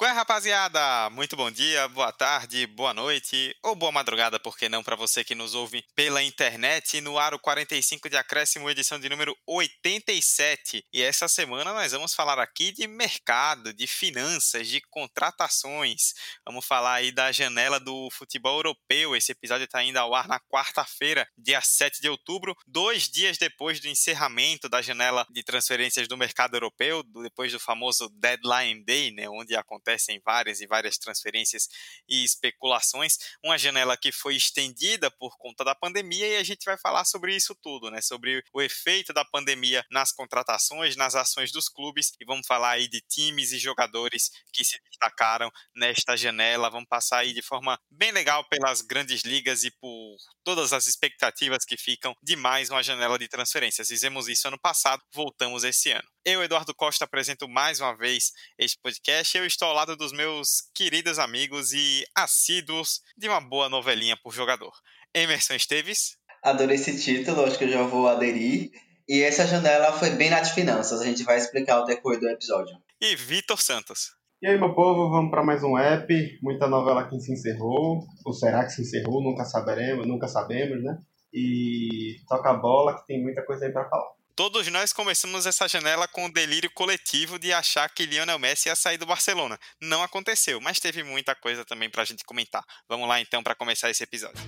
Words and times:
Qual 0.00 0.10
é, 0.10 0.14
rapaziada? 0.14 1.10
Muito 1.10 1.36
bom 1.36 1.50
dia, 1.50 1.86
boa 1.88 2.10
tarde, 2.10 2.66
boa 2.66 2.94
noite 2.94 3.54
ou 3.62 3.74
boa 3.74 3.92
madrugada, 3.92 4.40
por 4.40 4.56
que 4.56 4.66
não, 4.66 4.82
para 4.82 4.96
você 4.96 5.22
que 5.22 5.34
nos 5.34 5.54
ouve 5.54 5.84
pela 5.94 6.22
internet 6.22 7.02
no 7.02 7.18
Aro 7.18 7.38
45 7.38 8.08
de 8.08 8.16
Acréscimo, 8.16 8.70
edição 8.70 8.98
de 8.98 9.10
número 9.10 9.36
87. 9.46 10.86
E 10.90 11.02
essa 11.02 11.28
semana 11.28 11.74
nós 11.74 11.92
vamos 11.92 12.14
falar 12.14 12.38
aqui 12.38 12.72
de 12.72 12.86
mercado, 12.86 13.74
de 13.74 13.86
finanças, 13.86 14.68
de 14.68 14.80
contratações. 14.88 16.14
Vamos 16.46 16.64
falar 16.64 16.94
aí 16.94 17.12
da 17.12 17.30
janela 17.30 17.78
do 17.78 18.08
futebol 18.10 18.56
europeu. 18.56 19.14
Esse 19.14 19.32
episódio 19.32 19.64
está 19.64 19.84
indo 19.84 19.98
ao 19.98 20.14
ar 20.14 20.26
na 20.26 20.40
quarta-feira, 20.40 21.28
dia 21.36 21.60
7 21.60 22.00
de 22.00 22.08
outubro, 22.08 22.56
dois 22.66 23.06
dias 23.06 23.36
depois 23.36 23.78
do 23.80 23.86
encerramento 23.86 24.66
da 24.66 24.80
janela 24.80 25.26
de 25.28 25.42
transferências 25.42 26.08
do 26.08 26.16
mercado 26.16 26.56
europeu, 26.56 27.02
depois 27.22 27.52
do 27.52 27.60
famoso 27.60 28.08
Deadline 28.14 28.82
Day, 28.82 29.10
né, 29.10 29.28
onde 29.28 29.54
acontece 29.54 29.89
acontecem 29.90 30.20
várias 30.24 30.60
e 30.60 30.66
várias 30.66 30.96
transferências 30.96 31.68
e 32.08 32.24
especulações. 32.24 33.18
Uma 33.44 33.58
janela 33.58 33.96
que 33.96 34.12
foi 34.12 34.36
estendida 34.36 35.10
por 35.10 35.36
conta 35.38 35.64
da 35.64 35.74
pandemia 35.74 36.26
e 36.26 36.36
a 36.36 36.42
gente 36.42 36.64
vai 36.64 36.78
falar 36.78 37.04
sobre 37.04 37.34
isso 37.34 37.54
tudo, 37.54 37.90
né? 37.90 38.00
Sobre 38.00 38.42
o 38.52 38.62
efeito 38.62 39.12
da 39.12 39.24
pandemia 39.24 39.84
nas 39.90 40.12
contratações, 40.12 40.96
nas 40.96 41.14
ações 41.14 41.50
dos 41.50 41.68
clubes 41.68 42.12
e 42.20 42.24
vamos 42.24 42.46
falar 42.46 42.70
aí 42.70 42.88
de 42.88 43.00
times 43.00 43.52
e 43.52 43.58
jogadores 43.58 44.30
que 44.52 44.64
se 44.64 44.78
destacaram 44.88 45.50
nesta 45.74 46.16
janela. 46.16 46.70
Vamos 46.70 46.88
passar 46.88 47.18
aí 47.18 47.32
de 47.32 47.42
forma 47.42 47.78
bem 47.90 48.12
legal 48.12 48.44
pelas 48.48 48.80
grandes 48.80 49.22
ligas 49.22 49.64
e 49.64 49.70
por 49.70 50.16
todas 50.44 50.72
as 50.72 50.86
expectativas 50.86 51.64
que 51.64 51.76
ficam 51.76 52.14
de 52.22 52.36
mais 52.36 52.70
uma 52.70 52.82
janela 52.82 53.18
de 53.18 53.28
transferências. 53.28 53.88
Fizemos 53.88 54.28
isso 54.28 54.48
ano 54.48 54.58
passado, 54.58 55.02
voltamos 55.12 55.64
esse 55.64 55.90
ano. 55.90 56.08
Eu, 56.24 56.42
Eduardo 56.42 56.74
Costa, 56.74 57.06
apresento 57.06 57.48
mais 57.48 57.80
uma 57.80 57.96
vez 57.96 58.32
este 58.58 58.78
podcast. 58.82 59.36
Eu 59.38 59.46
estou 59.46 59.68
ao 59.68 59.74
lado 59.80 59.96
dos 59.96 60.12
meus 60.12 60.70
queridos 60.74 61.18
amigos 61.18 61.72
e 61.72 62.04
assíduos 62.14 63.00
de 63.16 63.26
uma 63.26 63.40
boa 63.40 63.66
novelinha 63.66 64.14
por 64.14 64.30
jogador. 64.30 64.70
Emerson 65.14 65.54
Esteves. 65.54 66.18
Adorei 66.44 66.76
esse 66.76 67.00
título, 67.02 67.46
acho 67.46 67.56
que 67.56 67.64
eu 67.64 67.70
já 67.70 67.82
vou 67.84 68.06
aderir. 68.06 68.70
E 69.08 69.22
essa 69.22 69.46
janela 69.46 69.90
foi 69.92 70.10
bem 70.10 70.28
nas 70.28 70.50
finanças, 70.50 71.00
a 71.00 71.06
gente 71.06 71.22
vai 71.22 71.38
explicar 71.38 71.80
o 71.80 71.86
decorrer 71.86 72.20
do 72.20 72.28
episódio. 72.28 72.76
E 73.00 73.16
Vitor 73.16 73.58
Santos. 73.58 74.10
E 74.42 74.48
aí, 74.48 74.58
meu 74.58 74.74
povo, 74.74 75.08
vamos 75.08 75.30
para 75.30 75.42
mais 75.42 75.62
um 75.62 75.78
app. 75.78 76.38
Muita 76.42 76.68
novela 76.68 77.08
que 77.08 77.18
se 77.18 77.32
encerrou, 77.32 78.04
ou 78.26 78.34
será 78.34 78.66
que 78.66 78.72
se 78.72 78.82
encerrou? 78.82 79.22
Nunca 79.22 79.46
saberemos, 79.46 80.06
nunca 80.06 80.28
sabemos, 80.28 80.84
né? 80.84 80.98
E 81.32 82.16
toca 82.28 82.50
a 82.50 82.54
bola 82.54 83.00
que 83.00 83.06
tem 83.06 83.22
muita 83.22 83.42
coisa 83.46 83.64
aí 83.64 83.72
para 83.72 83.88
falar. 83.88 84.10
Todos 84.34 84.66
nós 84.68 84.92
começamos 84.92 85.46
essa 85.46 85.68
janela 85.68 86.08
com 86.08 86.26
o 86.26 86.32
delírio 86.32 86.70
coletivo 86.70 87.38
de 87.38 87.52
achar 87.52 87.88
que 87.90 88.06
Lionel 88.06 88.38
Messi 88.38 88.68
ia 88.68 88.76
sair 88.76 88.96
do 88.96 89.06
Barcelona. 89.06 89.58
Não 89.80 90.02
aconteceu, 90.02 90.60
mas 90.60 90.80
teve 90.80 91.02
muita 91.02 91.34
coisa 91.34 91.64
também 91.64 91.90
pra 91.90 92.04
gente 92.04 92.24
comentar. 92.24 92.64
Vamos 92.88 93.08
lá 93.08 93.20
então 93.20 93.42
para 93.42 93.54
começar 93.54 93.90
esse 93.90 94.02
episódio. 94.02 94.40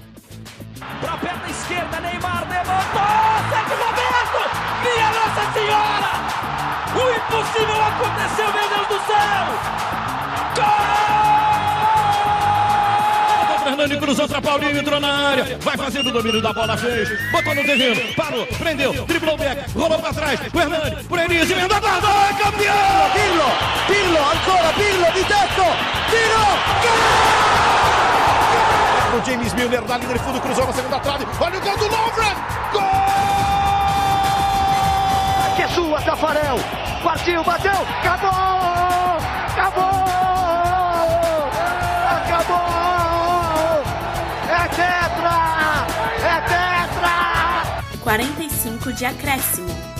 Pra 1.01 1.17
perna 1.19 1.49
esquerda, 1.51 2.01
Neymar 2.01 2.49
levantou! 2.49 3.33
Sérgio 3.51 3.77
Roberto! 3.85 4.43
Minha 4.83 5.11
Nossa 5.11 5.53
Senhora! 5.53 6.13
O 6.95 7.11
impossível 7.11 7.83
aconteceu, 7.83 8.53
meu 8.53 8.69
Deus 8.69 8.89
do 8.89 9.07
céu! 9.07 9.45
Gol! 10.57 11.32
Fernando 13.73 13.99
cruzou 14.01 14.29
para 14.29 14.43
Paulinho, 14.43 14.79
entrou 14.79 15.01
na 15.01 15.31
área. 15.31 15.59
Vai 15.63 15.79
fazendo 15.79 16.11
o 16.11 16.13
domínio 16.13 16.43
da 16.43 16.53
bola, 16.53 16.77
fez. 16.77 17.09
Botou 17.33 17.55
no 17.55 17.65
terreno, 17.65 18.03
parou, 18.15 18.47
prendeu, 18.47 18.93
driblou 19.07 19.35
o 19.35 19.39
back, 19.39 19.73
rolou 19.73 19.99
para 19.99 20.13
trás. 20.13 20.39
O 20.53 20.61
Hernani, 20.61 21.03
por 21.05 21.19
Enis, 21.19 21.51
emenda 21.51 21.81
guarda, 21.81 22.07
é 22.07 22.35
campeão! 22.35 23.11
Pirlo, 23.15 23.51
Pirlo, 23.87 24.19
ancora 24.19 24.73
Pirlo 24.75 25.07
di 25.15 25.25
tetto, 25.25 25.65
tiro, 26.11 26.45
gol! 26.83 27.01
O 29.19 29.25
James 29.25 29.55
Milner 29.55 29.83
na 29.89 29.97
linha 29.97 30.13
de 30.13 30.19
fundo, 30.19 30.41
cruzou 30.43 30.67
na 30.67 30.73
segunda 30.75 31.01
trave. 31.01 31.27
Olha 31.41 31.59
o 31.59 31.61
gol 31.63 31.77
do 31.79 31.89
Lovren! 31.89 32.37
Gol! 32.73 32.83
Que 35.57 35.63
é 35.63 35.69
sua, 35.69 35.99
Tafarel. 36.03 36.59
Partiu, 37.03 37.43
bateu! 37.43 37.87
Acabou! 38.03 39.17
Acabou! 39.49 40.02
45 48.03 48.93
de 48.93 49.07
acréscimo. 49.07 49.92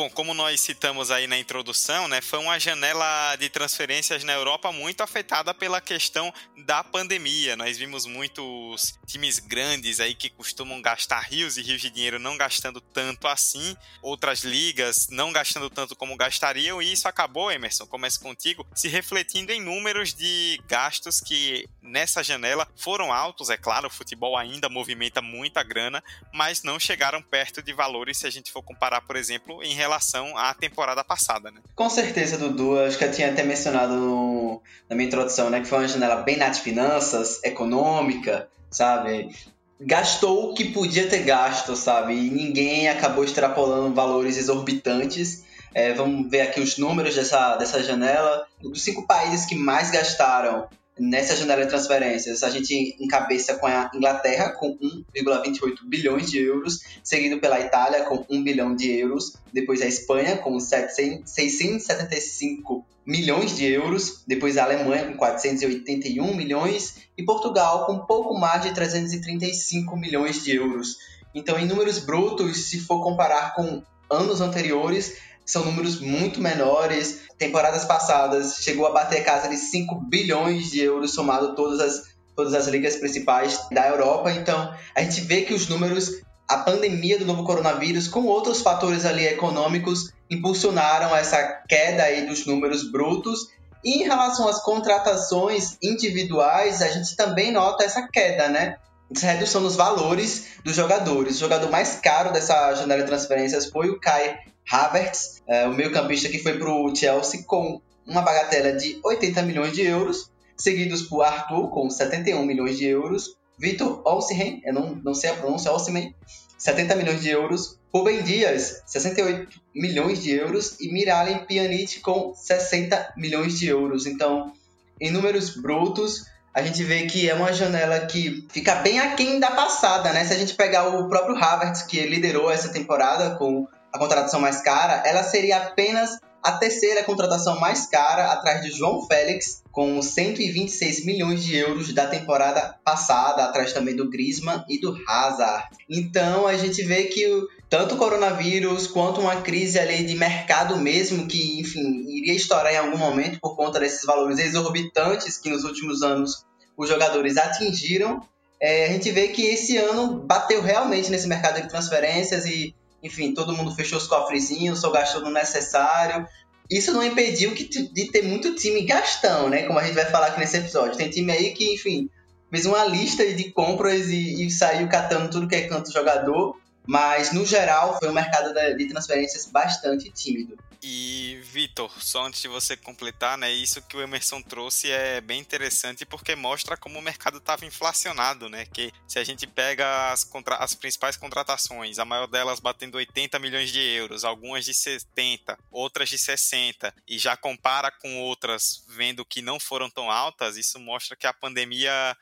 Bom, 0.00 0.08
como 0.08 0.32
nós 0.32 0.58
citamos 0.62 1.10
aí 1.10 1.26
na 1.26 1.36
introdução, 1.36 2.08
né, 2.08 2.22
foi 2.22 2.38
uma 2.38 2.58
janela 2.58 3.36
de 3.36 3.50
transferências 3.50 4.24
na 4.24 4.32
Europa 4.32 4.72
muito 4.72 5.02
afetada 5.02 5.52
pela 5.52 5.78
questão 5.78 6.32
da 6.56 6.82
pandemia. 6.82 7.54
Nós 7.54 7.76
vimos 7.76 8.06
muitos 8.06 8.98
times 9.06 9.38
grandes 9.38 10.00
aí 10.00 10.14
que 10.14 10.30
costumam 10.30 10.80
gastar 10.80 11.20
rios 11.20 11.58
e 11.58 11.62
rios 11.62 11.82
de 11.82 11.90
dinheiro 11.90 12.18
não 12.18 12.38
gastando 12.38 12.80
tanto 12.80 13.28
assim, 13.28 13.76
outras 14.00 14.42
ligas 14.42 15.08
não 15.10 15.32
gastando 15.32 15.68
tanto 15.68 15.94
como 15.94 16.16
gastariam, 16.16 16.80
e 16.80 16.90
isso 16.90 17.06
acabou, 17.06 17.52
Emerson, 17.52 17.86
começo 17.86 18.20
contigo, 18.20 18.66
se 18.74 18.88
refletindo 18.88 19.52
em 19.52 19.60
números 19.60 20.14
de 20.14 20.58
gastos 20.66 21.20
que 21.20 21.68
nessa 21.82 22.22
janela 22.22 22.66
foram 22.74 23.12
altos, 23.12 23.50
é 23.50 23.56
claro, 23.58 23.88
o 23.88 23.90
futebol 23.90 24.34
ainda 24.34 24.70
movimenta 24.70 25.20
muita 25.20 25.62
grana, 25.62 26.02
mas 26.32 26.62
não 26.62 26.80
chegaram 26.80 27.20
perto 27.20 27.60
de 27.62 27.74
valores 27.74 28.16
se 28.16 28.26
a 28.26 28.30
gente 28.30 28.50
for 28.50 28.62
comparar, 28.62 29.02
por 29.02 29.16
exemplo, 29.16 29.62
em 29.62 29.74
relação 29.74 29.89
relação 29.90 30.36
à 30.36 30.54
temporada 30.54 31.02
passada, 31.02 31.50
né? 31.50 31.60
Com 31.74 31.90
certeza, 31.90 32.38
Dudu. 32.38 32.78
Acho 32.78 32.96
que 32.96 33.04
eu 33.04 33.10
tinha 33.10 33.30
até 33.30 33.42
mencionado 33.42 33.94
no, 33.94 34.62
na 34.88 34.94
minha 34.94 35.08
introdução, 35.08 35.50
né? 35.50 35.60
Que 35.60 35.66
foi 35.66 35.78
uma 35.78 35.88
janela 35.88 36.16
bem 36.16 36.36
nas 36.36 36.60
finanças, 36.60 37.42
econômica, 37.42 38.48
sabe? 38.70 39.34
Gastou 39.80 40.50
o 40.50 40.54
que 40.54 40.66
podia 40.66 41.08
ter 41.08 41.24
gasto, 41.24 41.74
sabe? 41.74 42.14
E 42.14 42.30
ninguém 42.30 42.88
acabou 42.88 43.24
extrapolando 43.24 43.94
valores 43.94 44.36
exorbitantes. 44.36 45.44
É, 45.74 45.92
vamos 45.92 46.30
ver 46.30 46.42
aqui 46.42 46.60
os 46.60 46.78
números 46.78 47.14
dessa, 47.14 47.56
dessa 47.56 47.82
janela. 47.82 48.46
Dos 48.60 48.82
cinco 48.82 49.06
países 49.06 49.46
que 49.46 49.54
mais 49.54 49.90
gastaram 49.90 50.68
nessa 51.00 51.34
janela 51.34 51.62
de 51.62 51.70
transferências, 51.70 52.42
a 52.42 52.50
gente 52.50 52.94
encabeça 53.00 53.54
com 53.54 53.66
a 53.66 53.90
Inglaterra 53.94 54.50
com 54.50 54.76
1,28 54.78 55.88
bilhões 55.88 56.30
de 56.30 56.38
euros, 56.38 56.80
seguido 57.02 57.40
pela 57.40 57.58
Itália 57.58 58.04
com 58.04 58.26
1 58.28 58.42
bilhão 58.42 58.76
de 58.76 58.90
euros, 58.98 59.32
depois 59.50 59.80
a 59.80 59.86
Espanha 59.86 60.36
com 60.36 60.60
700, 60.60 61.30
675 61.30 62.84
milhões 63.06 63.56
de 63.56 63.64
euros, 63.64 64.22
depois 64.26 64.58
a 64.58 64.64
Alemanha 64.64 65.06
com 65.06 65.16
481 65.16 66.36
milhões 66.36 66.96
e 67.16 67.24
Portugal 67.24 67.86
com 67.86 68.00
pouco 68.00 68.38
mais 68.38 68.62
de 68.62 68.74
335 68.74 69.96
milhões 69.96 70.44
de 70.44 70.54
euros. 70.54 70.98
Então, 71.34 71.58
em 71.58 71.66
números 71.66 71.98
brutos, 71.98 72.68
se 72.68 72.78
for 72.78 73.02
comparar 73.02 73.54
com 73.54 73.82
anos 74.10 74.40
anteriores, 74.42 75.16
são 75.44 75.64
números 75.64 76.00
muito 76.00 76.40
menores. 76.40 77.22
Temporadas 77.38 77.84
passadas 77.84 78.58
chegou 78.60 78.86
a 78.86 78.92
bater 78.92 79.24
casa 79.24 79.48
de 79.48 79.56
5 79.56 79.94
bilhões 80.08 80.70
de 80.70 80.80
euros, 80.80 81.12
somado 81.12 81.54
todas 81.54 81.80
as, 81.80 82.02
todas 82.36 82.54
as 82.54 82.66
ligas 82.68 82.96
principais 82.96 83.58
da 83.70 83.88
Europa. 83.88 84.30
Então, 84.30 84.74
a 84.94 85.02
gente 85.02 85.22
vê 85.22 85.42
que 85.42 85.54
os 85.54 85.68
números, 85.68 86.20
a 86.48 86.58
pandemia 86.58 87.18
do 87.18 87.24
novo 87.24 87.44
coronavírus, 87.44 88.06
com 88.06 88.26
outros 88.26 88.60
fatores 88.60 89.04
ali 89.04 89.26
econômicos, 89.26 90.12
impulsionaram 90.30 91.16
essa 91.16 91.62
queda 91.68 92.04
aí 92.04 92.26
dos 92.26 92.46
números 92.46 92.90
brutos. 92.90 93.48
E 93.84 94.02
em 94.02 94.04
relação 94.04 94.46
às 94.46 94.62
contratações 94.62 95.76
individuais, 95.82 96.82
a 96.82 96.88
gente 96.88 97.16
também 97.16 97.50
nota 97.50 97.82
essa 97.82 98.06
queda, 98.06 98.48
né? 98.48 98.76
Essa 99.10 99.26
redução 99.26 99.62
nos 99.62 99.74
valores 99.74 100.58
dos 100.62 100.76
jogadores. 100.76 101.36
O 101.36 101.40
jogador 101.40 101.70
mais 101.70 101.96
caro 101.96 102.32
dessa 102.32 102.74
janela 102.74 103.02
de 103.02 103.08
transferências 103.08 103.66
foi 103.66 103.88
o 103.88 103.98
Kai 103.98 104.38
Havertz, 104.70 105.42
é, 105.46 105.66
o 105.66 105.74
meio-campista 105.74 106.28
que 106.28 106.38
foi 106.38 106.58
para 106.58 106.70
o 106.70 106.94
Chelsea 106.94 107.42
com 107.44 107.80
uma 108.06 108.22
bagatela 108.22 108.72
de 108.72 109.00
80 109.02 109.42
milhões 109.42 109.72
de 109.72 109.82
euros, 109.82 110.30
seguidos 110.56 111.02
por 111.02 111.22
Arthur 111.22 111.70
com 111.70 111.88
71 111.90 112.44
milhões 112.44 112.78
de 112.78 112.86
euros, 112.86 113.36
Vitor 113.58 114.00
Osimhen, 114.06 114.62
eu 114.64 114.72
não, 114.72 114.94
não 114.94 115.14
sei 115.14 115.30
a 115.30 115.34
pronúncia, 115.34 115.70
Osimhen, 115.70 116.14
70 116.56 116.94
milhões 116.96 117.20
de 117.20 117.28
euros, 117.28 117.78
Rubem 117.92 118.22
Dias, 118.22 118.82
68 118.86 119.60
milhões 119.74 120.22
de 120.22 120.30
euros 120.30 120.78
e 120.80 120.92
Miralem 120.92 121.44
Pjanic 121.44 122.00
com 122.00 122.32
60 122.34 123.14
milhões 123.16 123.58
de 123.58 123.66
euros. 123.66 124.06
Então, 124.06 124.52
em 125.00 125.10
números 125.10 125.56
brutos, 125.56 126.24
a 126.54 126.62
gente 126.62 126.82
vê 126.84 127.06
que 127.06 127.28
é 127.28 127.34
uma 127.34 127.52
janela 127.52 128.06
que 128.06 128.46
fica 128.50 128.76
bem 128.76 128.98
aquém 128.98 129.40
da 129.40 129.50
passada, 129.50 130.12
né? 130.12 130.24
Se 130.24 130.32
a 130.32 130.38
gente 130.38 130.54
pegar 130.54 130.88
o 130.88 131.08
próprio 131.08 131.36
Havertz, 131.36 131.82
que 131.82 132.00
liderou 132.06 132.50
essa 132.50 132.70
temporada 132.70 133.36
com 133.36 133.66
a 133.92 133.98
contratação 133.98 134.40
mais 134.40 134.60
cara, 134.60 135.02
ela 135.06 135.22
seria 135.22 135.58
apenas 135.58 136.18
a 136.42 136.52
terceira 136.52 137.04
contratação 137.04 137.60
mais 137.60 137.86
cara, 137.86 138.32
atrás 138.32 138.62
de 138.62 138.70
João 138.70 139.06
Félix, 139.06 139.62
com 139.70 140.00
126 140.00 141.04
milhões 141.04 141.44
de 141.44 141.54
euros 141.56 141.92
da 141.92 142.06
temporada 142.06 142.78
passada, 142.82 143.44
atrás 143.44 143.72
também 143.72 143.94
do 143.94 144.08
Griezmann 144.08 144.64
e 144.68 144.80
do 144.80 144.96
Hazard. 145.06 145.64
Então 145.88 146.46
a 146.46 146.56
gente 146.56 146.82
vê 146.82 147.04
que 147.04 147.26
tanto 147.68 147.94
o 147.94 147.98
coronavírus 147.98 148.86
quanto 148.86 149.20
uma 149.20 149.42
crise 149.42 149.78
ali 149.78 150.02
de 150.04 150.14
mercado 150.14 150.76
mesmo, 150.78 151.26
que, 151.26 151.60
enfim, 151.60 152.04
iria 152.08 152.34
estourar 152.34 152.72
em 152.72 152.78
algum 152.78 152.98
momento 152.98 153.38
por 153.38 153.54
conta 153.54 153.78
desses 153.78 154.04
valores 154.04 154.38
exorbitantes 154.38 155.36
que 155.36 155.50
nos 155.50 155.64
últimos 155.64 156.02
anos 156.02 156.44
os 156.76 156.88
jogadores 156.88 157.36
atingiram, 157.36 158.26
é, 158.60 158.86
a 158.86 158.92
gente 158.92 159.10
vê 159.10 159.28
que 159.28 159.42
esse 159.42 159.78
ano 159.78 160.22
bateu 160.26 160.60
realmente 160.60 161.10
nesse 161.10 161.26
mercado 161.26 161.62
de 161.62 161.68
transferências 161.68 162.44
e, 162.44 162.74
enfim, 163.02 163.34
todo 163.34 163.52
mundo 163.52 163.74
fechou 163.74 163.98
os 163.98 164.06
cofrezinhos, 164.06 164.80
só 164.80 164.90
gastou 164.90 165.22
no 165.22 165.30
necessário. 165.30 166.26
Isso 166.70 166.92
não 166.92 167.02
impediu 167.02 167.52
que, 167.52 167.64
de 167.64 168.10
ter 168.12 168.22
muito 168.22 168.54
time 168.54 168.82
gastão, 168.82 169.48
né? 169.48 169.64
Como 169.64 169.78
a 169.78 169.84
gente 169.84 169.94
vai 169.94 170.04
falar 170.06 170.28
aqui 170.28 170.40
nesse 170.40 170.56
episódio. 170.56 170.96
Tem 170.96 171.10
time 171.10 171.32
aí 171.32 171.52
que, 171.52 171.74
enfim, 171.74 172.08
fez 172.50 172.66
uma 172.66 172.84
lista 172.84 173.26
de 173.34 173.50
compras 173.50 174.08
e, 174.08 174.46
e 174.46 174.50
saiu 174.50 174.88
catando 174.88 175.30
tudo 175.30 175.48
que 175.48 175.56
é 175.56 175.66
canto 175.66 175.92
jogador. 175.92 176.56
Mas, 176.90 177.32
no 177.32 177.46
geral, 177.46 177.96
foi 178.00 178.08
um 178.08 178.12
mercado 178.12 178.52
de 178.52 178.88
transferências 178.88 179.46
bastante 179.46 180.10
tímido. 180.10 180.58
E, 180.82 181.40
Vitor, 181.44 181.88
só 182.02 182.26
antes 182.26 182.42
de 182.42 182.48
você 182.48 182.76
completar, 182.76 183.38
né, 183.38 183.48
isso 183.48 183.80
que 183.82 183.96
o 183.96 184.02
Emerson 184.02 184.42
trouxe 184.42 184.90
é 184.90 185.20
bem 185.20 185.38
interessante 185.38 186.04
porque 186.04 186.34
mostra 186.34 186.76
como 186.76 186.98
o 186.98 187.02
mercado 187.02 187.38
estava 187.38 187.64
inflacionado, 187.64 188.48
né? 188.48 188.66
Que 188.66 188.90
se 189.06 189.20
a 189.20 189.24
gente 189.24 189.46
pega 189.46 190.10
as, 190.10 190.24
contra... 190.24 190.56
as 190.56 190.74
principais 190.74 191.16
contratações, 191.16 192.00
a 192.00 192.04
maior 192.04 192.26
delas 192.26 192.58
batendo 192.58 192.96
80 192.96 193.38
milhões 193.38 193.70
de 193.70 193.80
euros, 193.80 194.24
algumas 194.24 194.64
de 194.64 194.74
70, 194.74 195.56
outras 195.70 196.08
de 196.08 196.18
60, 196.18 196.92
e 197.06 197.20
já 197.20 197.36
compara 197.36 197.92
com 197.92 198.18
outras 198.18 198.84
vendo 198.88 199.24
que 199.24 199.40
não 199.40 199.60
foram 199.60 199.88
tão 199.88 200.10
altas, 200.10 200.56
isso 200.56 200.80
mostra 200.80 201.14
que 201.14 201.28
a 201.28 201.32
pandemia 201.32 202.16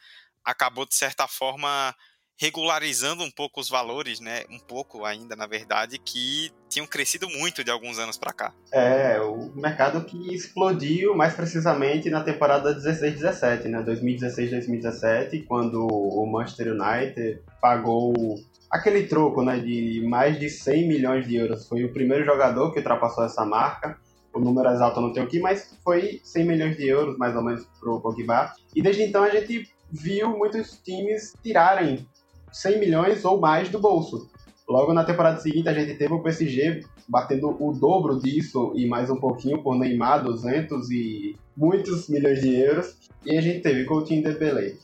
acabou, 0.44 0.84
de 0.84 0.94
certa 0.94 1.26
forma, 1.26 1.94
regularizando 2.38 3.24
um 3.24 3.30
pouco 3.30 3.60
os 3.60 3.68
valores, 3.68 4.20
né? 4.20 4.44
Um 4.48 4.60
pouco 4.60 5.04
ainda, 5.04 5.34
na 5.34 5.46
verdade, 5.46 5.98
que 5.98 6.50
tinham 6.68 6.86
crescido 6.86 7.28
muito 7.28 7.64
de 7.64 7.70
alguns 7.70 7.98
anos 7.98 8.16
para 8.16 8.32
cá. 8.32 8.52
É, 8.72 9.20
o 9.20 9.50
mercado 9.56 10.04
que 10.04 10.32
explodiu 10.32 11.16
mais 11.16 11.34
precisamente 11.34 12.08
na 12.08 12.22
temporada 12.22 12.74
16-17, 12.74 13.64
né? 13.64 13.82
2016-2017, 13.82 15.44
quando 15.46 15.84
o 15.86 16.24
Manchester 16.26 16.72
United 16.72 17.42
pagou 17.60 18.14
aquele 18.70 19.06
troco, 19.06 19.42
né, 19.42 19.58
de 19.58 20.04
mais 20.06 20.38
de 20.38 20.48
100 20.48 20.86
milhões 20.86 21.26
de 21.26 21.36
euros. 21.36 21.66
Foi 21.66 21.84
o 21.84 21.92
primeiro 21.92 22.24
jogador 22.24 22.70
que 22.70 22.78
ultrapassou 22.78 23.24
essa 23.24 23.44
marca. 23.44 23.98
O 24.32 24.38
número 24.38 24.68
exato 24.68 25.00
eu 25.00 25.04
não 25.04 25.12
tenho 25.12 25.26
aqui, 25.26 25.40
mas 25.40 25.76
foi 25.82 26.20
100 26.22 26.44
milhões 26.44 26.76
de 26.76 26.86
euros, 26.86 27.16
mais 27.16 27.34
ou 27.34 27.42
menos, 27.42 27.66
para 27.80 27.90
o 27.90 28.00
Pogba. 28.00 28.52
E 28.76 28.82
desde 28.82 29.02
então 29.02 29.24
a 29.24 29.30
gente 29.30 29.68
viu 29.90 30.36
muitos 30.36 30.78
times 30.82 31.32
tirarem 31.42 32.06
100 32.52 32.80
milhões 32.80 33.24
ou 33.24 33.40
mais 33.40 33.68
do 33.68 33.78
bolso. 33.78 34.28
Logo 34.68 34.92
na 34.92 35.04
temporada 35.04 35.40
seguinte 35.40 35.68
a 35.68 35.72
gente 35.72 35.94
teve 35.94 36.12
o 36.12 36.22
PSG 36.22 36.84
batendo 37.08 37.56
o 37.58 37.72
dobro 37.72 38.20
disso 38.20 38.72
e 38.74 38.86
mais 38.86 39.08
um 39.08 39.16
pouquinho 39.16 39.62
por 39.62 39.74
Neymar, 39.78 40.22
200 40.22 40.90
e 40.90 41.36
muitos 41.56 42.08
milhões 42.08 42.42
de 42.42 42.54
euros. 42.54 42.96
E 43.24 43.36
a 43.36 43.40
gente 43.40 43.60
teve 43.60 43.84
Coutinho 43.84 44.22
Dembélé 44.22 44.74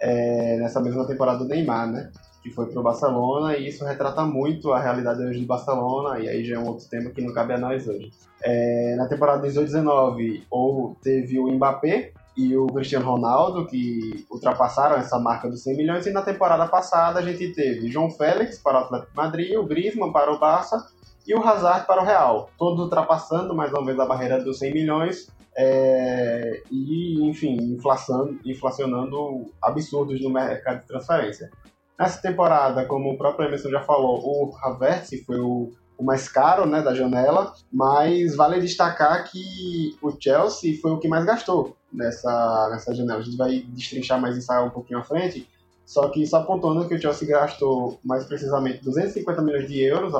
é, 0.00 0.56
nessa 0.56 0.80
mesma 0.80 1.06
temporada 1.06 1.38
do 1.38 1.44
Neymar, 1.44 1.90
né? 1.90 2.10
Que 2.42 2.50
foi 2.50 2.66
pro 2.66 2.82
Barcelona 2.82 3.56
e 3.56 3.68
isso 3.68 3.84
retrata 3.84 4.24
muito 4.24 4.72
a 4.72 4.80
realidade 4.80 5.22
hoje 5.22 5.40
do 5.40 5.46
Barcelona 5.46 6.18
e 6.18 6.28
aí 6.28 6.44
já 6.44 6.56
é 6.56 6.58
um 6.58 6.66
outro 6.66 6.88
tema 6.88 7.10
que 7.10 7.20
não 7.20 7.34
cabe 7.34 7.52
a 7.52 7.58
nós 7.58 7.86
hoje. 7.86 8.10
É, 8.42 8.94
na 8.96 9.06
temporada 9.06 9.46
18-19 9.46 10.44
ou 10.50 10.96
teve 11.02 11.38
o 11.38 11.52
Mbappé, 11.52 12.12
e 12.36 12.54
o 12.56 12.66
Cristiano 12.66 13.06
Ronaldo, 13.06 13.66
que 13.66 14.26
ultrapassaram 14.30 14.96
essa 14.96 15.18
marca 15.18 15.48
dos 15.48 15.62
100 15.62 15.76
milhões. 15.76 16.06
E 16.06 16.10
na 16.10 16.20
temporada 16.20 16.66
passada 16.68 17.18
a 17.18 17.22
gente 17.22 17.52
teve 17.54 17.88
João 17.88 18.10
Félix 18.10 18.58
para 18.58 18.80
o 18.80 18.84
Atlético 18.84 19.12
Madrid, 19.16 19.56
o 19.56 19.64
Griezmann 19.64 20.12
para 20.12 20.30
o 20.32 20.38
Barça 20.38 20.86
e 21.26 21.34
o 21.34 21.42
Hazard 21.42 21.86
para 21.86 22.02
o 22.02 22.04
Real. 22.04 22.50
Todos 22.58 22.80
ultrapassando 22.80 23.54
mais 23.54 23.72
uma 23.72 23.84
vez 23.84 23.98
a 23.98 24.04
barreira 24.04 24.42
dos 24.42 24.58
100 24.58 24.74
milhões. 24.74 25.34
É, 25.58 26.62
e, 26.70 27.26
enfim, 27.26 27.56
inflação, 27.56 28.36
inflacionando 28.44 29.50
absurdos 29.62 30.20
no 30.20 30.28
mercado 30.28 30.80
de 30.80 30.86
transferência. 30.86 31.50
Nessa 31.98 32.20
temporada, 32.20 32.84
como 32.84 33.10
o 33.10 33.16
próprio 33.16 33.46
Emerson 33.46 33.70
já 33.70 33.80
falou, 33.80 34.20
o 34.22 34.54
Havertz 34.62 35.24
foi 35.24 35.40
o 35.40 35.72
o 35.98 36.04
mais 36.04 36.28
caro 36.28 36.66
né, 36.66 36.82
da 36.82 36.94
janela, 36.94 37.54
mas 37.72 38.36
vale 38.36 38.60
destacar 38.60 39.24
que 39.30 39.96
o 40.02 40.10
Chelsea 40.10 40.78
foi 40.80 40.90
o 40.92 40.98
que 40.98 41.08
mais 41.08 41.24
gastou 41.24 41.74
nessa, 41.96 42.68
nessa 42.70 42.94
janela. 42.94 43.20
A 43.20 43.22
gente 43.22 43.36
vai 43.36 43.60
destrinchar 43.68 44.20
mais 44.20 44.36
isso 44.36 44.52
um 44.52 44.70
pouquinho 44.70 45.00
à 45.00 45.02
frente, 45.02 45.48
só 45.84 46.08
que 46.08 46.26
só 46.26 46.38
apontando 46.38 46.86
que 46.86 46.94
o 46.94 47.00
Chelsea 47.00 47.28
gastou 47.28 47.98
mais 48.04 48.24
precisamente 48.24 48.84
250 48.84 49.42
milhões 49.42 49.66
de 49.66 49.80
euros, 49.82 50.12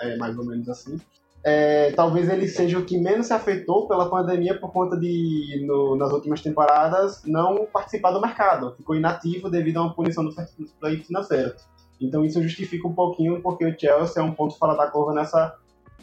é, 0.00 0.16
mais 0.16 0.36
ou 0.36 0.44
menos 0.44 0.68
assim. 0.68 1.00
É, 1.42 1.90
talvez 1.92 2.28
ele 2.28 2.46
seja 2.46 2.78
o 2.78 2.84
que 2.84 2.98
menos 2.98 3.28
se 3.28 3.32
afetou 3.32 3.88
pela 3.88 4.10
pandemia 4.10 4.58
por 4.58 4.70
conta 4.72 4.96
de, 4.96 5.64
no, 5.66 5.96
nas 5.96 6.12
últimas 6.12 6.42
temporadas, 6.42 7.22
não 7.24 7.66
participar 7.66 8.10
do 8.10 8.20
mercado. 8.20 8.74
Ficou 8.76 8.94
inativo 8.94 9.48
devido 9.48 9.78
a 9.78 9.82
uma 9.82 9.94
punição 9.94 10.24
do 10.24 10.34
play 10.78 10.98
financeiro. 10.98 11.54
Então 12.00 12.24
isso 12.24 12.42
justifica 12.42 12.86
um 12.86 12.94
pouquinho 12.94 13.40
porque 13.40 13.64
o 13.64 13.78
Chelsea 13.78 14.22
é 14.22 14.24
um 14.24 14.32
ponto 14.32 14.56
fora 14.56 14.74
da 14.74 14.86
curva 14.86 15.14
nessa, 15.14 15.54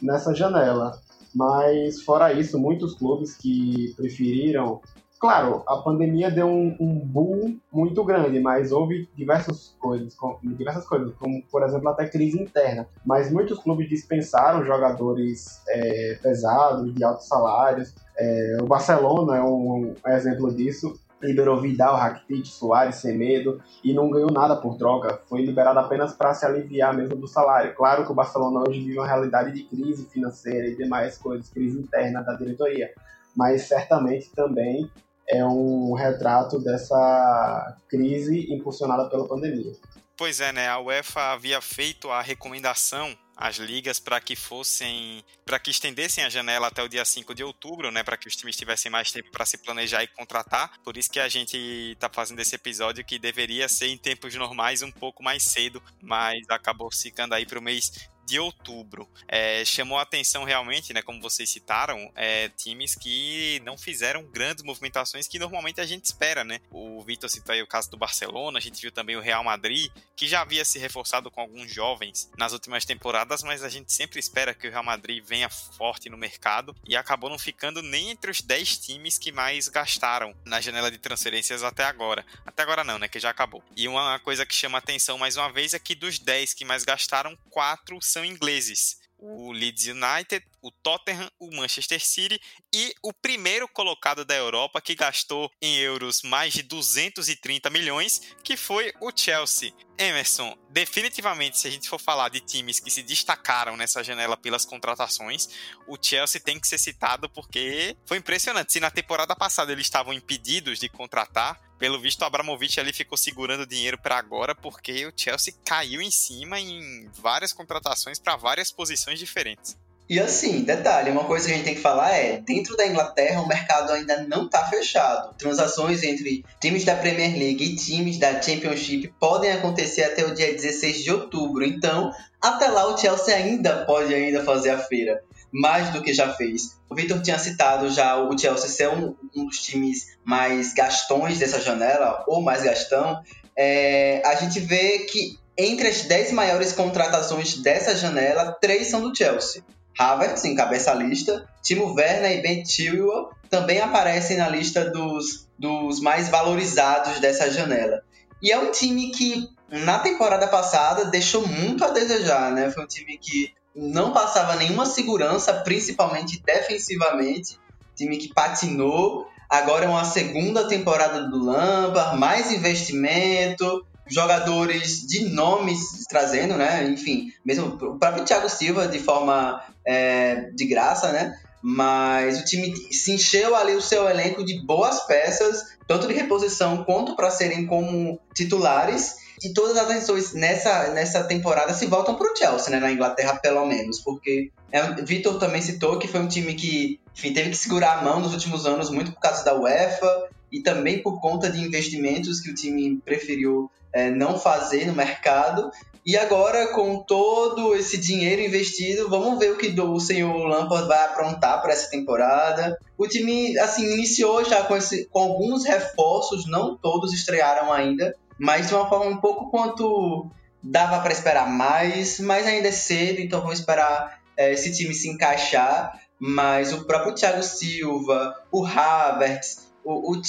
nessa 0.02 0.34
janela. 0.34 1.00
Mas 1.36 2.02
fora 2.02 2.34
isso, 2.34 2.60
muitos 2.60 2.96
clubes 2.96 3.36
que 3.36 3.94
preferiram. 3.96 4.82
Claro, 5.20 5.64
a 5.68 5.78
pandemia 5.78 6.30
deu 6.30 6.48
um, 6.48 6.76
um 6.80 7.00
boom 7.00 7.60
muito 7.72 8.04
grande, 8.04 8.40
mas 8.40 8.72
houve 8.72 9.10
diversas 9.16 9.76
coisas, 9.80 10.16
diversas 10.44 10.86
coisas, 10.88 11.14
como 11.16 11.42
por 11.52 11.64
exemplo 11.64 11.90
até 11.90 12.08
crise 12.08 12.40
interna. 12.40 12.88
Mas 13.04 13.32
muitos 13.32 13.58
clubes 13.60 13.90
dispensaram 13.90 14.64
jogadores 14.64 15.62
é, 15.68 16.20
pesados, 16.22 16.94
de 16.94 17.04
altos 17.04 17.28
salários. 17.28 17.96
É, 18.16 18.58
o 18.62 18.66
Barcelona 18.66 19.38
é 19.38 19.42
um, 19.42 19.96
um 20.06 20.10
exemplo 20.10 20.54
disso 20.54 20.94
liberou 21.22 21.60
Vidal, 21.60 21.96
Rakitic, 21.96 22.46
Soares, 22.46 22.96
Semedo 22.98 23.62
e 23.84 23.94
não 23.94 24.10
ganhou 24.10 24.32
nada 24.32 24.56
por 24.56 24.78
troca. 24.78 25.20
Foi 25.28 25.42
liberado 25.42 25.80
apenas 25.80 26.14
para 26.14 26.34
se 26.34 26.46
aliviar 26.46 26.96
mesmo 26.96 27.16
do 27.16 27.28
salário. 27.28 27.74
Claro 27.76 28.06
que 28.06 28.12
o 28.12 28.16
Barcelona 28.16 28.64
hoje 28.68 28.84
vive 28.84 28.98
uma 28.98 29.08
realidade 29.08 29.52
de 29.52 29.64
crise 29.64 30.06
financeira 30.06 30.68
e 30.68 30.76
demais 30.76 31.18
coisas, 31.18 31.50
crise 31.50 31.80
interna 31.80 32.22
da 32.22 32.34
diretoria, 32.34 32.92
mas 33.36 33.64
certamente 33.64 34.32
também 34.32 34.90
é 35.30 35.46
um 35.46 35.94
retrato 35.94 36.60
dessa 36.60 37.78
crise 37.90 38.54
impulsionada 38.54 39.10
pela 39.10 39.28
pandemia. 39.28 39.74
Pois 40.16 40.40
é, 40.40 40.52
né? 40.52 40.68
A 40.68 40.80
UEFA 40.80 41.34
havia 41.34 41.62
feito 41.62 42.10
a 42.10 42.22
recomendação 42.22 43.16
as 43.38 43.58
ligas 43.58 44.00
para 44.00 44.20
que 44.20 44.36
fossem, 44.36 45.24
para 45.46 45.60
que 45.60 45.70
estendessem 45.70 46.24
a 46.24 46.30
janela 46.30 46.68
até 46.68 46.82
o 46.82 46.90
dia 46.90 47.06
5 47.06 47.36
de 47.36 47.44
outubro, 47.44 47.92
né, 47.92 48.02
para 48.02 48.18
que 48.18 48.28
os 48.28 48.36
times 48.36 48.58
tivessem 48.58 48.92
mais 48.92 49.12
tempo 49.12 49.30
para 49.30 49.46
se 49.46 49.60
planejar 49.60 50.04
e 50.04 50.08
contratar. 50.08 50.72
Por 50.84 50.98
isso 50.98 51.12
que 51.12 51.20
a 51.20 51.30
gente 51.30 51.56
está 51.92 52.10
fazendo 52.12 52.40
esse 52.40 52.56
episódio 52.56 53.06
que 53.06 53.20
deveria 53.20 53.70
ser 53.70 53.88
em 53.88 53.98
tempos 53.98 54.34
normais 54.34 54.82
um 54.82 54.92
pouco 54.92 55.22
mais 55.22 55.44
cedo, 55.44 55.82
mas 56.02 56.40
acabou 56.50 56.90
ficando 56.92 57.36
aí 57.36 57.46
para 57.46 57.60
o 57.60 57.62
mês 57.62 58.10
de 58.28 58.40
outubro. 58.40 59.08
É, 59.26 59.64
chamou 59.64 59.98
a 59.98 60.02
atenção 60.02 60.44
realmente, 60.44 60.94
né, 60.94 61.02
como 61.02 61.22
vocês 61.22 61.50
citaram, 61.50 62.12
é, 62.14 62.50
times 62.50 62.94
que 62.94 63.62
não 63.64 63.78
fizeram 63.78 64.24
grandes 64.26 64.64
movimentações 64.64 65.28
que 65.28 65.40
normalmente 65.40 65.80
a 65.80 65.86
gente 65.86 66.04
espera, 66.04 66.44
né? 66.44 66.60
O 66.70 67.02
Vitor 67.04 67.30
citou 67.30 67.54
aí 67.54 67.62
o 67.62 67.68
caso 67.68 67.90
do 67.90 67.96
Barcelona, 67.96 68.60
a 68.60 68.62
gente 68.62 68.82
viu 68.82 68.92
também 68.92 69.16
o 69.16 69.22
Real 69.22 69.44
Madrid, 69.46 69.90
que 70.16 70.28
já 70.28 70.42
havia 70.42 70.66
se 70.66 70.78
reforçado 70.78 71.32
com 71.32 71.40
alguns 71.40 71.72
jovens 71.74 72.30
nas 72.38 72.52
últimas 72.52 72.84
temporadas, 72.84 73.42
mas 73.44 73.64
a 73.64 73.70
gente 73.70 73.94
sempre 73.94 74.20
espera 74.20 74.54
que 74.54 74.68
o 74.68 74.72
Real 74.72 74.84
Madrid 74.84 75.24
venha 75.24 75.50
forte 75.50 76.10
no 76.10 76.18
mercado 76.18 76.76
e 76.86 76.98
acabou 76.98 77.30
não 77.30 77.40
ficando 77.40 77.82
nem 77.82 78.10
entre 78.10 78.30
os 78.30 78.42
10 78.42 78.78
times 78.78 79.18
que 79.18 79.32
mais 79.32 79.70
gastaram 79.70 80.36
na 80.44 80.60
janela 80.60 80.92
de 80.92 80.98
transferências 80.98 81.64
até 81.64 81.86
agora. 81.86 82.26
Até 82.46 82.64
agora 82.64 82.84
não, 82.84 83.00
né, 83.00 83.08
que 83.08 83.20
já 83.20 83.30
acabou. 83.30 83.64
E 83.76 83.88
uma 83.88 84.20
coisa 84.20 84.46
que 84.46 84.54
chama 84.54 84.80
atenção 84.80 85.18
mais 85.18 85.38
uma 85.38 85.52
vez 85.52 85.74
é 85.74 85.80
que 85.80 85.96
dos 85.96 86.20
10 86.20 86.54
que 86.54 86.66
mais 86.66 86.84
gastaram, 86.84 87.38
4 87.50 88.00
são 88.02 88.17
ingleses. 88.24 88.98
O 89.18 89.52
Leeds 89.52 89.88
United, 89.88 90.46
o 90.62 90.72
Tottenham, 90.72 91.30
o 91.40 91.56
Manchester 91.56 92.04
City 92.04 92.40
e 92.74 92.94
o 93.02 93.12
primeiro 93.14 93.68
colocado 93.68 94.24
da 94.24 94.36
Europa 94.36 94.82
que 94.82 94.96
gastou 94.96 95.52
em 95.62 95.78
euros 95.78 96.22
mais 96.22 96.54
de 96.54 96.62
230 96.62 97.70
milhões, 97.70 98.22
que 98.44 98.56
foi 98.56 98.94
o 99.02 99.12
Chelsea. 99.16 99.74
Emerson, 99.98 100.56
definitivamente, 100.70 101.58
se 101.58 101.68
a 101.68 101.72
gente 101.72 101.90
for 101.90 102.00
falar 102.00 102.30
de 102.30 102.40
times 102.40 102.80
que 102.80 102.92
se 102.92 103.02
destacaram 103.02 103.76
nessa 103.76 104.04
janela 104.04 104.38
pelas 104.38 104.64
contratações, 104.64 105.50
o 105.88 105.98
Chelsea 106.00 106.40
tem 106.40 106.60
que 106.60 106.68
ser 106.68 106.78
citado 106.78 107.28
porque 107.30 107.98
foi 108.06 108.18
impressionante. 108.18 108.74
Se 108.74 108.80
na 108.80 108.92
temporada 108.92 109.36
passada 109.36 109.72
eles 109.72 109.88
estavam 109.88 110.14
impedidos 110.14 110.78
de 110.78 110.88
contratar, 110.88 111.60
pelo 111.78 112.00
visto, 112.00 112.22
o 112.22 112.26
Abramovich 112.26 112.80
ali 112.80 112.92
ficou 112.92 113.18
segurando 113.18 113.66
dinheiro 113.66 114.00
para 114.00 114.18
agora, 114.18 114.56
porque 114.56 115.06
o 115.06 115.14
Chelsea 115.16 115.54
caiu 115.64 116.02
em 116.02 116.10
cima 116.10 116.60
em 116.60 117.08
várias 117.14 117.54
contratações 117.54 118.18
para 118.18 118.36
várias 118.36 118.72
posições 118.72 119.07
diferentes. 119.16 119.78
E 120.10 120.22
assim, 120.22 120.62
detalhe, 120.62 121.12
uma 121.12 121.26
coisa 121.26 121.48
que 121.48 121.52
a 121.52 121.56
gente 121.58 121.66
tem 121.66 121.76
que 121.76 121.82
falar 121.82 122.12
é, 122.12 122.38
dentro 122.38 122.78
da 122.78 122.88
Inglaterra 122.88 123.42
o 123.42 123.48
mercado 123.48 123.92
ainda 123.92 124.24
não 124.24 124.46
está 124.46 124.64
fechado. 124.64 125.36
Transações 125.38 126.02
entre 126.02 126.46
times 126.62 126.86
da 126.86 126.96
Premier 126.96 127.38
League 127.38 127.62
e 127.62 127.76
times 127.76 128.18
da 128.18 128.42
Championship 128.42 129.14
podem 129.20 129.52
acontecer 129.52 130.04
até 130.04 130.26
o 130.26 130.34
dia 130.34 130.54
16 130.54 131.04
de 131.04 131.12
outubro. 131.12 131.66
Então, 131.66 132.10
até 132.42 132.70
lá 132.70 132.88
o 132.88 132.98
Chelsea 132.98 133.36
ainda 133.36 133.84
pode 133.86 134.14
ainda 134.14 134.46
fazer 134.46 134.70
a 134.70 134.80
feira, 134.80 135.22
mais 135.52 135.90
do 135.90 136.02
que 136.02 136.14
já 136.14 136.34
fez. 136.34 136.78
O 136.90 136.96
Victor 136.96 137.22
tinha 137.22 137.38
citado 137.38 137.90
já 137.90 138.16
o 138.16 138.38
Chelsea 138.38 138.70
ser 138.70 138.88
um, 138.88 139.14
um 139.36 139.46
dos 139.46 139.62
times 139.62 140.18
mais 140.24 140.74
gastões 140.74 141.38
dessa 141.38 141.60
janela, 141.60 142.24
ou 142.28 142.42
mais 142.42 142.64
gastão. 142.64 143.22
É, 143.58 144.22
a 144.26 144.36
gente 144.36 144.62
vê 144.62 145.00
que 145.00 145.38
entre 145.58 145.88
as 145.88 146.04
10 146.04 146.32
maiores 146.34 146.72
contratações 146.74 147.58
dessa 147.58 147.96
janela, 147.96 148.56
três 148.62 148.88
são 148.88 149.02
do 149.02 149.16
Chelsea. 149.16 149.64
Havertz 149.98 150.46
encabeça 150.46 150.92
a 150.92 150.94
lista, 150.94 151.48
Timo 151.64 151.94
Werner 151.96 152.38
e 152.38 152.42
Ben 152.42 152.64
Chilwell 152.64 153.32
também 153.50 153.80
aparecem 153.80 154.38
na 154.38 154.48
lista 154.48 154.90
dos, 154.92 155.48
dos 155.58 156.00
mais 156.00 156.30
valorizados 156.30 157.20
dessa 157.20 157.50
janela. 157.50 158.04
E 158.42 158.52
é 158.52 158.60
um 158.60 158.72
time 158.72 159.10
que, 159.12 159.50
na 159.72 159.98
temporada 160.00 160.48
passada, 160.48 161.06
deixou 161.06 161.48
muito 161.48 161.84
a 161.84 161.90
desejar, 161.90 162.52
né? 162.52 162.70
Foi 162.70 162.84
um 162.84 162.88
time 162.88 163.18
que 163.18 163.52
não 163.76 164.14
passava 164.14 164.56
nenhuma 164.56 164.86
segurança, 164.86 165.54
principalmente 165.54 166.42
defensivamente. 166.46 167.58
Time 167.96 168.18
que 168.18 168.32
patinou. 168.34 169.28
Agora 169.50 169.86
é 169.86 169.88
uma 169.88 170.04
segunda 170.04 170.68
temporada 170.68 171.28
do 171.28 171.44
Lampard, 171.44 172.20
mais 172.20 172.52
investimento, 172.52 173.86
jogadores 174.10 175.06
de 175.06 175.30
nomes 175.30 176.06
trazendo, 176.10 176.56
né? 176.56 176.86
Enfim, 176.90 177.32
mesmo 177.46 177.68
o 177.68 178.00
próprio 178.00 178.24
Thiago 178.24 178.50
Silva 178.50 178.88
de 178.88 179.00
forma 179.00 179.64
é, 179.86 180.50
de 180.54 180.66
graça, 180.66 181.12
né? 181.12 181.38
Mas 181.62 182.40
o 182.40 182.46
time 182.46 182.74
se 182.92 183.12
encheu 183.12 183.56
ali 183.56 183.76
o 183.76 183.82
seu 183.82 184.08
elenco 184.08 184.46
de 184.46 184.64
boas 184.64 185.06
peças, 185.06 185.76
tanto 185.88 186.08
de 186.08 186.14
reposição 186.14 186.84
quanto 186.84 187.16
para 187.16 187.32
serem 187.32 187.66
como 187.66 188.20
titulares. 188.34 189.16
E 189.44 189.54
todas 189.54 189.78
as 189.78 189.84
atenções 189.84 190.34
nessa, 190.34 190.90
nessa 190.94 191.24
temporada 191.24 191.74
se 191.74 191.86
voltam 191.86 192.16
para 192.16 192.32
o 192.32 192.36
Chelsea, 192.36 192.72
né? 192.72 192.80
Na 192.80 192.92
Inglaterra, 192.92 193.36
pelo 193.36 193.66
menos. 193.66 194.00
Porque 194.00 194.52
é, 194.72 194.94
Vitor 195.04 195.38
também 195.40 195.62
citou 195.62 196.00
que 196.00 196.08
foi 196.08 196.20
um 196.20 196.28
time 196.28 196.54
que 196.54 197.00
enfim, 197.18 197.34
teve 197.34 197.50
que 197.50 197.58
segurar 197.58 197.98
a 197.98 198.04
mão 198.04 198.20
nos 198.20 198.34
últimos 198.34 198.68
anos, 198.68 198.92
muito 198.92 199.12
por 199.12 199.20
causa 199.20 199.44
da 199.44 199.56
UEFA 199.60 200.30
e 200.52 200.62
também 200.62 201.02
por 201.02 201.20
conta 201.20 201.50
de 201.50 201.60
investimentos 201.60 202.40
que 202.40 202.52
o 202.52 202.54
time 202.54 203.02
preferiu 203.04 203.72
é, 203.98 204.12
não 204.12 204.38
fazer 204.38 204.86
no 204.86 204.94
mercado. 204.94 205.72
E 206.06 206.16
agora, 206.16 206.68
com 206.68 207.00
todo 207.00 207.76
esse 207.76 207.98
dinheiro 207.98 208.44
investido, 208.44 209.10
vamos 209.10 209.40
ver 209.40 209.52
o 209.52 209.58
que 209.58 209.68
o 209.82 210.00
senhor 210.00 210.38
Lampard 210.46 210.88
vai 210.88 211.04
aprontar 211.04 211.62
para 211.64 211.74
essa 211.74 211.90
temporada. 211.90 212.78
O 212.96 213.08
time, 213.08 213.58
assim, 213.58 213.92
iniciou 213.96 214.46
já 214.46 214.64
com, 214.64 214.78
esse, 214.78 215.06
com 215.06 215.20
alguns 215.20 215.66
reforços, 215.66 216.46
não 216.46 216.78
todos 216.78 217.12
estrearam 217.12 217.74
ainda, 217.74 218.16
mas 218.40 218.68
de 218.68 218.76
uma 218.76 218.88
forma 218.88 219.08
um 219.08 219.18
pouco 219.18 219.50
quanto 219.50 220.30
dava 220.62 221.00
para 221.00 221.12
esperar 221.12 221.50
mais, 221.50 222.20
mas 222.20 222.46
ainda 222.46 222.68
é 222.68 222.72
cedo, 222.72 223.20
então 223.20 223.42
vamos 223.42 223.60
esperar 223.60 224.20
é, 224.38 224.54
esse 224.54 224.72
time 224.72 224.94
se 224.94 225.10
encaixar. 225.10 226.00
Mas 226.20 226.72
o 226.72 226.86
próprio 226.86 227.16
Thiago 227.16 227.42
Silva, 227.42 228.36
o 228.52 228.64
Havertz, 228.64 229.68
o, 229.84 230.12
o 230.12 230.22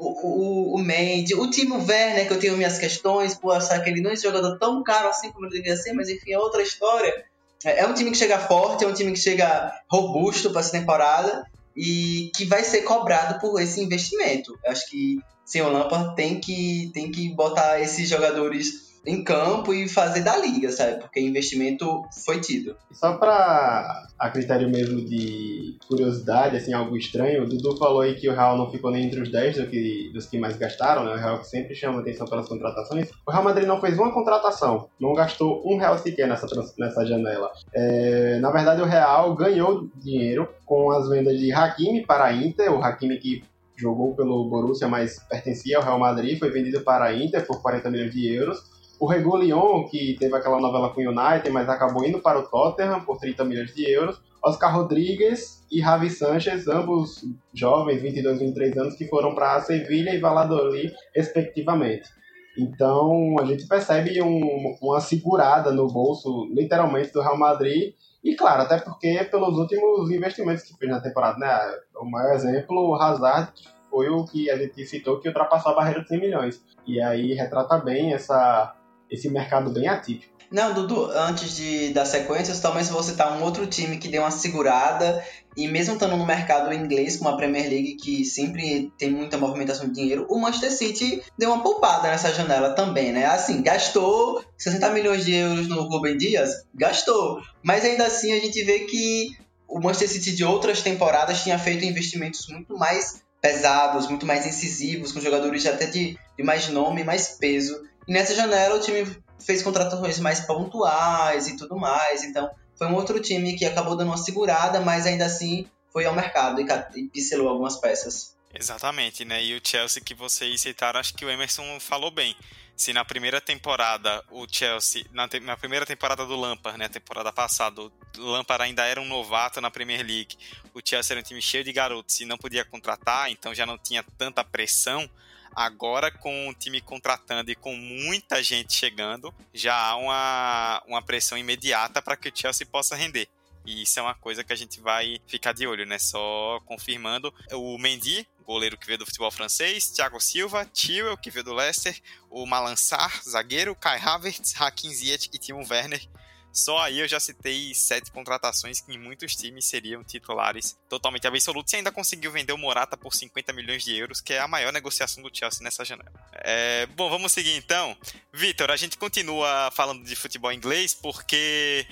o, 0.00 0.72
o, 0.72 0.74
o 0.76 0.78
Mendy, 0.78 1.34
o 1.34 1.50
Timo 1.50 1.76
Werner, 1.76 2.26
que 2.26 2.32
eu 2.32 2.38
tenho 2.38 2.56
minhas 2.56 2.78
questões 2.78 3.34
por 3.34 3.52
achar 3.52 3.78
que 3.80 3.90
ele 3.90 4.00
não 4.00 4.10
é 4.10 4.16
jogador 4.16 4.58
tão 4.58 4.82
caro 4.82 5.08
assim 5.08 5.30
como 5.30 5.46
ele 5.46 5.56
devia 5.56 5.76
ser, 5.76 5.92
mas 5.92 6.08
enfim, 6.08 6.32
é 6.32 6.38
outra 6.38 6.62
história. 6.62 7.24
É, 7.62 7.80
é 7.80 7.86
um 7.86 7.92
time 7.92 8.10
que 8.10 8.16
chega 8.16 8.38
forte, 8.38 8.82
é 8.82 8.88
um 8.88 8.94
time 8.94 9.12
que 9.12 9.18
chega 9.18 9.70
robusto 9.90 10.50
para 10.50 10.60
essa 10.60 10.72
temporada 10.72 11.46
e 11.76 12.32
que 12.34 12.46
vai 12.46 12.64
ser 12.64 12.82
cobrado 12.82 13.38
por 13.38 13.60
esse 13.60 13.80
investimento. 13.82 14.58
Eu 14.64 14.72
acho 14.72 14.88
que 14.88 15.18
o 15.56 15.68
Lampard 15.68 16.16
tem 16.16 16.40
que, 16.40 16.90
tem 16.94 17.10
que 17.10 17.28
botar 17.34 17.80
esses 17.80 18.08
jogadores 18.08 18.89
em 19.06 19.24
campo 19.24 19.72
e 19.72 19.88
fazer 19.88 20.22
da 20.22 20.36
liga, 20.36 20.70
sabe? 20.70 21.00
Porque 21.00 21.20
investimento 21.20 22.02
foi 22.24 22.40
tido. 22.40 22.76
Só 22.92 23.16
para 23.16 24.06
a 24.18 24.30
critério 24.30 24.68
mesmo 24.68 25.02
de 25.04 25.78
curiosidade, 25.88 26.56
assim, 26.56 26.72
algo 26.72 26.96
estranho, 26.96 27.44
o 27.44 27.46
Dudu 27.46 27.76
falou 27.76 28.02
aí 28.02 28.14
que 28.14 28.28
o 28.28 28.34
Real 28.34 28.58
não 28.58 28.70
ficou 28.70 28.90
nem 28.90 29.06
entre 29.06 29.20
os 29.20 29.30
10 29.30 29.56
do 29.56 29.66
que, 29.66 30.10
dos 30.12 30.26
que 30.26 30.38
mais 30.38 30.56
gastaram, 30.56 31.04
né? 31.04 31.12
O 31.12 31.18
Real 31.18 31.38
que 31.38 31.48
sempre 31.48 31.74
chama 31.74 32.00
atenção 32.00 32.26
pelas 32.26 32.48
contratações. 32.48 33.08
O 33.26 33.30
Real 33.30 33.44
Madrid 33.44 33.66
não 33.66 33.80
fez 33.80 33.98
uma 33.98 34.12
contratação, 34.12 34.88
não 35.00 35.14
gastou 35.14 35.62
um 35.64 35.78
real 35.78 35.96
sequer 35.98 36.28
nessa, 36.28 36.46
nessa 36.78 37.06
janela. 37.06 37.50
É, 37.72 38.38
na 38.38 38.50
verdade, 38.50 38.82
o 38.82 38.86
Real 38.86 39.34
ganhou 39.34 39.88
dinheiro 39.96 40.48
com 40.66 40.90
as 40.90 41.08
vendas 41.08 41.38
de 41.38 41.52
Hakimi 41.52 42.04
para 42.04 42.24
a 42.24 42.34
Inter, 42.34 42.72
o 42.72 42.82
Hakimi 42.82 43.18
que 43.18 43.42
jogou 43.76 44.14
pelo 44.14 44.48
Borussia, 44.48 44.86
mas 44.86 45.18
pertencia 45.20 45.78
ao 45.78 45.82
Real 45.82 45.98
Madrid, 45.98 46.38
foi 46.38 46.50
vendido 46.50 46.82
para 46.82 47.06
a 47.06 47.14
Inter 47.16 47.46
por 47.46 47.62
40 47.62 47.90
milhões 47.90 48.12
de 48.12 48.30
euros. 48.30 48.79
O 49.00 49.06
Regulion, 49.06 49.84
que 49.88 50.14
teve 50.20 50.36
aquela 50.36 50.60
novela 50.60 50.90
com 50.90 51.00
o 51.00 51.08
United, 51.08 51.48
mas 51.50 51.70
acabou 51.70 52.04
indo 52.04 52.20
para 52.20 52.38
o 52.38 52.46
Tottenham 52.46 53.00
por 53.00 53.16
30 53.16 53.44
milhões 53.46 53.74
de 53.74 53.90
euros. 53.90 54.20
Oscar 54.42 54.74
Rodrigues 54.74 55.64
e 55.72 55.80
Javi 55.80 56.10
Sanchez, 56.10 56.68
ambos 56.68 57.24
jovens, 57.54 58.02
22 58.02 58.36
e 58.36 58.44
23 58.44 58.76
anos, 58.76 58.94
que 58.96 59.08
foram 59.08 59.34
para 59.34 59.58
Sevilha 59.62 60.14
e 60.14 60.18
Valladolid, 60.18 60.92
respectivamente. 61.16 62.10
Então, 62.58 63.36
a 63.40 63.44
gente 63.46 63.66
percebe 63.66 64.20
um, 64.20 64.76
uma 64.82 65.00
segurada 65.00 65.72
no 65.72 65.86
bolso, 65.86 66.46
literalmente, 66.52 67.10
do 67.10 67.22
Real 67.22 67.38
Madrid. 67.38 67.94
E, 68.22 68.34
claro, 68.34 68.62
até 68.62 68.78
porque 68.78 69.24
pelos 69.30 69.56
últimos 69.56 70.10
investimentos 70.10 70.64
que 70.64 70.76
fez 70.76 70.90
na 70.90 71.00
temporada, 71.00 71.38
né? 71.38 71.58
O 71.96 72.04
maior 72.04 72.34
exemplo, 72.34 72.76
o 72.76 72.94
Hazard, 72.94 73.50
que 73.54 73.66
foi 73.90 74.10
o 74.10 74.26
que 74.26 74.50
a 74.50 74.58
gente 74.58 74.84
citou, 74.84 75.20
que 75.20 75.28
ultrapassou 75.28 75.72
a 75.72 75.76
barreira 75.76 76.02
de 76.02 76.08
100 76.08 76.20
milhões. 76.20 76.62
E 76.86 77.00
aí 77.00 77.32
retrata 77.32 77.78
bem 77.78 78.12
essa 78.12 78.74
esse 79.10 79.28
mercado 79.28 79.72
bem 79.72 79.88
atípico. 79.88 80.40
Não, 80.50 80.74
Dudu, 80.74 81.04
antes 81.12 81.54
de 81.54 81.90
dar 81.90 82.04
sequências, 82.04 82.58
talvez 82.58 82.88
você 82.88 83.12
citar 83.12 83.38
um 83.38 83.44
outro 83.44 83.68
time 83.68 83.98
que 83.98 84.08
deu 84.08 84.22
uma 84.22 84.32
segurada 84.32 85.24
e 85.56 85.68
mesmo 85.68 85.94
estando 85.94 86.16
no 86.16 86.26
mercado 86.26 86.74
inglês, 86.74 87.16
com 87.16 87.28
a 87.28 87.36
Premier 87.36 87.68
League 87.68 87.94
que 87.94 88.24
sempre 88.24 88.92
tem 88.98 89.10
muita 89.12 89.38
movimentação 89.38 89.86
de 89.86 89.94
dinheiro, 89.94 90.26
o 90.28 90.40
Manchester 90.40 90.72
City 90.72 91.22
deu 91.38 91.52
uma 91.52 91.62
poupada 91.62 92.08
nessa 92.08 92.34
janela 92.34 92.70
também, 92.70 93.12
né? 93.12 93.26
Assim, 93.26 93.62
gastou 93.62 94.44
60 94.58 94.90
milhões 94.90 95.24
de 95.24 95.34
euros 95.34 95.68
no 95.68 95.82
Ruben 95.82 96.16
Dias, 96.16 96.64
gastou, 96.74 97.40
mas 97.62 97.84
ainda 97.84 98.06
assim 98.06 98.32
a 98.32 98.40
gente 98.40 98.60
vê 98.64 98.80
que 98.80 99.28
o 99.68 99.78
Manchester 99.78 100.08
City 100.08 100.34
de 100.34 100.44
outras 100.44 100.82
temporadas 100.82 101.44
tinha 101.44 101.60
feito 101.60 101.84
investimentos 101.84 102.48
muito 102.48 102.76
mais 102.76 103.22
pesados, 103.40 104.08
muito 104.08 104.26
mais 104.26 104.44
incisivos, 104.46 105.12
com 105.12 105.20
jogadores 105.20 105.64
até 105.64 105.86
de, 105.86 106.18
de 106.36 106.42
mais 106.42 106.68
nome, 106.68 107.04
mais 107.04 107.36
peso. 107.38 107.80
E 108.10 108.12
nessa 108.12 108.34
janela 108.34 108.74
o 108.74 108.80
time 108.80 109.06
fez 109.38 109.62
contratações 109.62 110.18
mais 110.18 110.40
pontuais 110.40 111.46
e 111.46 111.56
tudo 111.56 111.76
mais. 111.76 112.24
Então 112.24 112.50
foi 112.74 112.88
um 112.88 112.96
outro 112.96 113.20
time 113.20 113.56
que 113.56 113.64
acabou 113.64 113.96
dando 113.96 114.08
uma 114.08 114.16
segurada, 114.16 114.80
mas 114.80 115.06
ainda 115.06 115.26
assim 115.26 115.64
foi 115.92 116.06
ao 116.06 116.12
mercado 116.12 116.60
e 116.60 117.08
pincelou 117.08 117.48
algumas 117.48 117.76
peças. 117.76 118.36
Exatamente, 118.52 119.24
né? 119.24 119.40
E 119.44 119.56
o 119.56 119.60
Chelsea 119.62 120.02
que 120.02 120.12
vocês 120.12 120.60
citaram, 120.60 120.98
acho 120.98 121.14
que 121.14 121.24
o 121.24 121.30
Emerson 121.30 121.78
falou 121.78 122.10
bem. 122.10 122.34
Se 122.76 122.92
na 122.92 123.04
primeira 123.04 123.40
temporada 123.40 124.24
o 124.28 124.44
Chelsea, 124.50 125.04
na, 125.12 125.28
te, 125.28 125.38
na 125.38 125.56
primeira 125.56 125.86
temporada 125.86 126.26
do 126.26 126.34
Lampard, 126.34 126.76
né, 126.76 126.88
temporada 126.88 127.32
passada, 127.32 127.80
o 127.80 127.92
Lampard 128.18 128.64
ainda 128.64 128.84
era 128.86 129.00
um 129.00 129.06
novato 129.06 129.60
na 129.60 129.70
Premier 129.70 130.04
League, 130.04 130.36
o 130.74 130.80
Chelsea 130.84 131.14
era 131.14 131.20
um 131.20 131.22
time 131.22 131.40
cheio 131.40 131.62
de 131.62 131.72
garotos 131.72 132.18
e 132.20 132.24
não 132.24 132.38
podia 132.38 132.64
contratar, 132.64 133.30
então 133.30 133.54
já 133.54 133.64
não 133.64 133.78
tinha 133.78 134.02
tanta 134.18 134.42
pressão 134.42 135.08
Agora, 135.54 136.10
com 136.10 136.48
o 136.48 136.54
time 136.54 136.80
contratando 136.80 137.50
e 137.50 137.54
com 137.54 137.74
muita 137.74 138.42
gente 138.42 138.72
chegando, 138.72 139.34
já 139.52 139.74
há 139.74 139.96
uma, 139.96 140.82
uma 140.86 141.02
pressão 141.02 141.36
imediata 141.36 142.00
para 142.00 142.16
que 142.16 142.28
o 142.28 142.32
Chelsea 142.34 142.66
possa 142.66 142.94
render. 142.94 143.28
E 143.64 143.82
isso 143.82 143.98
é 143.98 144.02
uma 144.02 144.14
coisa 144.14 144.42
que 144.42 144.52
a 144.52 144.56
gente 144.56 144.80
vai 144.80 145.20
ficar 145.26 145.52
de 145.52 145.66
olho, 145.66 145.84
né? 145.84 145.98
Só 145.98 146.60
confirmando. 146.64 147.32
O 147.52 147.76
Mendy, 147.78 148.26
goleiro 148.44 148.78
que 148.78 148.86
veio 148.86 148.98
do 148.98 149.06
futebol 149.06 149.30
francês, 149.30 149.90
Thiago 149.90 150.20
Silva, 150.20 150.64
Tewell, 150.66 151.16
que 151.16 151.30
veio 151.30 151.44
do 151.44 151.54
Leicester, 151.54 152.00
o 152.30 152.46
Malansar, 152.46 153.20
zagueiro, 153.22 153.76
Kai 153.76 153.98
Havertz, 153.98 154.54
Hakim 154.58 154.90
Ziyech 154.90 155.28
e 155.32 155.38
Timo 155.38 155.64
Werner, 155.68 156.08
só 156.52 156.78
aí 156.78 156.98
eu 156.98 157.08
já 157.08 157.20
citei 157.20 157.74
sete 157.74 158.10
contratações 158.10 158.80
que 158.80 158.92
em 158.92 158.98
muitos 158.98 159.34
times 159.36 159.66
seriam 159.66 160.02
titulares 160.02 160.78
totalmente 160.88 161.26
absolutos 161.26 161.72
e 161.72 161.76
ainda 161.76 161.92
conseguiu 161.92 162.32
vender 162.32 162.52
o 162.52 162.58
Morata 162.58 162.96
por 162.96 163.14
50 163.14 163.52
milhões 163.52 163.84
de 163.84 163.96
euros, 163.96 164.20
que 164.20 164.32
é 164.32 164.40
a 164.40 164.48
maior 164.48 164.72
negociação 164.72 165.22
do 165.22 165.30
Chelsea 165.32 165.62
nessa 165.62 165.84
janela. 165.84 166.12
É, 166.32 166.86
bom, 166.86 167.08
vamos 167.08 167.32
seguir 167.32 167.56
então. 167.56 167.96
Vitor, 168.32 168.70
a 168.70 168.76
gente 168.76 168.98
continua 168.98 169.70
falando 169.72 170.04
de 170.04 170.16
futebol 170.16 170.52
inglês 170.52 170.94
porque 170.94 171.86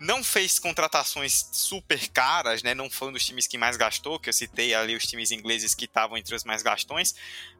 não 0.00 0.24
fez 0.24 0.58
contratações 0.58 1.48
super 1.52 2.08
caras, 2.08 2.62
né? 2.62 2.74
Não 2.74 2.90
foi 2.90 3.08
um 3.08 3.12
dos 3.12 3.24
times 3.24 3.46
que 3.46 3.56
mais 3.56 3.76
gastou, 3.76 4.18
que 4.18 4.28
eu 4.28 4.32
citei 4.32 4.74
ali 4.74 4.96
os 4.96 5.04
times 5.04 5.30
ingleses 5.30 5.74
que 5.74 5.84
estavam 5.84 6.16
entre 6.16 6.34
os 6.34 6.44
mais 6.44 6.62
gastões, 6.62 7.14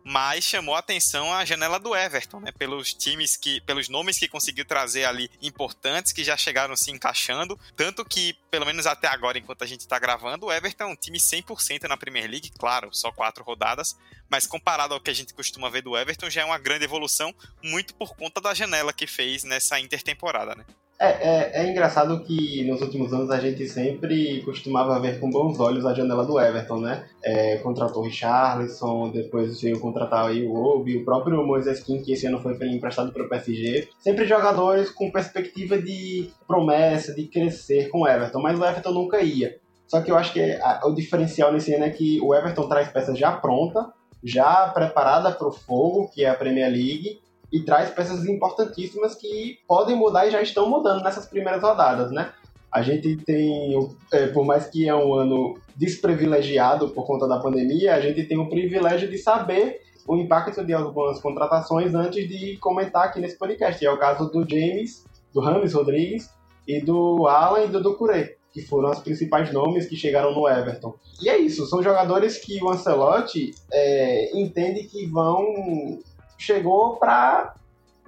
mas 0.04 0.44
chamou 0.44 0.74
a 0.74 0.80
atenção 0.80 1.32
a 1.32 1.44
janela 1.44 1.78
do 1.78 1.94
Everton, 1.94 2.40
né? 2.40 2.52
Pelos 2.52 2.92
times 2.92 3.36
que, 3.36 3.60
pelos 3.62 3.88
nomes 3.88 4.18
que 4.18 4.28
conseguiu 4.28 4.64
trazer 4.64 5.04
ali 5.04 5.30
importantes 5.40 6.12
que 6.12 6.24
já 6.24 6.36
chegaram 6.36 6.76
se 6.76 6.90
encaixando, 6.90 7.58
tanto 7.76 8.04
que 8.04 8.36
pelo 8.50 8.66
menos 8.66 8.86
até 8.86 9.08
agora, 9.08 9.38
enquanto 9.38 9.62
a 9.62 9.66
gente 9.66 9.80
está 9.80 9.98
gravando, 9.98 10.46
o 10.46 10.52
Everton 10.52 10.84
é 10.84 10.86
um 10.86 10.96
time 10.96 11.18
100% 11.18 11.88
na 11.88 11.96
Premier 11.96 12.28
League, 12.28 12.52
claro, 12.58 12.90
só 12.92 13.10
quatro 13.10 13.42
rodadas, 13.42 13.96
mas 14.28 14.46
comparado 14.46 14.94
ao 14.94 15.00
que 15.00 15.10
a 15.10 15.14
gente 15.14 15.32
costuma 15.32 15.70
ver 15.70 15.82
do 15.82 15.96
Everton, 15.96 16.28
já 16.28 16.42
é 16.42 16.44
uma 16.44 16.58
grande 16.58 16.84
evolução, 16.84 17.34
muito 17.62 17.94
por 17.94 18.14
conta 18.16 18.40
da 18.40 18.52
janela 18.54 18.92
que 18.92 19.06
fez 19.06 19.44
nessa 19.44 19.78
intertemporada, 19.78 20.54
né? 20.54 20.64
É, 21.04 21.18
é, 21.20 21.50
é, 21.62 21.70
engraçado 21.70 22.18
que 22.20 22.64
nos 22.64 22.80
últimos 22.80 23.12
anos 23.12 23.30
a 23.30 23.38
gente 23.38 23.68
sempre 23.68 24.40
costumava 24.42 24.98
ver 24.98 25.20
com 25.20 25.28
bons 25.28 25.60
olhos 25.60 25.84
a 25.84 25.92
janela 25.92 26.24
do 26.24 26.40
Everton, 26.40 26.80
né? 26.80 27.04
É, 27.22 27.58
contratou 27.58 28.02
o 28.02 28.06
Richarlison, 28.06 29.10
depois 29.10 29.60
veio 29.60 29.78
contratar 29.78 30.26
aí 30.26 30.46
o 30.46 30.54
Obi, 30.54 30.96
o 30.96 31.04
próprio 31.04 31.46
Moisés 31.46 31.80
Kim, 31.80 32.00
que 32.00 32.12
esse 32.12 32.26
ano 32.26 32.40
foi 32.40 32.54
emprestado 32.68 33.12
para 33.12 33.22
o 33.22 33.28
PSG. 33.28 33.86
Sempre 33.98 34.26
jogadores 34.26 34.88
com 34.88 35.10
perspectiva 35.10 35.76
de 35.76 36.30
promessa, 36.48 37.14
de 37.14 37.24
crescer 37.26 37.90
com 37.90 38.00
o 38.00 38.08
Everton, 38.08 38.40
mas 38.40 38.58
o 38.58 38.64
Everton 38.64 38.92
nunca 38.92 39.20
ia. 39.20 39.58
Só 39.86 40.00
que 40.00 40.10
eu 40.10 40.16
acho 40.16 40.32
que 40.32 40.40
a, 40.40 40.80
o 40.86 40.94
diferencial 40.94 41.52
nesse 41.52 41.74
ano 41.74 41.84
é 41.84 41.90
que 41.90 42.18
o 42.22 42.34
Everton 42.34 42.66
traz 42.66 42.88
peças 42.88 43.18
já 43.18 43.30
pronta, 43.30 43.92
já 44.22 44.68
preparada 44.68 45.30
para 45.30 45.48
o 45.48 45.52
fogo, 45.52 46.08
que 46.08 46.24
é 46.24 46.30
a 46.30 46.34
Premier 46.34 46.70
League, 46.70 47.20
e 47.52 47.60
traz 47.60 47.90
peças 47.90 48.24
importantíssimas 48.26 49.14
que 49.14 49.58
podem 49.66 49.96
mudar 49.96 50.26
e 50.26 50.30
já 50.30 50.42
estão 50.42 50.68
mudando 50.68 51.02
nessas 51.02 51.26
primeiras 51.26 51.62
rodadas, 51.62 52.10
né? 52.10 52.32
A 52.70 52.82
gente 52.82 53.16
tem, 53.18 53.78
é, 54.12 54.26
por 54.26 54.44
mais 54.44 54.66
que 54.66 54.88
é 54.88 54.94
um 54.94 55.14
ano 55.14 55.56
desprivilegiado 55.76 56.88
por 56.88 57.06
conta 57.06 57.28
da 57.28 57.38
pandemia, 57.38 57.94
a 57.94 58.00
gente 58.00 58.24
tem 58.24 58.36
o 58.36 58.48
privilégio 58.48 59.08
de 59.08 59.16
saber 59.16 59.80
o 60.06 60.16
impacto 60.16 60.64
de 60.64 60.72
algumas 60.72 61.20
contratações 61.20 61.94
antes 61.94 62.28
de 62.28 62.56
comentar 62.58 63.04
aqui 63.04 63.20
nesse 63.20 63.38
podcast. 63.38 63.84
É 63.84 63.90
o 63.90 63.98
caso 63.98 64.28
do 64.30 64.48
James, 64.48 65.04
do 65.32 65.40
Rames 65.40 65.72
Rodrigues 65.72 66.30
e 66.66 66.80
do 66.80 67.26
Alan 67.26 67.64
e 67.64 67.68
do 67.68 67.82
Ducuré, 67.82 68.36
que 68.52 68.62
foram 68.62 68.90
os 68.90 68.98
principais 68.98 69.52
nomes 69.52 69.86
que 69.86 69.96
chegaram 69.96 70.34
no 70.34 70.48
Everton. 70.48 70.94
E 71.22 71.28
é 71.28 71.38
isso, 71.38 71.66
são 71.66 71.82
jogadores 71.82 72.38
que 72.38 72.62
o 72.62 72.70
Ancelotti 72.70 73.54
é, 73.72 74.36
entende 74.36 74.84
que 74.84 75.06
vão 75.06 75.98
chegou 76.38 76.96
para 76.96 77.54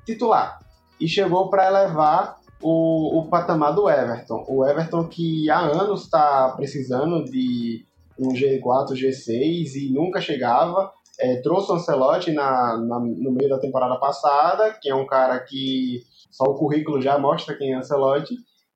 titular 0.04 0.58
e 1.00 1.08
chegou 1.08 1.48
para 1.50 1.66
elevar 1.66 2.36
o, 2.62 3.18
o 3.18 3.28
patamar 3.28 3.74
do 3.74 3.88
Everton. 3.88 4.44
O 4.48 4.64
Everton 4.64 5.06
que 5.06 5.50
há 5.50 5.60
anos 5.60 6.04
está 6.04 6.52
precisando 6.56 7.24
de 7.24 7.84
um 8.18 8.28
G4, 8.28 8.92
G6 8.92 9.74
e 9.74 9.92
nunca 9.92 10.20
chegava. 10.20 10.92
É, 11.18 11.36
trouxe 11.40 11.70
o 11.70 11.74
Ancelotti 11.74 12.32
na, 12.32 12.76
na, 12.76 12.98
no 12.98 13.32
meio 13.32 13.48
da 13.48 13.58
temporada 13.58 13.96
passada, 13.96 14.76
que 14.80 14.88
é 14.88 14.94
um 14.94 15.06
cara 15.06 15.38
que 15.40 16.02
só 16.30 16.44
o 16.44 16.54
currículo 16.54 17.00
já 17.00 17.18
mostra 17.18 17.56
quem 17.56 17.72
é 17.72 17.76
Ancelotti. 17.76 18.34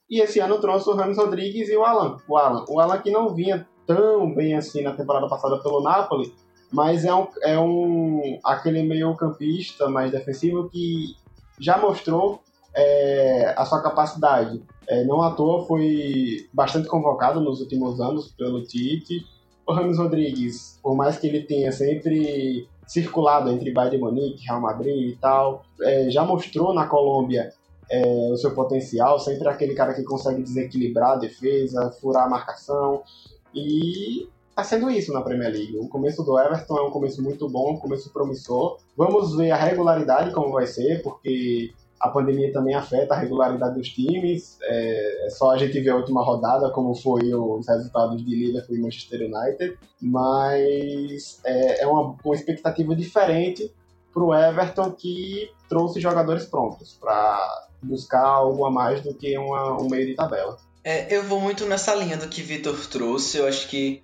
E 0.09 0.21
esse 0.21 0.41
ano 0.41 0.61
trouxe 0.61 0.89
o 0.89 0.95
Ramos 0.95 1.19
Rodrigues 1.19 1.69
e 1.69 1.77
o 1.77 1.85
Alan. 1.85 2.17
O 2.29 2.37
Alan, 2.37 2.65
o 2.69 2.81
Alan 2.81 2.99
que 2.99 3.11
não 3.11 3.35
vinha 3.35 3.67
tão 3.87 4.35
bem 4.35 4.55
assim 4.55 4.83
na 4.83 4.93
temporada 4.93 5.29
passada 5.29 5.59
pelo 5.63 5.83
Napoli, 5.83 6.33
mas 6.73 7.05
é 7.05 7.15
um, 7.15 7.27
é 7.43 7.59
um 7.59 8.39
aquele 8.45 8.83
meio 8.83 9.15
campista 9.17 9.89
mais 9.89 10.11
defensivo 10.11 10.69
que 10.69 11.17
já 11.59 11.79
mostrou 11.79 12.43
é, 12.75 13.55
a 13.57 13.65
sua 13.65 13.83
capacidade. 13.83 14.63
É, 14.87 15.05
não 15.05 15.23
à 15.23 15.33
toa 15.33 15.67
foi 15.67 16.49
bastante 16.53 16.89
convocado 16.89 17.41
nos 17.41 17.61
últimos 17.61 18.01
anos 18.01 18.33
pelo 18.33 18.63
Tite. 18.63 19.27
O 19.67 19.73
Ramos 19.73 19.99
Rodrigues, 19.99 20.79
por 20.83 20.97
mais 20.97 21.19
que 21.19 21.27
ele 21.27 21.43
tenha 21.43 21.71
sempre 21.71 22.69
circulado 22.87 23.51
entre 23.51 23.73
Bayern 23.73 23.97
de 23.97 24.03
Munique, 24.03 24.47
Real 24.47 24.61
Madrid 24.61 25.11
e 25.11 25.17
tal, 25.17 25.65
é, 25.81 26.11
já 26.11 26.25
mostrou 26.25 26.75
na 26.75 26.87
Colômbia 26.87 27.53
é, 27.89 28.31
o 28.33 28.37
seu 28.37 28.53
potencial, 28.53 29.19
sempre 29.19 29.49
aquele 29.49 29.75
cara 29.75 29.95
que 29.95 30.03
consegue 30.03 30.43
desequilibrar 30.43 31.13
a 31.13 31.17
defesa, 31.17 31.91
furar 32.01 32.25
a 32.25 32.29
marcação. 32.29 33.03
E 33.55 34.29
está 34.61 34.65
sendo 34.65 34.91
isso 34.91 35.13
na 35.13 35.23
Premier 35.23 35.53
League. 35.53 35.77
O 35.79 35.89
começo 35.89 36.23
do 36.23 36.39
Everton 36.39 36.79
é 36.79 36.83
um 36.83 36.91
começo 36.91 37.23
muito 37.23 37.49
bom, 37.49 37.73
um 37.73 37.79
começo 37.79 38.11
promissor. 38.13 38.79
Vamos 38.97 39.35
ver 39.35 39.51
a 39.51 39.57
regularidade 39.57 40.33
como 40.33 40.53
vai 40.53 40.67
ser, 40.67 41.03
porque 41.03 41.73
a 41.99 42.09
pandemia 42.09 42.53
também 42.53 42.75
afeta 42.75 43.15
a 43.15 43.19
regularidade 43.19 43.75
dos 43.75 43.89
times. 43.89 44.59
É, 44.63 45.27
é 45.27 45.31
só 45.31 45.51
a 45.51 45.59
gente 45.59 45.81
ver 45.81 45.91
a 45.91 45.97
última 45.97 46.23
rodada, 46.23 46.71
como 46.71 46.95
foi 46.95 47.35
os 47.35 47.67
resultados 47.67 48.25
de 48.25 48.35
Liverpool 48.35 48.77
e 48.77 48.81
Manchester 48.81 49.21
United. 49.23 49.79
Mas 50.01 51.41
é, 51.45 51.83
é 51.83 51.87
uma, 51.87 52.15
uma 52.23 52.35
expectativa 52.35 52.95
diferente 52.95 53.73
para 54.13 54.23
o 54.23 54.35
Everton 54.35 54.91
que 54.91 55.51
trouxe 55.69 56.01
jogadores 56.01 56.45
prontos 56.45 56.99
para 57.01 57.69
buscar 57.83 58.25
algo 58.25 58.65
a 58.67 58.71
mais 58.71 59.01
do 59.01 59.15
que 59.15 59.39
uma, 59.39 59.81
um 59.81 59.89
meio 59.89 60.07
de 60.07 60.15
tabela. 60.15 60.59
É, 60.83 61.15
eu 61.15 61.23
vou 61.23 61.41
muito 61.41 61.67
nessa 61.67 61.95
linha 61.95 62.17
do 62.17 62.29
que 62.29 62.43
Vitor 62.43 62.75
trouxe. 62.87 63.39
Eu 63.39 63.47
acho 63.47 63.69
que 63.69 64.03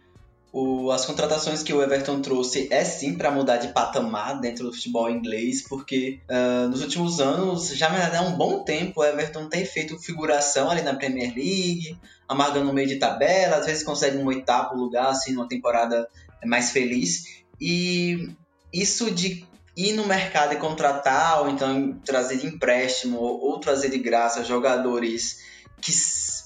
o, 0.56 0.90
as 0.90 1.04
contratações 1.04 1.62
que 1.62 1.70
o 1.70 1.82
Everton 1.82 2.22
trouxe 2.22 2.66
é 2.70 2.82
sim 2.82 3.14
para 3.14 3.30
mudar 3.30 3.58
de 3.58 3.68
patamar 3.74 4.40
dentro 4.40 4.64
do 4.64 4.72
futebol 4.72 5.10
inglês, 5.10 5.60
porque 5.60 6.18
uh, 6.30 6.66
nos 6.70 6.80
últimos 6.80 7.20
anos, 7.20 7.68
já 7.76 7.90
há 7.90 8.22
um 8.22 8.38
bom 8.38 8.64
tempo, 8.64 9.02
o 9.02 9.04
Everton 9.04 9.50
tem 9.50 9.66
feito 9.66 9.98
figuração 9.98 10.70
ali 10.70 10.80
na 10.80 10.94
Premier 10.94 11.34
League, 11.34 11.98
amargando 12.26 12.64
no 12.64 12.72
meio 12.72 12.88
de 12.88 12.96
tabela, 12.96 13.58
às 13.58 13.66
vezes 13.66 13.84
consegue 13.84 14.16
um 14.16 14.24
oitavo 14.24 14.74
lugar, 14.74 15.10
assim, 15.10 15.34
numa 15.34 15.46
temporada 15.46 16.08
mais 16.46 16.70
feliz. 16.70 17.44
E 17.60 18.30
isso 18.72 19.10
de 19.10 19.44
ir 19.76 19.92
no 19.92 20.06
mercado 20.06 20.54
e 20.54 20.56
contratar, 20.56 21.42
ou 21.42 21.50
então 21.50 22.00
trazer 22.02 22.38
de 22.38 22.46
empréstimo, 22.46 23.18
ou 23.18 23.60
trazer 23.60 23.90
de 23.90 23.98
graça 23.98 24.42
jogadores 24.42 25.36
que 25.80 25.92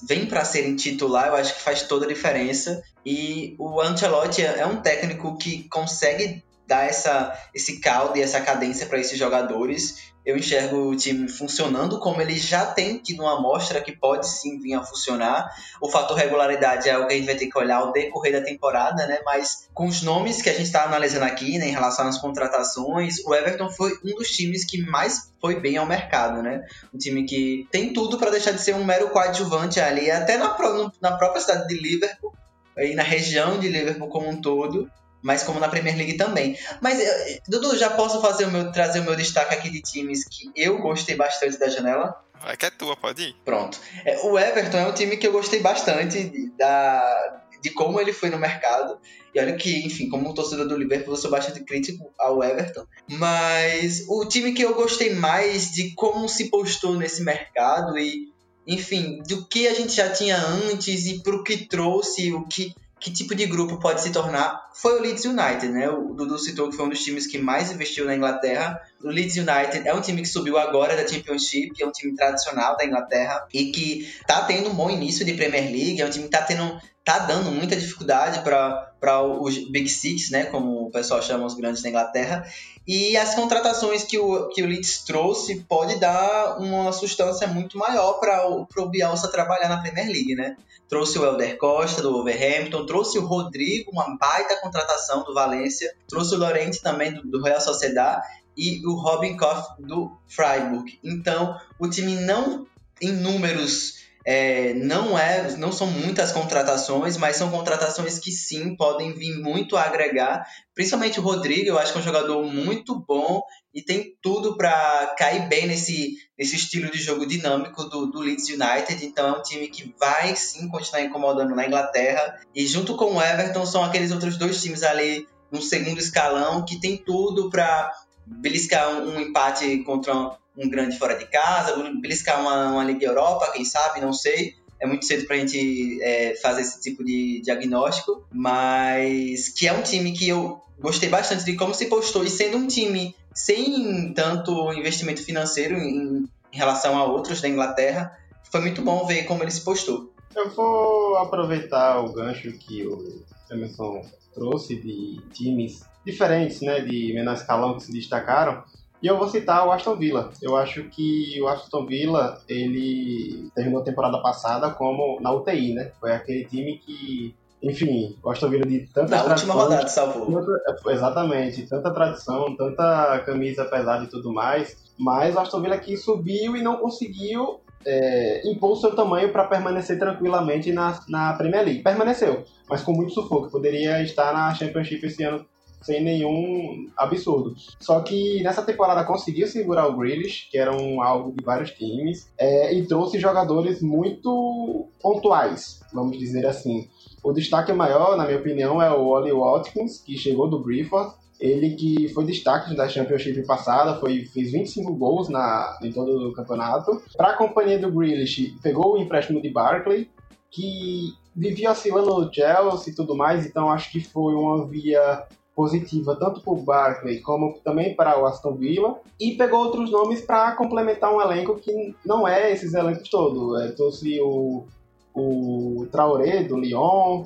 vêm 0.07 0.25
para 0.25 0.45
serem 0.45 0.75
titular, 0.75 1.27
eu 1.27 1.35
acho 1.35 1.55
que 1.55 1.61
faz 1.61 1.83
toda 1.83 2.05
a 2.05 2.09
diferença. 2.09 2.83
E 3.05 3.55
o 3.57 3.81
Ancelotti 3.81 4.43
é 4.43 4.65
um 4.65 4.77
técnico 4.77 5.37
que 5.37 5.67
consegue 5.69 6.43
dar 6.67 6.85
essa, 6.85 7.37
esse 7.53 7.79
caldo 7.79 8.17
e 8.17 8.21
essa 8.21 8.41
cadência 8.41 8.85
para 8.85 8.99
esses 8.99 9.17
jogadores 9.17 10.11
eu 10.23 10.37
enxergo 10.37 10.89
o 10.89 10.95
time 10.95 11.27
funcionando 11.27 11.99
como 11.99 12.21
ele 12.21 12.37
já 12.37 12.65
tem 12.65 12.99
tido 12.99 13.23
uma 13.23 13.37
amostra 13.37 13.81
que 13.81 13.91
pode 13.91 14.29
sim 14.29 14.59
vir 14.59 14.75
a 14.75 14.83
funcionar. 14.83 15.49
O 15.81 15.89
fator 15.89 16.15
regularidade 16.15 16.87
é 16.87 16.91
algo 16.91 17.07
que 17.07 17.13
a 17.13 17.17
gente 17.17 17.25
vai 17.25 17.35
ter 17.35 17.47
que 17.47 17.57
olhar 17.57 17.77
ao 17.77 17.91
decorrer 17.91 18.33
da 18.33 18.45
temporada, 18.45 19.07
né? 19.07 19.19
Mas 19.25 19.67
com 19.73 19.87
os 19.87 20.03
nomes 20.03 20.41
que 20.41 20.49
a 20.49 20.53
gente 20.53 20.67
está 20.67 20.83
analisando 20.83 21.25
aqui, 21.25 21.57
né, 21.57 21.69
em 21.69 21.71
relação 21.71 22.07
às 22.07 22.19
contratações, 22.19 23.17
o 23.25 23.33
Everton 23.33 23.69
foi 23.71 23.97
um 24.05 24.15
dos 24.15 24.29
times 24.29 24.63
que 24.63 24.83
mais 24.83 25.31
foi 25.39 25.59
bem 25.59 25.77
ao 25.77 25.87
mercado, 25.87 26.43
né? 26.43 26.63
Um 26.93 26.99
time 26.99 27.25
que 27.25 27.67
tem 27.71 27.91
tudo 27.91 28.19
para 28.19 28.29
deixar 28.29 28.51
de 28.51 28.61
ser 28.61 28.75
um 28.75 28.83
mero 28.83 29.09
coadjuvante 29.09 29.79
ali, 29.79 30.11
até 30.11 30.37
na, 30.37 30.55
na 31.01 31.17
própria 31.17 31.41
cidade 31.41 31.67
de 31.67 31.81
Liverpool, 31.81 32.31
e 32.77 32.93
na 32.93 33.03
região 33.03 33.59
de 33.59 33.67
Liverpool 33.67 34.07
como 34.07 34.29
um 34.29 34.39
todo 34.39 34.89
mas 35.21 35.43
como 35.43 35.59
na 35.59 35.69
Premier 35.69 35.95
League 35.95 36.17
também. 36.17 36.57
Mas, 36.81 36.99
eh, 36.99 37.39
Dudu, 37.47 37.77
já 37.77 37.89
posso 37.89 38.21
fazer 38.21 38.45
o 38.45 38.51
meu, 38.51 38.71
trazer 38.71 38.99
o 38.99 39.03
meu 39.03 39.15
destaque 39.15 39.53
aqui 39.53 39.69
de 39.69 39.81
times 39.81 40.25
que 40.25 40.51
eu 40.55 40.79
gostei 40.79 41.15
bastante 41.15 41.57
da 41.57 41.69
janela? 41.69 42.21
Vai 42.41 42.57
que 42.57 42.65
é 42.65 42.69
tua, 42.71 42.95
pode 42.97 43.21
ir. 43.21 43.35
Pronto. 43.45 43.79
É, 44.03 44.19
o 44.23 44.37
Everton 44.37 44.77
é 44.77 44.87
um 44.87 44.93
time 44.93 45.17
que 45.17 45.27
eu 45.27 45.31
gostei 45.31 45.59
bastante 45.59 46.23
de, 46.23 46.49
da, 46.57 47.39
de 47.61 47.69
como 47.69 47.99
ele 47.99 48.11
foi 48.11 48.29
no 48.29 48.39
mercado. 48.39 48.99
E 49.33 49.39
olha 49.39 49.55
que, 49.55 49.85
enfim, 49.85 50.09
como 50.09 50.33
torcedor 50.33 50.67
do 50.67 50.75
Liverpool, 50.75 51.13
eu 51.13 51.17
sou 51.17 51.29
bastante 51.29 51.63
crítico 51.63 52.11
ao 52.19 52.43
Everton. 52.43 52.85
Mas 53.07 54.05
o 54.09 54.25
time 54.25 54.53
que 54.53 54.63
eu 54.63 54.73
gostei 54.73 55.13
mais 55.13 55.71
de 55.71 55.93
como 55.93 56.27
se 56.27 56.49
postou 56.49 56.95
nesse 56.95 57.23
mercado 57.23 57.97
e, 57.97 58.33
enfim, 58.65 59.21
do 59.27 59.45
que 59.45 59.67
a 59.67 59.73
gente 59.73 59.93
já 59.93 60.09
tinha 60.09 60.37
antes 60.37 61.05
e 61.05 61.21
pro 61.21 61.43
que 61.43 61.67
trouxe, 61.67 62.33
o 62.33 62.45
que 62.47 62.73
que 63.01 63.11
tipo 63.11 63.33
de 63.33 63.47
grupo 63.47 63.79
pode 63.79 63.99
se 63.99 64.11
tornar 64.11 64.69
foi 64.75 64.99
o 64.99 65.01
Leeds 65.01 65.25
United, 65.25 65.69
né? 65.69 65.89
O 65.89 66.13
Dudu 66.13 66.37
citou 66.37 66.69
que 66.69 66.75
foi 66.75 66.85
um 66.85 66.89
dos 66.89 67.03
times 67.03 67.25
que 67.25 67.39
mais 67.39 67.71
investiu 67.71 68.05
na 68.05 68.15
Inglaterra. 68.15 68.79
O 69.03 69.09
Leeds 69.09 69.35
United 69.37 69.87
é 69.87 69.93
um 69.93 70.01
time 70.01 70.21
que 70.21 70.27
subiu 70.27 70.57
agora 70.57 70.95
da 70.95 71.07
Championship, 71.07 71.81
é 71.81 71.85
um 71.85 71.91
time 71.91 72.15
tradicional 72.15 72.77
da 72.77 72.85
Inglaterra 72.85 73.47
e 73.53 73.71
que 73.71 74.13
tá 74.27 74.43
tendo 74.43 74.69
um 74.69 74.73
bom 74.73 74.89
início 74.89 75.25
de 75.25 75.33
Premier 75.33 75.63
League, 75.63 76.01
é 76.01 76.05
um 76.05 76.09
time 76.09 76.25
que 76.25 76.31
tá 76.31 76.41
tendo 76.41 76.79
tá 77.03 77.17
dando 77.19 77.51
muita 77.51 77.75
dificuldade 77.75 78.41
para 78.41 79.23
os 79.23 79.57
Big 79.71 79.89
Six, 79.89 80.29
né, 80.29 80.45
como 80.45 80.85
o 80.85 80.91
pessoal 80.91 81.21
chama 81.21 81.47
os 81.47 81.55
grandes 81.55 81.81
da 81.81 81.89
Inglaterra. 81.89 82.45
E 82.87 83.17
as 83.17 83.33
contratações 83.33 84.03
que 84.03 84.19
o, 84.19 84.49
que 84.49 84.61
o 84.61 84.67
Leeds 84.67 85.03
trouxe 85.03 85.63
pode 85.67 85.99
dar 85.99 86.59
uma 86.59 86.91
substância 86.91 87.47
muito 87.47 87.77
maior 87.77 88.19
para 88.19 88.47
o 88.47 88.89
Bielsa 88.89 89.31
trabalhar 89.31 89.69
na 89.69 89.81
Premier 89.81 90.07
League, 90.07 90.35
né? 90.35 90.55
trouxe 90.91 91.17
o 91.17 91.23
Helder 91.23 91.57
Costa 91.57 92.01
do 92.01 92.11
Wolverhampton, 92.11 92.85
trouxe 92.85 93.17
o 93.17 93.25
Rodrigo, 93.25 93.91
uma 93.91 94.17
baita 94.17 94.59
contratação 94.59 95.23
do 95.23 95.33
Valência, 95.33 95.95
trouxe 96.05 96.35
o 96.35 96.37
Lorente 96.37 96.81
também 96.81 97.13
do, 97.13 97.21
do 97.23 97.41
Real 97.41 97.61
Sociedad 97.61 98.21
e 98.55 98.85
o 98.85 98.93
Robin 98.93 99.37
do 99.79 100.17
Freiburg. 100.27 100.99
Então, 101.03 101.57
o 101.79 101.87
time 101.89 102.15
não 102.15 102.67
em 103.01 103.11
números 103.11 104.01
é, 104.23 104.73
não, 104.75 105.17
é, 105.17 105.55
não 105.57 105.71
são 105.71 105.87
muitas 105.87 106.31
contratações, 106.31 107.17
mas 107.17 107.37
são 107.37 107.49
contratações 107.49 108.19
que 108.19 108.31
sim 108.31 108.75
podem 108.75 109.13
vir 109.13 109.39
muito 109.39 109.75
a 109.75 109.83
agregar. 109.83 110.45
Principalmente 110.75 111.19
o 111.19 111.23
Rodrigo, 111.23 111.69
eu 111.69 111.79
acho 111.79 111.91
que 111.91 111.97
é 111.97 112.01
um 112.01 112.05
jogador 112.05 112.43
muito 112.43 112.99
bom 112.99 113.41
e 113.73 113.81
tem 113.81 114.15
tudo 114.21 114.55
para 114.55 115.15
cair 115.17 115.47
bem 115.47 115.65
nesse, 115.65 116.17
nesse 116.37 116.55
estilo 116.55 116.91
de 116.91 116.99
jogo 116.99 117.25
dinâmico 117.25 117.83
do, 117.85 118.05
do 118.07 118.19
Leeds 118.19 118.47
United. 118.49 119.03
Então 119.03 119.27
é 119.27 119.39
um 119.39 119.41
time 119.41 119.67
que 119.67 119.93
vai 119.99 120.35
sim 120.35 120.67
continuar 120.69 121.01
incomodando 121.01 121.55
na 121.55 121.65
Inglaterra. 121.65 122.39
E 122.53 122.67
junto 122.67 122.95
com 122.95 123.15
o 123.15 123.21
Everton 123.21 123.65
são 123.65 123.83
aqueles 123.83 124.11
outros 124.11 124.37
dois 124.37 124.61
times 124.61 124.83
ali 124.83 125.27
no 125.51 125.61
segundo 125.61 125.99
escalão 125.99 126.63
que 126.63 126.79
tem 126.79 126.95
tudo 126.95 127.49
para 127.49 127.91
beliscar 128.25 128.89
um, 128.89 129.15
um 129.15 129.19
empate 129.19 129.79
contra 129.79 130.37
um 130.57 130.69
grande 130.69 130.97
fora 130.97 131.15
de 131.15 131.25
casa, 131.25 131.75
beliscar 132.01 132.41
uma, 132.41 132.71
uma 132.71 132.83
Liga 132.83 133.05
Europa, 133.05 133.51
quem 133.53 133.65
sabe, 133.65 134.01
não 134.01 134.13
sei. 134.13 134.55
É 134.79 134.87
muito 134.87 135.05
cedo 135.05 135.25
para 135.27 135.35
a 135.35 135.39
gente 135.39 136.01
é, 136.01 136.35
fazer 136.41 136.61
esse 136.61 136.81
tipo 136.81 137.03
de 137.03 137.41
diagnóstico, 137.43 138.25
mas 138.33 139.49
que 139.49 139.67
é 139.67 139.73
um 139.73 139.83
time 139.83 140.11
que 140.11 140.27
eu 140.27 140.59
gostei 140.79 141.07
bastante 141.07 141.45
de 141.45 141.55
como 141.55 141.73
se 141.73 141.85
postou, 141.85 142.23
e 142.23 142.29
sendo 142.29 142.57
um 142.57 142.67
time 142.67 143.15
sem 143.33 144.11
tanto 144.13 144.73
investimento 144.73 145.23
financeiro 145.23 145.77
em, 145.77 146.27
em 146.51 146.57
relação 146.57 146.97
a 146.97 147.05
outros 147.05 147.41
da 147.41 147.47
Inglaterra, 147.47 148.17
foi 148.51 148.61
muito 148.61 148.81
bom 148.81 149.05
ver 149.05 149.23
como 149.23 149.43
ele 149.43 149.51
se 149.51 149.61
postou. 149.61 150.11
Eu 150.35 150.49
vou 150.49 151.17
aproveitar 151.17 151.99
o 151.99 152.11
gancho 152.11 152.51
que 152.53 152.85
o 152.85 153.23
Emerson 153.49 154.01
trouxe 154.33 154.75
de 154.75 155.21
times 155.33 155.83
diferentes, 156.05 156.61
né, 156.61 156.79
de 156.81 157.13
menor 157.13 157.33
escalão 157.33 157.75
que 157.75 157.83
se 157.83 157.91
destacaram. 157.91 158.63
E 159.01 159.07
eu 159.07 159.17
vou 159.17 159.27
citar 159.27 159.65
o 159.65 159.71
Aston 159.71 159.95
Villa. 159.95 160.29
Eu 160.41 160.55
acho 160.55 160.83
que 160.83 161.41
o 161.41 161.47
Aston 161.47 161.87
Villa, 161.87 162.39
ele 162.47 163.49
terminou 163.55 163.81
a 163.81 163.83
temporada 163.83 164.21
passada 164.21 164.69
como 164.69 165.19
na 165.19 165.31
UTI, 165.31 165.73
né? 165.73 165.91
Foi 165.99 166.11
aquele 166.11 166.45
time 166.45 166.77
que, 166.77 167.33
enfim, 167.63 168.15
o 168.23 168.29
Aston 168.29 168.49
Villa 168.49 168.65
de 168.65 168.81
tanta 168.93 169.23
Na 169.23 169.33
última 169.33 169.55
rodada 169.55 169.87
salvou. 169.87 170.27
Tanta, 170.27 170.91
exatamente, 170.91 171.65
tanta 171.67 171.91
tradição, 171.91 172.55
tanta 172.55 173.19
camisa 173.25 173.65
pesada 173.65 174.03
e 174.03 174.07
tudo 174.07 174.31
mais. 174.31 174.77
Mas 174.99 175.35
o 175.35 175.39
Aston 175.39 175.61
Villa 175.61 175.75
aqui 175.75 175.97
subiu 175.97 176.55
e 176.55 176.61
não 176.61 176.77
conseguiu 176.77 177.59
é, 177.83 178.47
impor 178.47 178.73
o 178.73 178.75
seu 178.75 178.95
tamanho 178.95 179.31
para 179.31 179.45
permanecer 179.45 179.97
tranquilamente 179.97 180.71
na, 180.71 180.99
na 181.09 181.33
Premier 181.33 181.65
League. 181.65 181.81
Permaneceu, 181.81 182.43
mas 182.69 182.83
com 182.83 182.93
muito 182.93 183.13
sufoco. 183.13 183.49
Poderia 183.49 183.99
estar 184.03 184.31
na 184.31 184.53
Championship 184.53 185.03
esse 185.07 185.23
ano 185.23 185.43
sem 185.81 186.03
nenhum 186.03 186.87
absurdo. 186.95 187.55
Só 187.79 187.99
que 188.01 188.41
nessa 188.43 188.61
temporada 188.61 189.03
conseguiu 189.03 189.47
segurar 189.47 189.87
o 189.87 189.97
Grealish, 189.97 190.47
que 190.49 190.57
era 190.57 190.75
um 190.75 191.01
alvo 191.01 191.33
de 191.35 191.43
vários 191.43 191.71
times, 191.71 192.31
é, 192.37 192.73
e 192.73 192.85
trouxe 192.85 193.19
jogadores 193.19 193.81
muito 193.81 194.87
pontuais, 195.01 195.81
vamos 195.93 196.17
dizer 196.17 196.45
assim. 196.45 196.87
O 197.23 197.33
destaque 197.33 197.73
maior, 197.73 198.15
na 198.15 198.25
minha 198.25 198.39
opinião, 198.39 198.81
é 198.81 198.91
o 198.91 199.07
Oli 199.07 199.31
Watkins, 199.31 199.99
que 199.99 200.17
chegou 200.17 200.49
do 200.49 200.59
Brentford. 200.59 201.15
Ele 201.39 201.71
que 201.71 202.07
foi 202.09 202.23
destaque 202.23 202.75
da 202.75 202.87
Championship 202.87 203.43
passada, 203.47 203.99
foi, 203.99 204.25
fez 204.25 204.51
25 204.51 204.93
gols 204.93 205.27
na, 205.27 205.79
em 205.81 205.91
todo 205.91 206.29
o 206.29 206.33
campeonato. 206.33 207.01
Para 207.17 207.31
a 207.31 207.37
companhia 207.37 207.79
do 207.79 207.91
Grealish, 207.91 208.55
pegou 208.61 208.93
o 208.93 208.97
empréstimo 208.99 209.41
de 209.41 209.49
Barkley, 209.49 210.07
que 210.51 211.13
vivia 211.35 211.71
oscilando 211.71 212.13
no 212.13 212.31
Chelsea 212.31 212.91
e 212.91 212.95
tudo 212.95 213.15
mais, 213.15 213.45
então 213.45 213.71
acho 213.71 213.91
que 213.91 214.01
foi 214.01 214.33
uma 214.33 214.67
via 214.67 215.25
positiva 215.55 216.15
tanto 216.15 216.41
para 216.41 216.53
o 216.53 216.61
Barkley 216.61 217.19
como 217.19 217.59
também 217.63 217.95
para 217.95 218.19
o 218.19 218.25
Aston 218.25 218.55
Villa 218.55 218.99
e 219.19 219.35
pegou 219.35 219.65
outros 219.65 219.91
nomes 219.91 220.21
para 220.21 220.55
complementar 220.55 221.13
um 221.13 221.21
elenco 221.21 221.59
que 221.59 221.95
não 222.05 222.27
é 222.27 222.51
esses 222.51 222.73
elencos 222.73 223.09
todos. 223.09 223.61
É, 223.61 223.71
trouxe 223.71 224.19
o, 224.21 224.65
o 225.13 225.85
Traoré 225.91 226.43
do 226.43 226.57
Lyon 226.57 227.25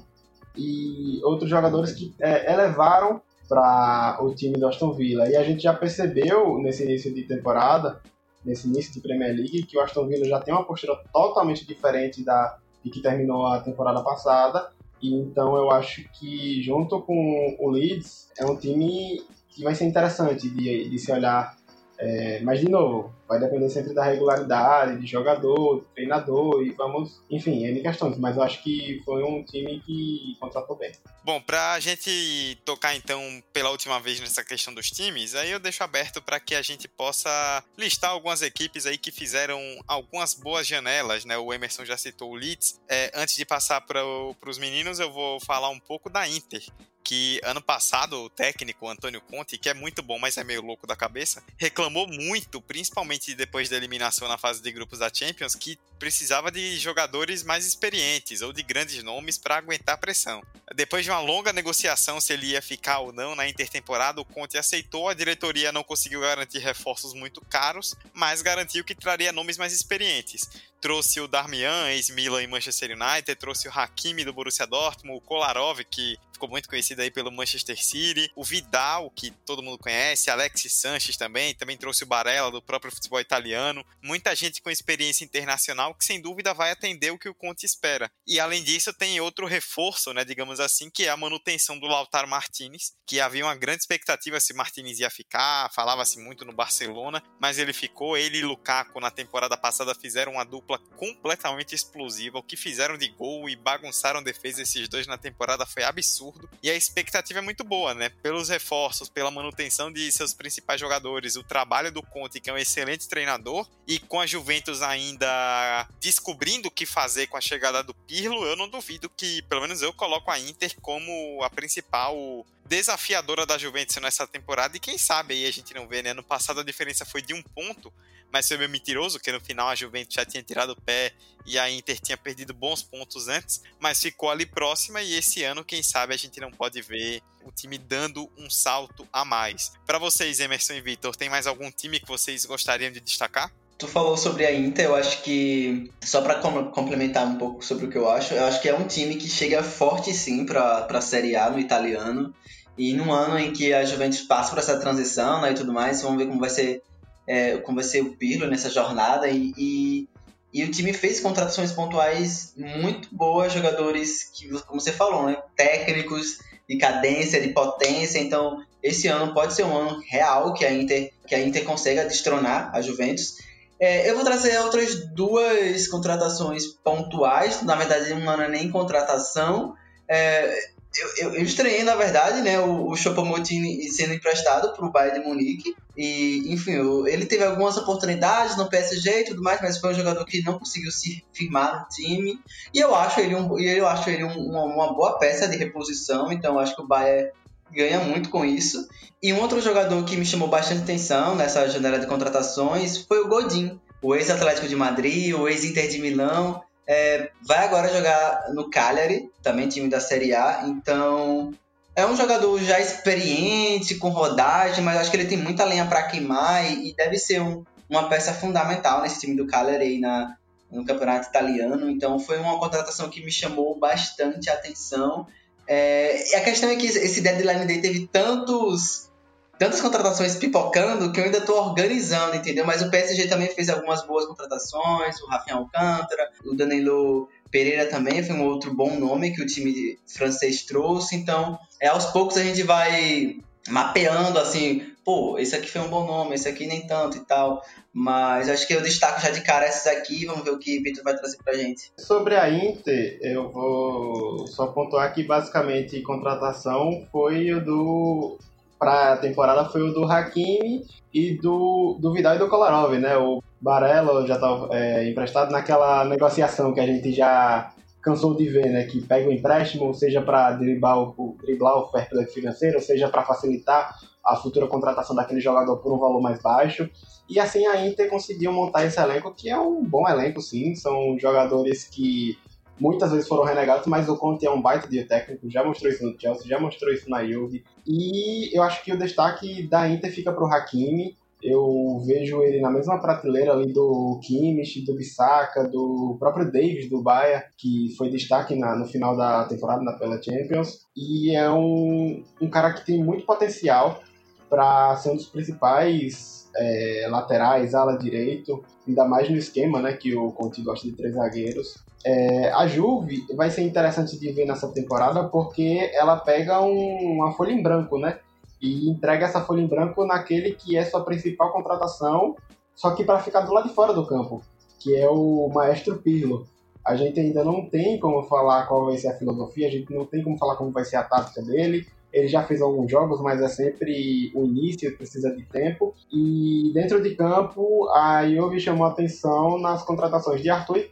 e 0.58 1.22
outros 1.24 1.50
jogadores 1.50 1.92
que 1.92 2.14
é, 2.20 2.52
elevaram 2.52 3.22
para 3.48 4.18
o 4.22 4.34
time 4.34 4.58
do 4.58 4.68
Aston 4.68 4.92
Villa. 4.94 5.30
E 5.30 5.36
a 5.36 5.44
gente 5.44 5.64
já 5.64 5.74
percebeu 5.74 6.58
nesse 6.58 6.84
início 6.84 7.14
de 7.14 7.24
temporada, 7.24 8.02
nesse 8.44 8.68
início 8.68 8.92
de 8.92 9.02
Premier 9.02 9.36
League, 9.36 9.64
que 9.64 9.78
o 9.78 9.82
Aston 9.82 10.08
Villa 10.08 10.26
já 10.26 10.40
tem 10.40 10.54
uma 10.54 10.66
postura 10.66 10.96
totalmente 11.14 11.66
diferente 11.66 12.24
da 12.24 12.58
de 12.84 12.92
que 12.92 13.02
terminou 13.02 13.48
a 13.48 13.60
temporada 13.60 14.04
passada 14.04 14.70
então 15.14 15.56
eu 15.56 15.72
acho 15.72 16.04
que 16.14 16.62
junto 16.62 17.02
com 17.02 17.56
o 17.60 17.70
Leeds 17.70 18.30
é 18.38 18.46
um 18.46 18.58
time 18.58 19.22
que 19.50 19.64
vai 19.64 19.74
ser 19.74 19.86
interessante 19.86 20.50
de, 20.50 20.90
de 20.90 21.00
se 21.00 21.12
olhar 21.12 21.56
é, 21.98 22.40
mas, 22.42 22.60
de 22.60 22.70
novo, 22.70 23.14
vai 23.28 23.40
depender 23.40 23.70
sempre 23.70 23.94
da 23.94 24.04
regularidade, 24.04 25.00
de 25.00 25.08
jogador, 25.08 25.82
de 25.82 25.86
treinador 25.94 26.62
e 26.62 26.72
vamos, 26.72 27.22
enfim, 27.30 27.66
N 27.66 27.82
questões. 27.82 28.18
Mas 28.18 28.36
eu 28.36 28.44
acho 28.44 28.62
que 28.62 29.02
foi 29.06 29.24
um 29.24 29.44
time 29.44 29.80
que 29.82 30.36
contratou 30.40 30.76
bem. 30.76 30.92
Bom, 31.24 31.42
pra 31.42 31.80
gente 31.80 32.58
tocar 32.64 32.96
então 32.96 33.42
pela 33.52 33.72
última 33.72 34.00
vez 34.00 34.20
nessa 34.20 34.44
questão 34.44 34.74
dos 34.74 34.92
times, 34.92 35.34
aí 35.34 35.52
eu 35.52 35.60
deixo 35.60 35.84
aberto 35.84 36.22
para 36.22 36.40
que 36.40 36.54
a 36.54 36.62
gente 36.62 36.88
possa 36.88 37.64
listar 37.78 38.12
algumas 38.12 38.42
equipes 38.42 38.86
aí 38.86 38.98
que 38.98 39.12
fizeram 39.12 39.60
algumas 39.88 40.34
boas 40.34 40.68
janelas, 40.68 41.26
né? 41.26 41.38
O 41.38 41.54
Emerson 41.54 41.86
já 41.86 41.98
citou 41.98 42.32
o 42.32 42.36
Leeds. 42.36 42.80
É, 42.88 43.12
antes 43.16 43.36
de 43.36 43.46
passar 43.46 43.82
para 43.82 44.04
os 44.48 44.58
meninos, 44.58 45.00
eu 45.00 45.12
vou 45.12 45.40
falar 45.40 45.70
um 45.70 45.80
pouco 45.80 46.10
da 46.10 46.28
Inter, 46.28 46.64
que 47.06 47.40
ano 47.44 47.62
passado 47.62 48.20
o 48.24 48.30
técnico 48.30 48.90
Antônio 48.90 49.22
Conte, 49.22 49.60
que 49.60 49.70
é 49.70 49.76
muito 49.76 50.02
bom, 50.02 50.18
mas 50.18 50.38
é 50.38 50.44
meio 50.44 50.64
louco 50.64 50.88
da 50.88 50.96
cabeça, 50.96 51.44
reclamou 51.56 52.08
muito, 52.08 52.60
principalmente 52.60 53.36
depois 53.36 53.70
da 53.70 53.78
eliminação 53.78 54.28
na 54.28 54.40
fase 54.40 54.60
de 54.60 54.72
grupos 54.72 54.98
da 54.98 55.14
Champions, 55.14 55.54
que 55.54 55.78
precisava 56.00 56.52
de 56.52 56.78
jogadores 56.78 57.44
mais 57.44 57.66
experientes 57.66 58.42
ou 58.42 58.52
de 58.52 58.64
grandes 58.64 59.04
nomes 59.04 59.38
para 59.38 59.58
aguentar 59.58 59.96
a 59.96 59.98
pressão. 59.98 60.42
Depois 60.74 61.06
de 61.06 61.12
uma 61.12 61.20
longa 61.20 61.54
negociação 61.54 62.20
se 62.20 62.34
ele 62.34 62.48
ia 62.48 62.62
ficar 62.62 63.00
ou 63.00 63.14
não 63.14 63.36
na 63.36 63.48
intertemporada, 63.48 64.20
o 64.20 64.26
Conte 64.26 64.58
aceitou, 64.58 65.08
a 65.08 65.14
diretoria 65.14 65.72
não 65.72 65.84
conseguiu 65.84 66.22
garantir 66.22 66.58
reforços 66.58 67.14
muito 67.14 67.40
caros, 67.42 67.96
mas 68.14 68.42
garantiu 68.42 68.84
que 68.84 68.96
traria 68.96 69.32
nomes 69.32 69.58
mais 69.58 69.72
experientes 69.72 70.50
trouxe 70.86 71.20
o 71.20 71.28
Darmian, 71.28 71.90
ex-Milan 71.90 72.44
e 72.44 72.48
Manchester 72.48 72.92
United, 72.92 73.36
trouxe 73.38 73.68
o 73.68 73.72
Hakimi 73.72 74.24
do 74.24 74.32
Borussia 74.32 74.68
Dortmund, 74.68 75.18
o 75.18 75.20
Kolarov, 75.20 75.84
que 75.84 76.16
ficou 76.32 76.50
muito 76.50 76.70
conhecido 76.70 77.02
aí 77.02 77.10
pelo 77.10 77.32
Manchester 77.32 77.82
City, 77.82 78.30
o 78.36 78.44
Vidal, 78.44 79.10
que 79.10 79.32
todo 79.32 79.64
mundo 79.64 79.78
conhece, 79.78 80.30
Alexis 80.30 80.74
Sanches 80.74 81.18
também, 81.18 81.56
também 81.56 81.78
trouxe 81.78 82.04
o 82.04 82.08
Barella 82.08 82.52
do 82.52 82.62
próprio 82.62 82.92
futebol 82.92 83.20
italiano, 83.20 83.84
muita 84.02 84.36
gente 84.36 84.62
com 84.62 84.70
experiência 84.70 85.24
internacional 85.24 85.96
que 85.96 86.06
sem 86.06 86.22
dúvida 86.22 86.54
vai 86.54 86.72
atender 86.72 87.12
o 87.12 87.18
que 87.18 87.30
o 87.30 87.34
Conte 87.34 87.66
espera. 87.66 88.12
E 88.28 88.40
além 88.40 88.64
disso 88.64 88.94
tem 88.94 89.20
outro 89.20 89.48
reforço, 89.48 90.14
né, 90.14 90.24
digamos 90.24 90.60
assim, 90.60 90.90
que 90.90 91.06
é 91.06 91.10
a 91.10 91.18
manutenção 91.18 91.80
do 91.80 91.88
Lautaro 91.88 92.28
Martinez, 92.28 92.94
que 93.08 93.20
havia 93.20 93.46
uma 93.46 93.56
grande 93.56 93.82
expectativa 93.82 94.40
se 94.40 94.54
Martinez 94.54 95.00
ia 95.00 95.10
ficar, 95.10 95.72
falava-se 95.74 96.20
muito 96.20 96.46
no 96.46 96.54
Barcelona, 96.54 97.24
mas 97.40 97.58
ele 97.58 97.74
ficou, 97.74 98.18
ele 98.18 98.40
e 98.40 98.44
Lukaku 98.44 99.00
na 99.00 99.10
temporada 99.10 99.56
passada 99.58 99.96
fizeram 99.96 100.34
uma 100.34 100.44
dupla 100.44 100.75
dupla 100.78 100.96
completamente 100.96 101.76
explosiva. 101.76 102.40
O 102.40 102.44
que 102.44 102.56
fizeram 102.56 102.98
de 102.98 103.08
gol 103.10 103.50
e 103.50 103.56
bagunçaram 103.56 104.24
defesa 104.24 104.62
esses 104.62 104.88
dois 104.88 105.08
na 105.08 105.18
temporada 105.18 105.66
foi 105.66 105.84
absurdo. 105.84 106.50
E 106.64 106.70
a 106.70 106.76
expectativa 106.76 107.40
é 107.40 107.42
muito 107.42 107.64
boa, 107.64 107.94
né? 107.94 108.10
Pelos 108.22 108.50
reforços, 108.50 109.10
pela 109.10 109.32
manutenção 109.32 109.92
de 109.92 110.12
seus 110.12 110.34
principais 110.34 110.80
jogadores, 110.80 111.36
o 111.36 111.44
trabalho 111.44 111.92
do 111.92 112.02
Conte, 112.02 112.40
que 112.40 112.50
é 112.50 112.54
um 112.54 112.58
excelente 112.58 113.08
treinador, 113.08 113.68
e 113.88 114.00
com 114.00 114.20
a 114.20 114.26
Juventus 114.26 114.82
ainda 114.82 115.88
descobrindo 116.00 116.68
o 116.68 116.72
que 116.72 116.86
fazer 116.86 117.28
com 117.28 117.38
a 117.38 117.42
chegada 117.42 117.84
do 117.84 117.94
Pirlo, 117.94 118.46
eu 118.46 118.56
não 118.56 118.70
duvido 118.70 119.10
que, 119.10 119.42
pelo 119.44 119.62
menos 119.62 119.82
eu 119.82 119.94
coloco 119.94 120.32
a 120.32 120.40
Inter 120.40 120.76
como 120.82 121.44
a 121.44 121.50
principal 121.50 122.46
desafiadora 122.68 123.46
da 123.46 123.58
Juventus 123.58 123.96
nessa 123.98 124.26
temporada 124.26 124.76
e 124.76 124.80
quem 124.80 124.98
sabe 124.98 125.36
aí 125.36 125.46
a 125.46 125.52
gente 125.52 125.74
não 125.74 125.88
vê, 125.88 126.02
né? 126.02 126.14
No 126.14 126.24
passado 126.24 126.62
a 126.62 126.64
diferença 126.64 127.06
foi 127.06 127.22
de 127.22 127.34
um 127.34 127.42
ponto 127.42 127.94
mas 128.32 128.48
foi 128.48 128.58
meio 128.58 128.70
mentiroso, 128.70 129.20
que 129.20 129.32
no 129.32 129.40
final 129.40 129.70
a 129.70 129.76
Juventus 129.76 130.16
já 130.16 130.26
tinha 130.26 130.44
tirado 130.44 130.72
o 130.72 130.82
pé 130.82 131.14
e 131.46 131.60
a 131.60 131.70
Inter 131.70 132.00
tinha 132.00 132.18
perdido 132.18 132.54
bons 132.54 132.82
pontos 132.82 133.28
antes, 133.28 133.62
mas 133.80 134.02
ficou 134.02 134.30
ali 134.30 134.46
próxima 134.46 135.02
e 135.02 135.14
esse 135.14 135.44
ano, 135.44 135.64
quem 135.64 135.84
sabe, 135.84 136.14
a 136.14 136.18
gente 136.18 136.40
não 136.40 136.52
pode 136.52 136.82
ver 136.82 137.22
o 137.44 137.52
time 137.52 137.78
dando 137.78 138.30
um 138.38 138.50
salto 138.50 139.08
a 139.14 139.24
mais. 139.24 139.72
Para 139.86 140.00
vocês, 140.00 140.40
Emerson 140.40 140.74
e 140.74 140.82
Vitor, 140.82 141.16
tem 141.16 141.30
mais 141.30 141.48
algum 141.48 141.72
time 141.72 142.00
que 142.00 142.08
vocês 142.08 142.46
gostariam 142.46 142.92
de 142.92 143.00
destacar? 143.00 143.52
Tu 143.78 143.88
falou 143.88 144.16
sobre 144.16 144.46
a 144.46 144.54
Inter, 144.54 144.86
eu 144.86 144.96
acho 144.96 145.22
que, 145.22 145.92
só 146.02 146.22
para 146.22 146.36
complementar 146.40 147.28
um 147.28 147.38
pouco 147.38 147.64
sobre 147.64 147.86
o 147.86 147.90
que 147.90 147.98
eu 147.98 148.10
acho, 148.10 148.34
eu 148.34 148.46
acho 148.46 148.62
que 148.62 148.70
é 148.70 148.76
um 148.76 148.88
time 148.88 149.18
que 149.18 149.28
chega 149.28 149.62
forte 149.62 150.14
sim 150.14 150.46
para 150.46 150.88
a 150.90 151.02
Série 151.02 151.36
A 151.36 151.50
no 151.50 151.60
italiano. 151.60 152.34
E 152.78 152.94
num 152.94 153.12
ano 153.12 153.38
em 153.38 153.52
que 153.52 153.74
a 153.74 153.86
Juventus 153.86 154.22
passa 154.22 154.50
por 154.50 154.60
essa 154.60 154.80
transição 154.80 155.42
né, 155.42 155.52
e 155.52 155.56
tudo 155.56 155.74
mais, 155.74 156.02
vamos 156.02 156.18
ver 156.18 156.28
como 156.28 156.40
vai 156.40 156.50
ser 156.50 156.84
é, 157.28 157.58
vai 157.58 157.84
ser 157.84 158.02
o 158.02 158.16
Pirlo 158.16 158.48
nessa 158.48 158.70
jornada 158.70 159.28
e, 159.28 159.54
e, 159.58 160.10
e, 160.54 160.64
o 160.64 160.72
time 160.72 160.94
fez 160.94 161.20
contratações 161.20 161.72
pontuais 161.72 162.54
muito 162.56 163.08
boas, 163.12 163.54
jogadores 163.54 164.30
que, 164.34 164.48
como 164.64 164.80
você 164.80 164.92
falou, 164.92 165.26
né, 165.26 165.38
técnicos 165.56 166.38
de 166.68 166.78
cadência, 166.78 167.42
de 167.42 167.50
potência. 167.50 168.20
Então, 168.20 168.64
esse 168.82 169.08
ano 169.08 169.34
pode 169.34 169.54
ser 169.54 169.64
um 169.64 169.76
ano 169.76 170.02
real 170.08 170.54
que 170.54 170.66
a 170.66 170.72
Inter 170.72 171.12
que 171.28 171.34
a 171.34 171.40
Inter 171.40 171.64
consiga 171.64 172.06
destronar 172.06 172.70
a 172.74 172.82
Juventus. 172.82 173.38
É, 173.80 174.10
eu 174.10 174.16
vou 174.16 174.24
trazer 174.24 174.58
outras 174.60 175.08
duas 175.10 175.88
contratações 175.88 176.66
pontuais, 176.68 177.62
na 177.64 177.76
verdade 177.76 178.14
não 178.14 178.42
é 178.42 178.48
nem 178.48 178.70
contratação. 178.70 179.76
É, 180.08 180.75
eu, 180.98 181.10
eu, 181.18 181.36
eu, 181.36 181.44
estranhei, 181.44 181.84
na 181.84 181.96
verdade, 181.96 182.42
né, 182.42 182.60
o, 182.60 182.90
o 182.90 182.96
sendo 182.96 184.14
emprestado 184.14 184.74
para 184.74 184.86
o 184.86 184.92
Bayern 184.92 185.20
de 185.20 185.28
Munique. 185.28 185.76
E, 185.98 186.54
enfim, 186.54 186.74
ele 187.08 187.26
teve 187.26 187.44
algumas 187.44 187.78
oportunidades 187.78 188.58
no 188.58 188.70
PSG 188.70 189.22
e 189.22 189.26
tudo 189.26 189.42
mais, 189.42 189.62
mas 189.62 189.78
foi 189.78 189.92
um 189.92 189.96
jogador 189.96 190.26
que 190.26 190.44
não 190.44 190.60
conseguiu 190.60 190.92
se 190.92 191.24
firmar 191.34 191.82
no 191.82 191.88
time. 191.88 192.40
E 192.74 192.80
eu 192.80 192.94
acho 192.94 193.20
ele, 193.20 193.36
um, 193.36 193.58
eu 193.60 193.88
acho 193.88 194.10
ele 194.10 194.24
um, 194.24 194.50
uma, 194.50 194.64
uma, 194.64 194.94
boa 194.94 195.18
peça 195.18 195.48
de 195.48 195.56
reposição, 195.56 196.32
então 196.32 196.56
eu 196.56 196.60
acho 196.60 196.76
que 196.76 196.82
o 196.82 196.88
Bayern 196.88 197.32
ganha 197.72 198.00
muito 198.00 198.30
com 198.30 198.44
isso. 198.44 198.88
E 199.22 199.32
um 199.34 199.42
outro 199.42 199.62
jogador 199.62 200.04
que 200.04 200.18
me 200.18 200.26
chamou 200.26 200.48
bastante 200.48 200.84
atenção 200.84 201.36
nessa 201.36 201.68
janela 201.70 202.00
de 202.00 202.08
contratações 202.08 202.98
foi 202.98 203.22
o 203.22 203.28
Godin, 203.28 203.80
o 204.02 204.14
ex-Atlético 204.14 204.68
de 204.68 204.76
Madrid, 204.76 205.34
o 205.34 205.48
ex-Inter 205.48 205.90
de 205.90 206.00
Milão. 206.00 206.62
É, 206.88 207.32
vai 207.42 207.60
agora 207.60 207.92
jogar 207.92 208.54
no 208.54 208.70
Cagliari, 208.70 209.30
também 209.42 209.68
time 209.68 209.90
da 209.90 210.00
Série 210.00 210.36
A, 210.36 210.66
então 210.68 211.52
é 211.96 212.06
um 212.06 212.16
jogador 212.16 212.60
já 212.62 212.80
experiente, 212.80 213.96
com 213.96 214.10
rodagem, 214.10 214.84
mas 214.84 214.98
acho 214.98 215.10
que 215.10 215.18
ele 215.18 215.28
tem 215.28 215.38
muita 215.38 215.64
lenha 215.64 215.86
para 215.86 216.04
queimar 216.04 216.70
e, 216.70 216.90
e, 216.90 216.96
deve 216.96 217.18
ser 217.18 217.42
um, 217.42 217.64
uma 217.90 218.10
peça 218.10 218.34
fundamental 218.34 219.02
nesse 219.02 219.22
time 219.22 219.36
do 219.36 219.48
Cagliari 219.48 220.00
na, 220.00 220.36
no 220.70 220.86
campeonato 220.86 221.30
italiano. 221.30 221.90
Então 221.90 222.20
foi 222.20 222.38
uma 222.38 222.60
contratação 222.60 223.10
que 223.10 223.24
me 223.24 223.32
chamou 223.32 223.80
bastante 223.80 224.50
a 224.50 224.54
atenção. 224.54 225.26
É, 225.68 226.32
e 226.32 226.36
a 226.36 226.44
questão 226.44 226.70
é 226.70 226.76
que 226.76 226.86
esse 226.86 227.22
deadline 227.22 227.66
day 227.66 227.82
teve 227.82 228.08
tantos 228.08 229.10
tantas 229.58 229.82
contratações 229.82 230.36
pipocando 230.36 231.12
que 231.12 231.20
eu 231.20 231.26
ainda 231.26 231.40
estou 231.40 231.58
organizando, 231.58 232.36
entendeu? 232.36 232.66
Mas 232.66 232.82
o 232.82 232.90
PSG 232.90 233.28
também 233.28 233.48
fez 233.50 233.70
algumas 233.70 234.06
boas 234.06 234.26
contratações, 234.26 235.20
o 235.22 235.28
Rafael 235.28 235.58
Alcântara, 235.60 236.30
o 236.46 236.56
Danilo 236.56 237.30
Pereira 237.50 237.86
também 237.86 238.24
foi 238.24 238.36
um 238.36 238.46
outro 238.46 238.74
bom 238.74 239.00
nome 239.00 239.34
que 239.34 239.42
o 239.42 239.46
time 239.46 239.98
francês 240.08 240.64
trouxe, 240.64 241.16
então 241.16 241.58
é 241.82 241.88
aos 241.88 242.06
poucos 242.08 242.38
a 242.38 242.44
gente 242.44 242.64
vai 242.64 243.38
mapeando 243.70 244.38
assim, 244.40 244.92
pô, 245.04 245.38
esse 245.40 245.56
aqui 245.56 245.70
foi 245.70 245.82
um 245.82 245.88
bom 245.88 246.06
nome, 246.06 246.36
esse 246.36 246.48
aqui 246.48 246.68
nem 246.68 246.86
tanto 246.86 247.18
e 247.18 247.22
tal. 247.22 247.64
Mas 247.94 248.50
acho 248.50 248.68
que 248.68 248.74
eu 248.74 248.82
destaco 248.82 249.22
já 249.22 249.30
de 249.30 249.42
cara 249.42 249.68
esses 249.68 249.88
aqui, 249.88 250.26
vamos 250.26 250.44
ver 250.44 250.52
o 250.52 250.60
que 250.60 250.80
o 250.80 250.84
Vitor 250.84 251.04
vai 251.04 251.16
trazer 251.16 251.38
pra 251.38 251.54
gente. 251.54 251.92
Sobre 251.98 252.36
a 252.36 252.50
Inter, 252.50 253.18
eu 253.22 253.50
vou 253.50 254.46
só 254.48 254.68
pontuar 254.68 255.14
que 255.14 255.24
basicamente 255.24 256.02
contratação 256.02 257.08
foi 257.12 257.54
o 257.54 257.64
do 257.64 258.38
para 258.80 259.14
a 259.14 259.18
temporada 259.18 259.66
foi 259.66 259.82
o 259.82 259.94
do 259.94 260.04
Hakimi 260.04 260.84
e 261.14 261.38
do, 261.38 261.98
do 262.00 262.14
Vidal 262.14 262.36
e 262.36 262.40
do 262.40 262.50
Kolarov, 262.50 262.94
né? 262.98 263.18
O 263.18 263.42
Barella 263.60 264.26
já 264.28 264.36
estava 264.36 264.70
é, 264.76 265.10
emprestado 265.10 265.52
naquela 265.52 266.06
negociação 266.06 266.74
que 266.74 266.80
a 266.80 266.86
gente 266.86 267.12
já 267.14 267.72
cansou 268.02 268.36
de 268.36 268.48
ver, 268.48 268.70
né? 268.70 268.84
Que 268.84 269.02
pega 269.02 269.28
o 269.28 269.32
empréstimo, 269.32 269.94
seja 269.94 270.22
para 270.22 270.52
driblar 270.52 271.00
o, 271.00 271.38
driblar 271.42 271.78
o 271.78 271.88
fair 271.88 272.10
play 272.10 272.26
financeiro, 272.26 272.80
seja 272.82 273.10
para 273.10 273.24
facilitar 273.24 273.96
a 274.24 274.36
futura 274.36 274.68
contratação 274.68 275.16
daquele 275.16 275.40
jogador 275.40 275.78
por 275.78 275.94
um 275.94 276.00
valor 276.00 276.22
mais 276.22 276.42
baixo. 276.42 276.90
E 277.28 277.40
assim 277.40 277.66
a 277.66 277.86
Inter 277.86 278.10
conseguiu 278.10 278.52
montar 278.52 278.86
esse 278.86 279.00
elenco, 279.00 279.34
que 279.34 279.50
é 279.50 279.58
um 279.58 279.84
bom 279.84 280.08
elenco, 280.08 280.42
sim. 280.42 280.76
São 280.76 281.18
jogadores 281.18 281.86
que 281.86 282.38
muitas 282.80 283.12
vezes 283.12 283.28
foram 283.28 283.44
renegados, 283.44 283.88
mas 283.88 284.10
o 284.10 284.18
Conte 284.18 284.46
é 284.46 284.52
um 284.52 284.62
baita 284.62 284.88
de 284.88 285.04
técnico, 285.04 285.50
já 285.50 285.64
mostrou 285.64 285.92
isso 285.92 286.06
no 286.06 286.20
Chelsea, 286.20 286.48
já 286.48 286.60
mostrou 286.60 286.94
isso 286.94 287.10
na 287.10 287.26
Juve. 287.26 287.64
E 287.88 288.56
eu 288.56 288.64
acho 288.64 288.84
que 288.84 288.92
o 288.92 288.98
destaque 288.98 289.68
da 289.68 289.88
Inter 289.90 290.14
fica 290.14 290.32
para 290.32 290.44
o 290.44 290.48
Hakimi. 290.48 291.16
Eu 291.44 292.02
vejo 292.08 292.42
ele 292.42 292.60
na 292.60 292.72
mesma 292.72 293.00
prateleira 293.00 293.54
ali 293.54 293.72
do 293.72 294.20
Kimmich, 294.24 294.84
do 294.84 294.96
Bissaka, 294.96 295.68
do 295.68 296.16
próprio 296.18 296.52
Davis 296.52 296.90
do 296.90 297.04
Bayern, 297.04 297.46
que 297.56 297.94
foi 297.96 298.10
destaque 298.10 298.56
na, 298.56 298.76
no 298.76 298.86
final 298.88 299.16
da 299.16 299.46
temporada 299.46 299.84
na 299.84 299.94
pela 299.94 300.22
Champions. 300.22 300.88
E 300.96 301.36
é 301.36 301.50
um, 301.52 302.24
um 302.42 302.50
cara 302.50 302.74
que 302.74 302.86
tem 302.86 303.04
muito 303.04 303.26
potencial 303.26 304.02
para 304.50 304.96
ser 304.98 305.12
um 305.12 305.16
dos 305.16 305.28
principais 305.28 306.50
é, 306.56 307.08
laterais, 307.10 307.76
ala 307.76 307.98
direito, 307.98 308.64
ainda 308.88 309.06
mais 309.06 309.30
no 309.30 309.38
esquema, 309.38 309.82
né, 309.82 309.94
que 309.94 310.16
o 310.16 310.32
Conte 310.32 310.62
gosta 310.62 310.88
de 310.88 310.96
três 310.96 311.16
zagueiros. 311.16 311.85
É, 312.06 312.52
a 312.52 312.68
Juve 312.68 313.26
vai 313.36 313.50
ser 313.50 313.64
interessante 313.64 314.20
de 314.20 314.32
ver 314.32 314.46
nessa 314.46 314.68
temporada 314.72 315.24
porque 315.24 315.90
ela 315.92 316.18
pega 316.18 316.62
um, 316.62 317.14
uma 317.14 317.32
folha 317.32 317.52
em 317.52 317.64
branco, 317.64 317.98
né? 317.98 318.20
E 318.62 318.88
entrega 318.88 319.26
essa 319.26 319.42
folha 319.42 319.62
em 319.62 319.68
branco 319.68 320.06
naquele 320.06 320.52
que 320.52 320.78
é 320.78 320.86
sua 320.86 321.04
principal 321.04 321.52
contratação, 321.52 322.36
só 322.76 322.92
que 322.92 323.04
para 323.04 323.20
ficar 323.20 323.42
do 323.42 323.52
lado 323.52 323.70
de 323.70 323.74
fora 323.74 323.92
do 323.92 324.06
campo, 324.06 324.44
que 324.80 324.96
é 324.96 325.10
o 325.10 325.50
Maestro 325.52 325.98
Pirlo. 325.98 326.48
A 326.86 326.96
gente 326.96 327.20
ainda 327.20 327.44
não 327.44 327.68
tem 327.68 328.00
como 328.00 328.22
falar 328.24 328.68
qual 328.68 328.86
vai 328.86 328.98
ser 328.98 329.08
a 329.08 329.18
filosofia, 329.18 329.68
a 329.68 329.72
gente 329.72 329.92
não 329.92 330.06
tem 330.06 330.24
como 330.24 330.38
falar 330.38 330.58
como 330.58 330.72
vai 330.72 330.86
ser 330.86 330.98
a 330.98 331.04
tática 331.04 331.42
dele, 331.42 331.88
ele 332.16 332.30
já 332.30 332.42
fez 332.44 332.62
alguns 332.62 332.90
jogos, 332.90 333.22
mas 333.22 333.42
é 333.42 333.48
sempre 333.50 334.32
o 334.34 334.46
início, 334.46 334.96
precisa 334.96 335.36
de 335.36 335.44
tempo. 335.44 335.94
E 336.10 336.72
dentro 336.74 337.04
de 337.04 337.14
campo, 337.14 337.90
a 337.90 338.26
Juve 338.26 338.58
chamou 338.58 338.88
atenção 338.88 339.60
nas 339.60 339.84
contratações 339.84 340.42
de 340.42 340.50
Arthur 340.50 340.78
e 340.78 340.90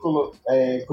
é, 0.49 0.85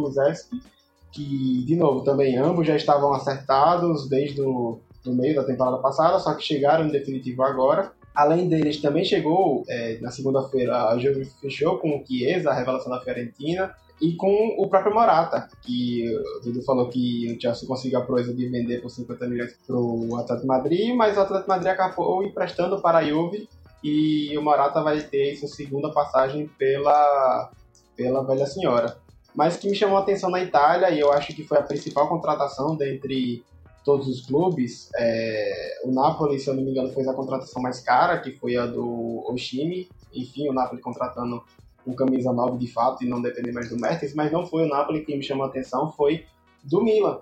que, 1.11 1.65
de 1.67 1.75
novo, 1.75 2.05
também 2.05 2.37
ambos 2.37 2.65
já 2.65 2.77
estavam 2.77 3.13
acertados 3.13 4.09
desde 4.09 4.41
o 4.41 4.79
meio 5.05 5.35
da 5.35 5.43
temporada 5.43 5.79
passada, 5.79 6.21
só 6.21 6.33
que 6.35 6.45
chegaram 6.45 6.87
em 6.87 6.93
definitivo 6.93 7.43
agora. 7.43 7.91
Além 8.15 8.49
deles, 8.49 8.81
também 8.81 9.05
chegou 9.05 9.65
é, 9.69 9.99
na 10.01 10.13
segunda-feira, 10.13 10.91
a 10.91 10.99
Juve 10.99 11.25
fechou 11.41 11.79
com 11.79 11.97
o 11.97 12.07
Chiesa, 12.07 12.51
a 12.51 12.55
revelação 12.55 12.93
da 12.93 13.01
Fiorentina, 13.01 13.75
e 14.01 14.15
com 14.15 14.55
o 14.57 14.69
próprio 14.69 14.95
Morata, 14.95 15.49
que 15.63 16.05
o 16.39 16.41
Dudu 16.41 16.63
falou 16.63 16.89
que 16.89 17.37
o 17.37 17.41
Chelsea 17.41 17.69
conseguiu 17.69 17.99
a 17.99 18.03
proeza 18.03 18.33
de 18.33 18.49
vender 18.49 18.81
por 18.81 18.91
50 18.91 19.27
milhões 19.27 19.55
para 19.67 19.77
o 19.77 20.17
Atlético 20.17 20.47
Madrid, 20.47 20.95
mas 20.95 21.17
o 21.17 21.21
Atlético 21.21 21.49
Madrid 21.49 21.71
acabou 21.71 22.23
emprestando 22.23 22.81
para 22.81 22.99
a 22.99 23.05
Juve 23.05 23.49
e 23.85 24.37
o 24.37 24.43
Morata 24.43 24.83
vai 24.83 25.01
ter 25.03 25.37
sua 25.37 25.49
segunda 25.49 25.91
passagem 25.91 26.49
pela, 26.59 27.51
pela 27.95 28.23
velha 28.23 28.47
senhora. 28.47 28.97
Mas 29.35 29.57
que 29.57 29.69
me 29.69 29.77
chamou 29.77 29.99
a 29.99 30.01
atenção 30.01 30.31
na 30.31 30.43
Itália, 30.43 30.91
e 30.91 30.99
eu 30.99 31.13
acho 31.13 31.35
que 31.35 31.45
foi 31.45 31.59
a 31.59 31.63
principal 31.63 32.09
contratação 32.09 32.77
dentre 32.77 33.45
todos 33.85 34.09
os 34.09 34.27
clubes, 34.27 34.91
é, 34.97 35.81
o 35.85 35.93
Napoli, 35.93 36.39
se 36.39 36.49
eu 36.49 36.55
não 36.55 36.63
me 36.63 36.71
engano, 36.71 36.93
fez 36.93 37.09
a 37.09 37.15
contratação 37.15 37.63
mais 37.63 37.81
cara, 37.81 38.19
que 38.19 38.33
foi 38.33 38.57
a 38.57 38.67
do 38.67 39.25
Oshimi. 39.27 39.89
Enfim, 40.13 40.49
o 40.49 40.53
Napoli 40.53 40.81
contratando 40.81 41.43
com 41.85 41.95
camisa 41.95 42.33
9 42.33 42.59
de 42.59 42.67
fato 42.73 43.05
e 43.05 43.09
não 43.09 43.21
depender 43.21 43.53
mais 43.53 43.69
do 43.69 43.77
Mertens, 43.77 44.15
mas 44.15 44.31
não 44.31 44.47
foi 44.47 44.65
o 44.65 44.69
Napoli 44.69 45.05
que 45.05 45.17
me 45.17 45.23
chamou 45.23 45.45
a 45.45 45.49
atenção, 45.49 45.91
foi 45.93 46.25
do 46.63 46.83
Milan, 46.83 47.19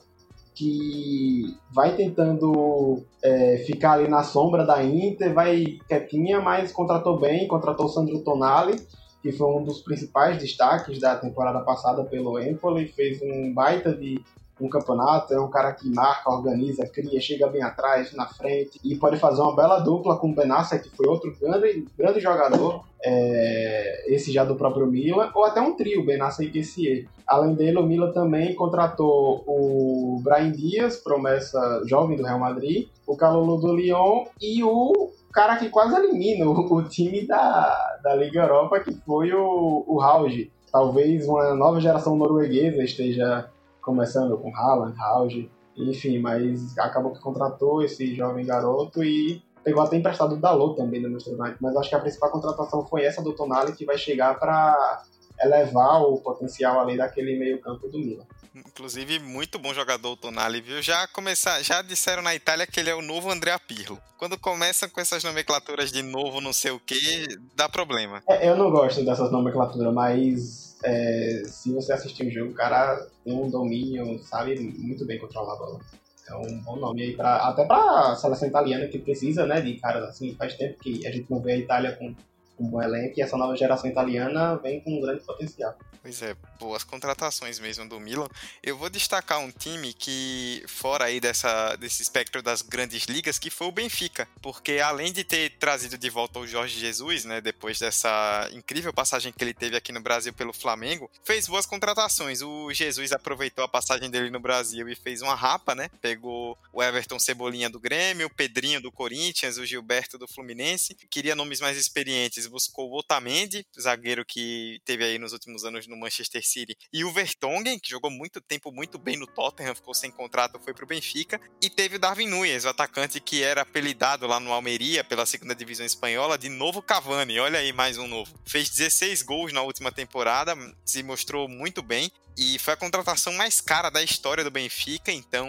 que 0.54 1.56
vai 1.70 1.94
tentando 1.94 3.04
é, 3.22 3.58
ficar 3.58 3.92
ali 3.92 4.08
na 4.08 4.24
sombra 4.24 4.66
da 4.66 4.82
Inter, 4.82 5.32
vai 5.32 5.78
quietinha, 5.88 6.40
mas 6.40 6.72
contratou 6.72 7.18
bem, 7.18 7.46
contratou 7.46 7.86
o 7.86 7.88
Sandro 7.88 8.18
Tonali, 8.24 8.80
que 9.22 9.30
foi 9.30 9.48
um 9.48 9.62
dos 9.62 9.80
principais 9.80 10.38
destaques 10.38 10.98
da 11.00 11.16
temporada 11.16 11.60
passada 11.60 12.04
pelo 12.04 12.40
Empoli, 12.40 12.88
fez 12.88 13.20
um 13.22 13.52
baita 13.52 13.94
de 13.94 14.20
um 14.60 14.68
campeonato, 14.68 15.32
é 15.32 15.40
um 15.40 15.48
cara 15.48 15.72
que 15.72 15.88
marca, 15.88 16.30
organiza, 16.30 16.86
cria, 16.86 17.20
chega 17.20 17.46
bem 17.46 17.62
atrás, 17.62 18.12
na 18.14 18.26
frente 18.26 18.80
e 18.84 18.96
pode 18.96 19.16
fazer 19.18 19.40
uma 19.40 19.54
bela 19.54 19.78
dupla 19.78 20.16
com 20.16 20.30
o 20.30 20.34
Benassa, 20.34 20.78
que 20.78 20.90
foi 20.90 21.06
outro 21.06 21.34
grande, 21.40 21.86
grande 21.96 22.20
jogador, 22.20 22.84
é, 23.02 24.04
esse 24.14 24.32
já 24.32 24.44
do 24.44 24.56
próprio 24.56 24.86
Milan, 24.86 25.30
ou 25.34 25.44
até 25.44 25.60
um 25.60 25.76
trio, 25.76 26.04
Benassa 26.04 26.42
e 26.42 26.50
Kessier. 26.50 27.06
Além 27.26 27.54
dele, 27.54 27.78
o 27.78 27.86
Milan 27.86 28.10
também 28.12 28.54
contratou 28.54 29.44
o 29.46 30.20
Brian 30.22 30.50
Dias, 30.50 30.96
promessa 30.96 31.82
jovem 31.86 32.16
do 32.16 32.24
Real 32.24 32.38
Madrid, 32.38 32.88
o 33.06 33.16
Calolo 33.16 33.56
do 33.58 33.74
Lyon 33.74 34.24
e 34.40 34.62
o 34.64 35.10
cara 35.32 35.56
que 35.56 35.68
quase 35.68 35.94
elimina 35.94 36.46
o, 36.46 36.74
o 36.74 36.82
time 36.82 37.26
da, 37.26 37.98
da 38.02 38.14
Liga 38.14 38.40
Europa, 38.40 38.80
que 38.80 38.92
foi 39.06 39.32
o, 39.32 39.84
o 39.86 39.98
Rauge. 39.98 40.50
Talvez 40.70 41.26
uma 41.26 41.54
nova 41.54 41.80
geração 41.80 42.16
norueguesa 42.16 42.82
esteja 42.82 43.48
começando 43.88 44.36
com 44.36 44.54
Haaland, 44.54 44.94
Hauge, 45.00 45.50
enfim, 45.74 46.18
mas 46.18 46.76
acabou 46.76 47.12
que 47.12 47.20
contratou 47.20 47.82
esse 47.82 48.14
jovem 48.14 48.44
garoto 48.44 49.02
e 49.02 49.42
pegou 49.64 49.82
até 49.82 49.96
emprestado 49.96 50.34
o 50.34 50.36
Dalot 50.36 50.76
também 50.76 51.00
no 51.00 51.08
Manchester 51.08 51.40
United, 51.40 51.56
mas 51.58 51.74
acho 51.74 51.88
que 51.88 51.94
a 51.94 52.00
principal 52.00 52.30
contratação 52.30 52.86
foi 52.86 53.04
essa 53.04 53.22
do 53.22 53.32
Tonali 53.32 53.72
que 53.72 53.86
vai 53.86 53.96
chegar 53.96 54.38
para 54.38 55.02
elevar 55.40 56.02
o 56.02 56.18
potencial 56.18 56.80
ali 56.80 56.98
daquele 56.98 57.38
meio-campo 57.38 57.88
do 57.88 57.98
Milan. 57.98 58.24
Inclusive, 58.54 59.20
muito 59.20 59.58
bom 59.58 59.72
jogador 59.72 60.10
o 60.10 60.16
Tonali, 60.16 60.60
viu? 60.60 60.82
Já 60.82 61.06
começar, 61.06 61.62
já 61.62 61.80
disseram 61.80 62.22
na 62.22 62.34
Itália 62.34 62.66
que 62.66 62.80
ele 62.80 62.90
é 62.90 62.94
o 62.94 63.00
novo 63.00 63.30
André 63.30 63.56
Pirlo. 63.66 63.98
Quando 64.18 64.38
começam 64.38 64.88
com 64.88 65.00
essas 65.00 65.22
nomenclaturas 65.22 65.92
de 65.92 66.02
novo, 66.02 66.40
não 66.40 66.52
sei 66.52 66.72
o 66.72 66.80
que, 66.80 67.26
dá 67.54 67.68
problema. 67.68 68.22
É, 68.28 68.48
eu 68.48 68.56
não 68.56 68.70
gosto 68.70 69.04
dessas 69.04 69.30
nomenclaturas, 69.30 69.94
mas 69.94 70.67
é, 70.84 71.42
se 71.44 71.72
você 71.72 71.92
assistir 71.92 72.26
o 72.26 72.30
jogo, 72.30 72.52
o 72.52 72.54
cara 72.54 73.06
tem 73.24 73.34
um 73.34 73.48
domínio, 73.48 74.18
sabe 74.20 74.58
muito 74.58 75.04
bem 75.04 75.18
controlar 75.18 75.54
a 75.54 75.56
bola. 75.56 75.80
É 76.28 76.34
um 76.34 76.60
bom 76.60 76.76
nome 76.76 77.02
aí, 77.02 77.16
pra, 77.16 77.48
até 77.48 77.64
pra 77.64 78.14
seleção 78.16 78.48
italiana 78.48 78.86
que 78.86 78.98
precisa, 78.98 79.46
né, 79.46 79.60
de 79.60 79.74
caras 79.80 80.04
assim. 80.04 80.34
Faz 80.34 80.54
tempo 80.54 80.78
que 80.78 81.06
a 81.06 81.10
gente 81.10 81.30
não 81.30 81.40
vê 81.40 81.52
a 81.52 81.56
Itália 81.56 81.96
com 81.96 82.14
um 82.60 82.68
bom 82.68 82.82
elenco 82.82 83.14
e 83.18 83.22
essa 83.22 83.36
nova 83.36 83.56
geração 83.56 83.88
italiana 83.88 84.56
vem 84.56 84.80
com 84.80 84.90
um 84.90 85.00
grande 85.00 85.24
potencial. 85.24 85.74
Pois 86.08 86.22
é, 86.22 86.34
boas 86.58 86.84
contratações 86.84 87.58
mesmo 87.58 87.86
do 87.86 88.00
Milan. 88.00 88.30
Eu 88.62 88.78
vou 88.78 88.88
destacar 88.88 89.40
um 89.40 89.50
time 89.50 89.92
que, 89.92 90.64
fora 90.66 91.04
aí 91.04 91.20
dessa, 91.20 91.76
desse 91.76 92.00
espectro 92.00 92.40
das 92.40 92.62
grandes 92.62 93.04
ligas, 93.04 93.38
que 93.38 93.50
foi 93.50 93.66
o 93.66 93.72
Benfica. 93.72 94.26
Porque 94.40 94.78
além 94.78 95.12
de 95.12 95.22
ter 95.22 95.58
trazido 95.58 95.98
de 95.98 96.08
volta 96.08 96.38
o 96.38 96.46
Jorge 96.46 96.80
Jesus, 96.80 97.26
né, 97.26 97.42
depois 97.42 97.78
dessa 97.78 98.48
incrível 98.54 98.90
passagem 98.90 99.30
que 99.30 99.44
ele 99.44 99.52
teve 99.52 99.76
aqui 99.76 99.92
no 99.92 100.00
Brasil 100.00 100.32
pelo 100.32 100.54
Flamengo, 100.54 101.10
fez 101.22 101.46
boas 101.46 101.66
contratações. 101.66 102.40
O 102.40 102.72
Jesus 102.72 103.12
aproveitou 103.12 103.62
a 103.62 103.68
passagem 103.68 104.08
dele 104.08 104.30
no 104.30 104.40
Brasil 104.40 104.88
e 104.88 104.94
fez 104.96 105.20
uma 105.20 105.34
rapa, 105.34 105.74
né? 105.74 105.90
Pegou 106.00 106.56
o 106.72 106.82
Everton 106.82 107.18
Cebolinha 107.18 107.68
do 107.68 107.78
Grêmio, 107.78 108.28
o 108.28 108.34
Pedrinho 108.34 108.80
do 108.80 108.90
Corinthians, 108.90 109.58
o 109.58 109.66
Gilberto 109.66 110.16
do 110.16 110.26
Fluminense. 110.26 110.94
Queria 111.10 111.36
nomes 111.36 111.60
mais 111.60 111.76
experientes, 111.76 112.46
buscou 112.46 112.88
o 112.88 112.98
Otamendi, 112.98 113.66
zagueiro 113.78 114.24
que 114.24 114.80
teve 114.86 115.04
aí 115.04 115.18
nos 115.18 115.34
últimos 115.34 115.64
anos 115.64 115.86
no 115.86 115.97
Manchester 115.98 116.46
City, 116.46 116.76
e 116.92 117.04
o 117.04 117.12
Vertonghen, 117.12 117.78
que 117.78 117.90
jogou 117.90 118.10
muito 118.10 118.40
tempo 118.40 118.70
muito 118.72 118.98
bem 118.98 119.16
no 119.16 119.26
Tottenham, 119.26 119.74
ficou 119.74 119.94
sem 119.94 120.10
contrato, 120.10 120.60
foi 120.60 120.72
pro 120.72 120.86
Benfica, 120.86 121.40
e 121.62 121.68
teve 121.68 121.96
o 121.96 121.98
Darwin 121.98 122.28
Nunes, 122.28 122.64
o 122.64 122.68
atacante 122.68 123.20
que 123.20 123.42
era 123.42 123.62
apelidado 123.62 124.26
lá 124.26 124.38
no 124.38 124.52
Almeria 124.52 125.04
pela 125.04 125.26
segunda 125.26 125.54
divisão 125.54 125.84
espanhola 125.84 126.38
de 126.38 126.48
novo 126.48 126.82
Cavani. 126.82 127.38
Olha 127.38 127.58
aí 127.58 127.72
mais 127.72 127.98
um 127.98 128.06
novo. 128.06 128.32
Fez 128.46 128.70
16 128.70 129.22
gols 129.22 129.52
na 129.52 129.62
última 129.62 129.92
temporada, 129.92 130.54
se 130.84 131.02
mostrou 131.02 131.48
muito 131.48 131.82
bem 131.82 132.10
e 132.36 132.58
foi 132.58 132.74
a 132.74 132.76
contratação 132.76 133.32
mais 133.32 133.60
cara 133.60 133.90
da 133.90 134.00
história 134.00 134.44
do 134.44 134.50
Benfica, 134.50 135.10
então 135.10 135.48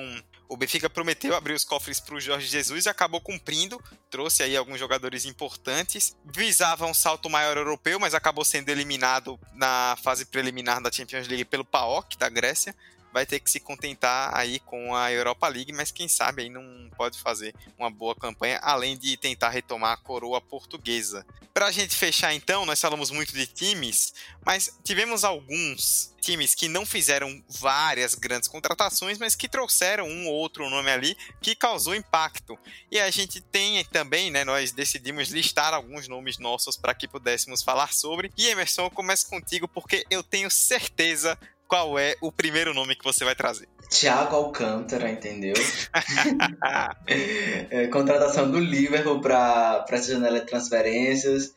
o 0.50 0.58
Benfica 0.58 0.90
prometeu 0.90 1.36
abrir 1.36 1.54
os 1.54 1.64
cofres 1.64 2.00
para 2.00 2.16
o 2.16 2.20
Jorge 2.20 2.48
Jesus 2.48 2.86
e 2.86 2.90
acabou 2.90 3.22
cumprindo. 3.22 3.80
Trouxe 4.10 4.42
aí 4.42 4.58
alguns 4.58 4.80
jogadores 4.80 5.24
importantes. 5.24 6.18
Visava 6.26 6.88
um 6.88 6.94
salto 6.94 7.30
maior 7.30 7.56
europeu, 7.56 8.00
mas 8.00 8.16
acabou 8.16 8.44
sendo 8.44 8.68
eliminado 8.70 9.40
na 9.54 9.96
fase 10.02 10.26
preliminar 10.26 10.82
da 10.82 10.92
Champions 10.92 11.28
League 11.28 11.46
pelo 11.46 11.64
PAOK 11.64 12.18
da 12.18 12.28
Grécia 12.30 12.76
vai 13.20 13.26
ter 13.26 13.42
que 13.42 13.52
se 13.52 13.60
contentar 13.60 14.34
aí 14.34 14.60
com 14.62 14.96
a 14.96 15.12
Europa 15.12 15.46
League, 15.50 15.74
mas 15.74 15.92
quem 15.92 16.08
sabe 16.08 16.44
aí 16.44 16.50
não 16.50 16.90
pode 16.96 17.20
fazer 17.20 17.54
uma 17.78 17.90
boa 17.90 18.16
campanha, 18.16 18.58
além 18.62 18.98
de 18.98 19.18
tentar 19.18 19.50
retomar 19.50 19.92
a 19.92 19.98
coroa 19.98 20.40
portuguesa. 20.40 21.26
Para 21.54 21.66
a 21.66 21.72
gente 21.72 21.94
fechar 21.94 22.34
então, 22.34 22.66
nós 22.66 22.80
falamos 22.80 23.12
muito 23.12 23.34
de 23.34 23.46
times, 23.46 24.14
mas 24.46 24.74
tivemos 24.86 25.26
alguns 25.26 26.16
times 26.22 26.56
que 26.56 26.70
não 26.70 26.86
fizeram 26.86 27.44
várias 27.50 28.16
grandes 28.16 28.48
contratações, 28.48 29.18
mas 29.18 29.36
que 29.36 29.50
trouxeram 29.50 30.08
um 30.08 30.28
ou 30.28 30.36
outro 30.36 30.70
nome 30.70 30.90
ali 30.90 31.18
que 31.42 31.56
causou 31.56 31.94
impacto. 31.94 32.58
E 32.90 33.00
a 33.00 33.12
gente 33.12 33.42
tem 33.42 33.84
também, 33.86 34.32
né, 34.32 34.46
nós 34.46 34.72
decidimos 34.72 35.28
listar 35.30 35.74
alguns 35.74 36.08
nomes 36.08 36.38
nossos 36.38 36.78
para 36.78 36.94
que 36.94 37.08
pudéssemos 37.08 37.62
falar 37.64 37.92
sobre. 37.92 38.32
E 38.38 38.48
Emerson, 38.48 38.84
eu 38.84 38.92
começo 38.92 39.28
contigo 39.28 39.68
porque 39.68 40.06
eu 40.10 40.24
tenho 40.24 40.50
certeza 40.50 41.38
qual 41.70 42.00
é 42.00 42.16
o 42.20 42.32
primeiro 42.32 42.74
nome 42.74 42.96
que 42.96 43.04
você 43.04 43.24
vai 43.24 43.36
trazer? 43.36 43.70
Thiago 43.90 44.36
Alcântara, 44.36 45.08
entendeu? 45.10 45.54
é, 47.70 47.86
contratação 47.88 48.50
do 48.50 48.58
Liverpool 48.60 49.22
para 49.22 49.86
essa 49.92 50.12
janela 50.12 50.40
de 50.40 50.48
transferências. 50.48 51.54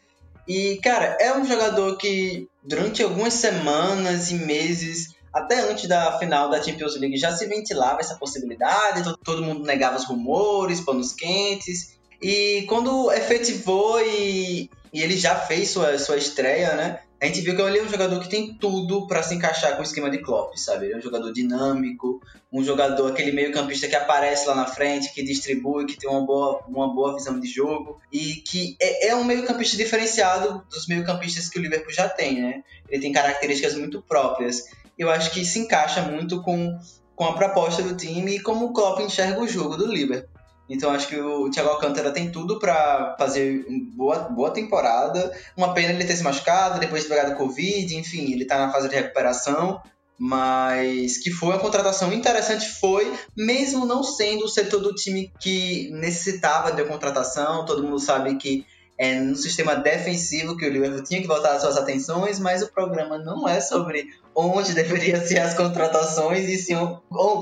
E, 0.46 0.78
cara, 0.82 1.16
é 1.18 1.34
um 1.34 1.46
jogador 1.46 1.96
que 1.96 2.46
durante 2.62 3.02
algumas 3.02 3.32
semanas 3.32 4.30
e 4.30 4.34
meses, 4.34 5.14
até 5.32 5.60
antes 5.60 5.88
da 5.88 6.18
final 6.18 6.50
da 6.50 6.62
Champions 6.62 6.98
League, 6.98 7.16
já 7.16 7.32
se 7.34 7.46
ventilava 7.46 8.00
essa 8.00 8.16
possibilidade, 8.16 9.02
todo 9.24 9.42
mundo 9.42 9.64
negava 9.64 9.96
os 9.96 10.04
rumores, 10.04 10.80
panos 10.80 11.14
quentes. 11.14 11.98
E 12.20 12.66
quando 12.68 13.10
efetivou 13.12 13.98
e, 14.00 14.70
e 14.92 15.00
ele 15.00 15.16
já 15.16 15.36
fez 15.36 15.70
sua, 15.70 15.98
sua 15.98 16.18
estreia, 16.18 16.74
né? 16.74 17.00
A 17.22 17.26
gente 17.26 17.40
viu 17.40 17.54
que 17.54 17.62
ele 17.62 17.78
é 17.78 17.82
um 17.84 17.88
jogador 17.88 18.18
que 18.18 18.28
tem 18.28 18.52
tudo 18.52 19.06
para 19.06 19.22
se 19.22 19.32
encaixar 19.36 19.76
com 19.76 19.80
o 19.80 19.84
esquema 19.84 20.10
de 20.10 20.18
Klopp, 20.18 20.56
sabe? 20.56 20.86
Ele 20.86 20.94
é 20.94 20.96
um 20.96 21.00
jogador 21.00 21.32
dinâmico, 21.32 22.20
um 22.52 22.64
jogador, 22.64 23.12
aquele 23.12 23.30
meio-campista 23.30 23.86
que 23.86 23.94
aparece 23.94 24.48
lá 24.48 24.56
na 24.56 24.66
frente, 24.66 25.14
que 25.14 25.22
distribui, 25.22 25.86
que 25.86 25.96
tem 25.96 26.10
uma 26.10 26.26
boa, 26.26 26.64
uma 26.66 26.92
boa 26.92 27.14
visão 27.14 27.38
de 27.38 27.46
jogo 27.46 28.00
e 28.12 28.42
que 28.44 28.76
é, 28.82 29.10
é 29.10 29.14
um 29.14 29.22
meio-campista 29.22 29.76
diferenciado 29.76 30.66
dos 30.68 30.88
meio-campistas 30.88 31.48
que 31.48 31.60
o 31.60 31.62
Liverpool 31.62 31.92
já 31.92 32.08
tem, 32.08 32.42
né? 32.42 32.64
Ele 32.88 33.00
tem 33.00 33.12
características 33.12 33.76
muito 33.76 34.02
próprias. 34.02 34.64
Eu 34.98 35.08
acho 35.08 35.30
que 35.30 35.44
se 35.44 35.60
encaixa 35.60 36.02
muito 36.02 36.42
com, 36.42 36.76
com 37.14 37.24
a 37.24 37.34
proposta 37.34 37.84
do 37.84 37.96
time 37.96 38.34
e 38.34 38.40
como 38.40 38.66
o 38.66 38.72
Klopp 38.72 38.98
enxerga 38.98 39.40
o 39.40 39.46
jogo 39.46 39.76
do 39.76 39.86
Liverpool. 39.86 40.31
Então 40.72 40.90
acho 40.90 41.06
que 41.06 41.20
o 41.20 41.50
Thiago 41.50 41.68
Alcântara 41.68 42.10
tem 42.10 42.30
tudo 42.30 42.58
para 42.58 43.14
fazer 43.18 43.66
boa, 43.94 44.20
boa 44.20 44.50
temporada. 44.50 45.30
Uma 45.54 45.74
pena 45.74 45.92
ele 45.92 46.04
ter 46.04 46.16
se 46.16 46.22
machucado, 46.22 46.80
depois 46.80 47.02
de 47.02 47.08
pegar 47.10 47.24
do 47.24 47.36
Covid, 47.36 47.94
enfim, 47.94 48.32
ele 48.32 48.46
tá 48.46 48.58
na 48.58 48.72
fase 48.72 48.88
de 48.88 48.94
recuperação. 48.94 49.82
Mas 50.18 51.18
que 51.18 51.30
foi 51.30 51.50
uma 51.50 51.58
contratação 51.58 52.12
interessante, 52.12 52.68
foi, 52.68 53.12
mesmo 53.36 53.84
não 53.84 54.02
sendo 54.02 54.44
o 54.44 54.48
setor 54.48 54.80
do 54.80 54.94
time 54.94 55.32
que 55.40 55.90
necessitava 55.92 56.72
de 56.72 56.84
contratação. 56.84 57.66
Todo 57.66 57.82
mundo 57.82 57.98
sabe 57.98 58.36
que 58.36 58.64
é 58.96 59.18
no 59.18 59.34
sistema 59.34 59.74
defensivo 59.74 60.56
que 60.56 60.64
o 60.64 60.70
Liverpool 60.70 61.02
tinha 61.02 61.20
que 61.20 61.26
voltar 61.26 61.54
as 61.56 61.62
suas 61.62 61.76
atenções, 61.76 62.38
mas 62.38 62.62
o 62.62 62.72
programa 62.72 63.18
não 63.18 63.48
é 63.48 63.60
sobre 63.60 64.06
onde 64.34 64.72
deveriam 64.74 65.20
ser 65.20 65.38
as 65.38 65.54
contratações 65.54 66.48
e 66.48 66.56
sim 66.56 66.74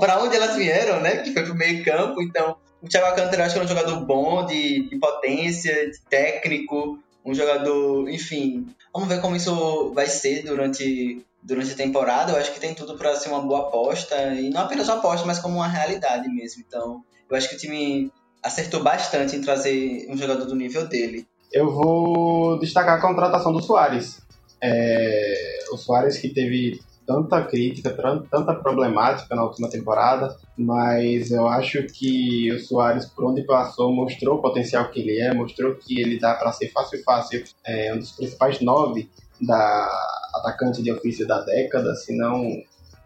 para 0.01 0.23
onde 0.23 0.35
elas 0.35 0.57
vieram, 0.57 1.01
né? 1.01 1.19
Que 1.19 1.33
foi 1.33 1.45
pro 1.45 1.55
meio 1.55 1.85
campo. 1.85 2.23
Então, 2.23 2.57
o 2.83 2.89
Thiago 2.89 3.09
Alcântara 3.09 3.45
acho 3.45 3.55
que 3.55 3.61
é 3.61 3.65
um 3.65 3.69
jogador 3.69 4.01
bom, 4.01 4.45
de, 4.47 4.89
de 4.89 4.97
potência, 4.99 5.91
de 5.91 6.01
técnico, 6.09 6.99
um 7.25 7.35
jogador, 7.35 8.09
enfim. 8.09 8.67
Vamos 8.93 9.09
ver 9.09 9.21
como 9.21 9.37
isso 9.37 9.93
vai 9.95 10.07
ser 10.07 10.43
durante, 10.45 11.25
durante 11.43 11.73
a 11.73 11.77
temporada. 11.77 12.33
Eu 12.33 12.37
acho 12.39 12.53
que 12.53 12.61
tem 12.61 12.75
tudo 12.75 12.97
para 12.97 13.15
ser 13.17 13.29
uma 13.29 13.41
boa 13.41 13.69
aposta, 13.69 14.17
e 14.35 14.51
não 14.51 14.63
apenas 14.63 14.89
uma 14.89 14.99
aposta, 14.99 15.27
mas 15.27 15.39
como 15.39 15.57
uma 15.57 15.69
realidade 15.69 16.29
mesmo. 16.29 16.65
Então, 16.67 17.03
eu 17.29 17.37
acho 17.37 17.49
que 17.49 17.57
o 17.57 17.59
time 17.59 18.11
acertou 18.43 18.83
bastante 18.83 19.37
em 19.37 19.41
trazer 19.41 20.07
um 20.09 20.17
jogador 20.17 20.47
do 20.47 20.55
nível 20.55 20.87
dele. 20.87 21.27
Eu 21.53 21.71
vou 21.71 22.59
destacar 22.59 22.97
a 22.97 23.01
contratação 23.01 23.53
do 23.53 23.63
Soares. 23.63 24.21
É, 24.63 25.65
o 25.73 25.77
Soares 25.77 26.19
que 26.19 26.29
teve 26.29 26.81
tanta 27.11 27.43
crítica, 27.43 27.91
tanta 28.31 28.55
problemática 28.55 29.35
na 29.35 29.43
última 29.43 29.69
temporada, 29.69 30.37
mas 30.57 31.33
eu 31.33 31.49
acho 31.49 31.83
que 31.89 32.53
o 32.53 32.61
Soares, 32.61 33.05
por 33.05 33.25
onde 33.25 33.43
passou, 33.43 33.93
mostrou 33.93 34.37
o 34.37 34.41
potencial 34.41 34.89
que 34.91 35.01
ele 35.01 35.19
é, 35.19 35.35
mostrou 35.35 35.75
que 35.75 36.01
ele 36.01 36.21
dá 36.21 36.35
para 36.35 36.53
ser 36.53 36.69
fácil 36.69 37.03
fácil 37.03 37.43
é, 37.67 37.93
um 37.93 37.99
dos 37.99 38.13
principais 38.13 38.61
nove 38.61 39.11
da 39.41 39.89
atacante 40.37 40.85
de 40.85 40.93
ofício 40.93 41.27
da 41.27 41.41
década, 41.41 41.97
se 41.97 42.17
não 42.17 42.45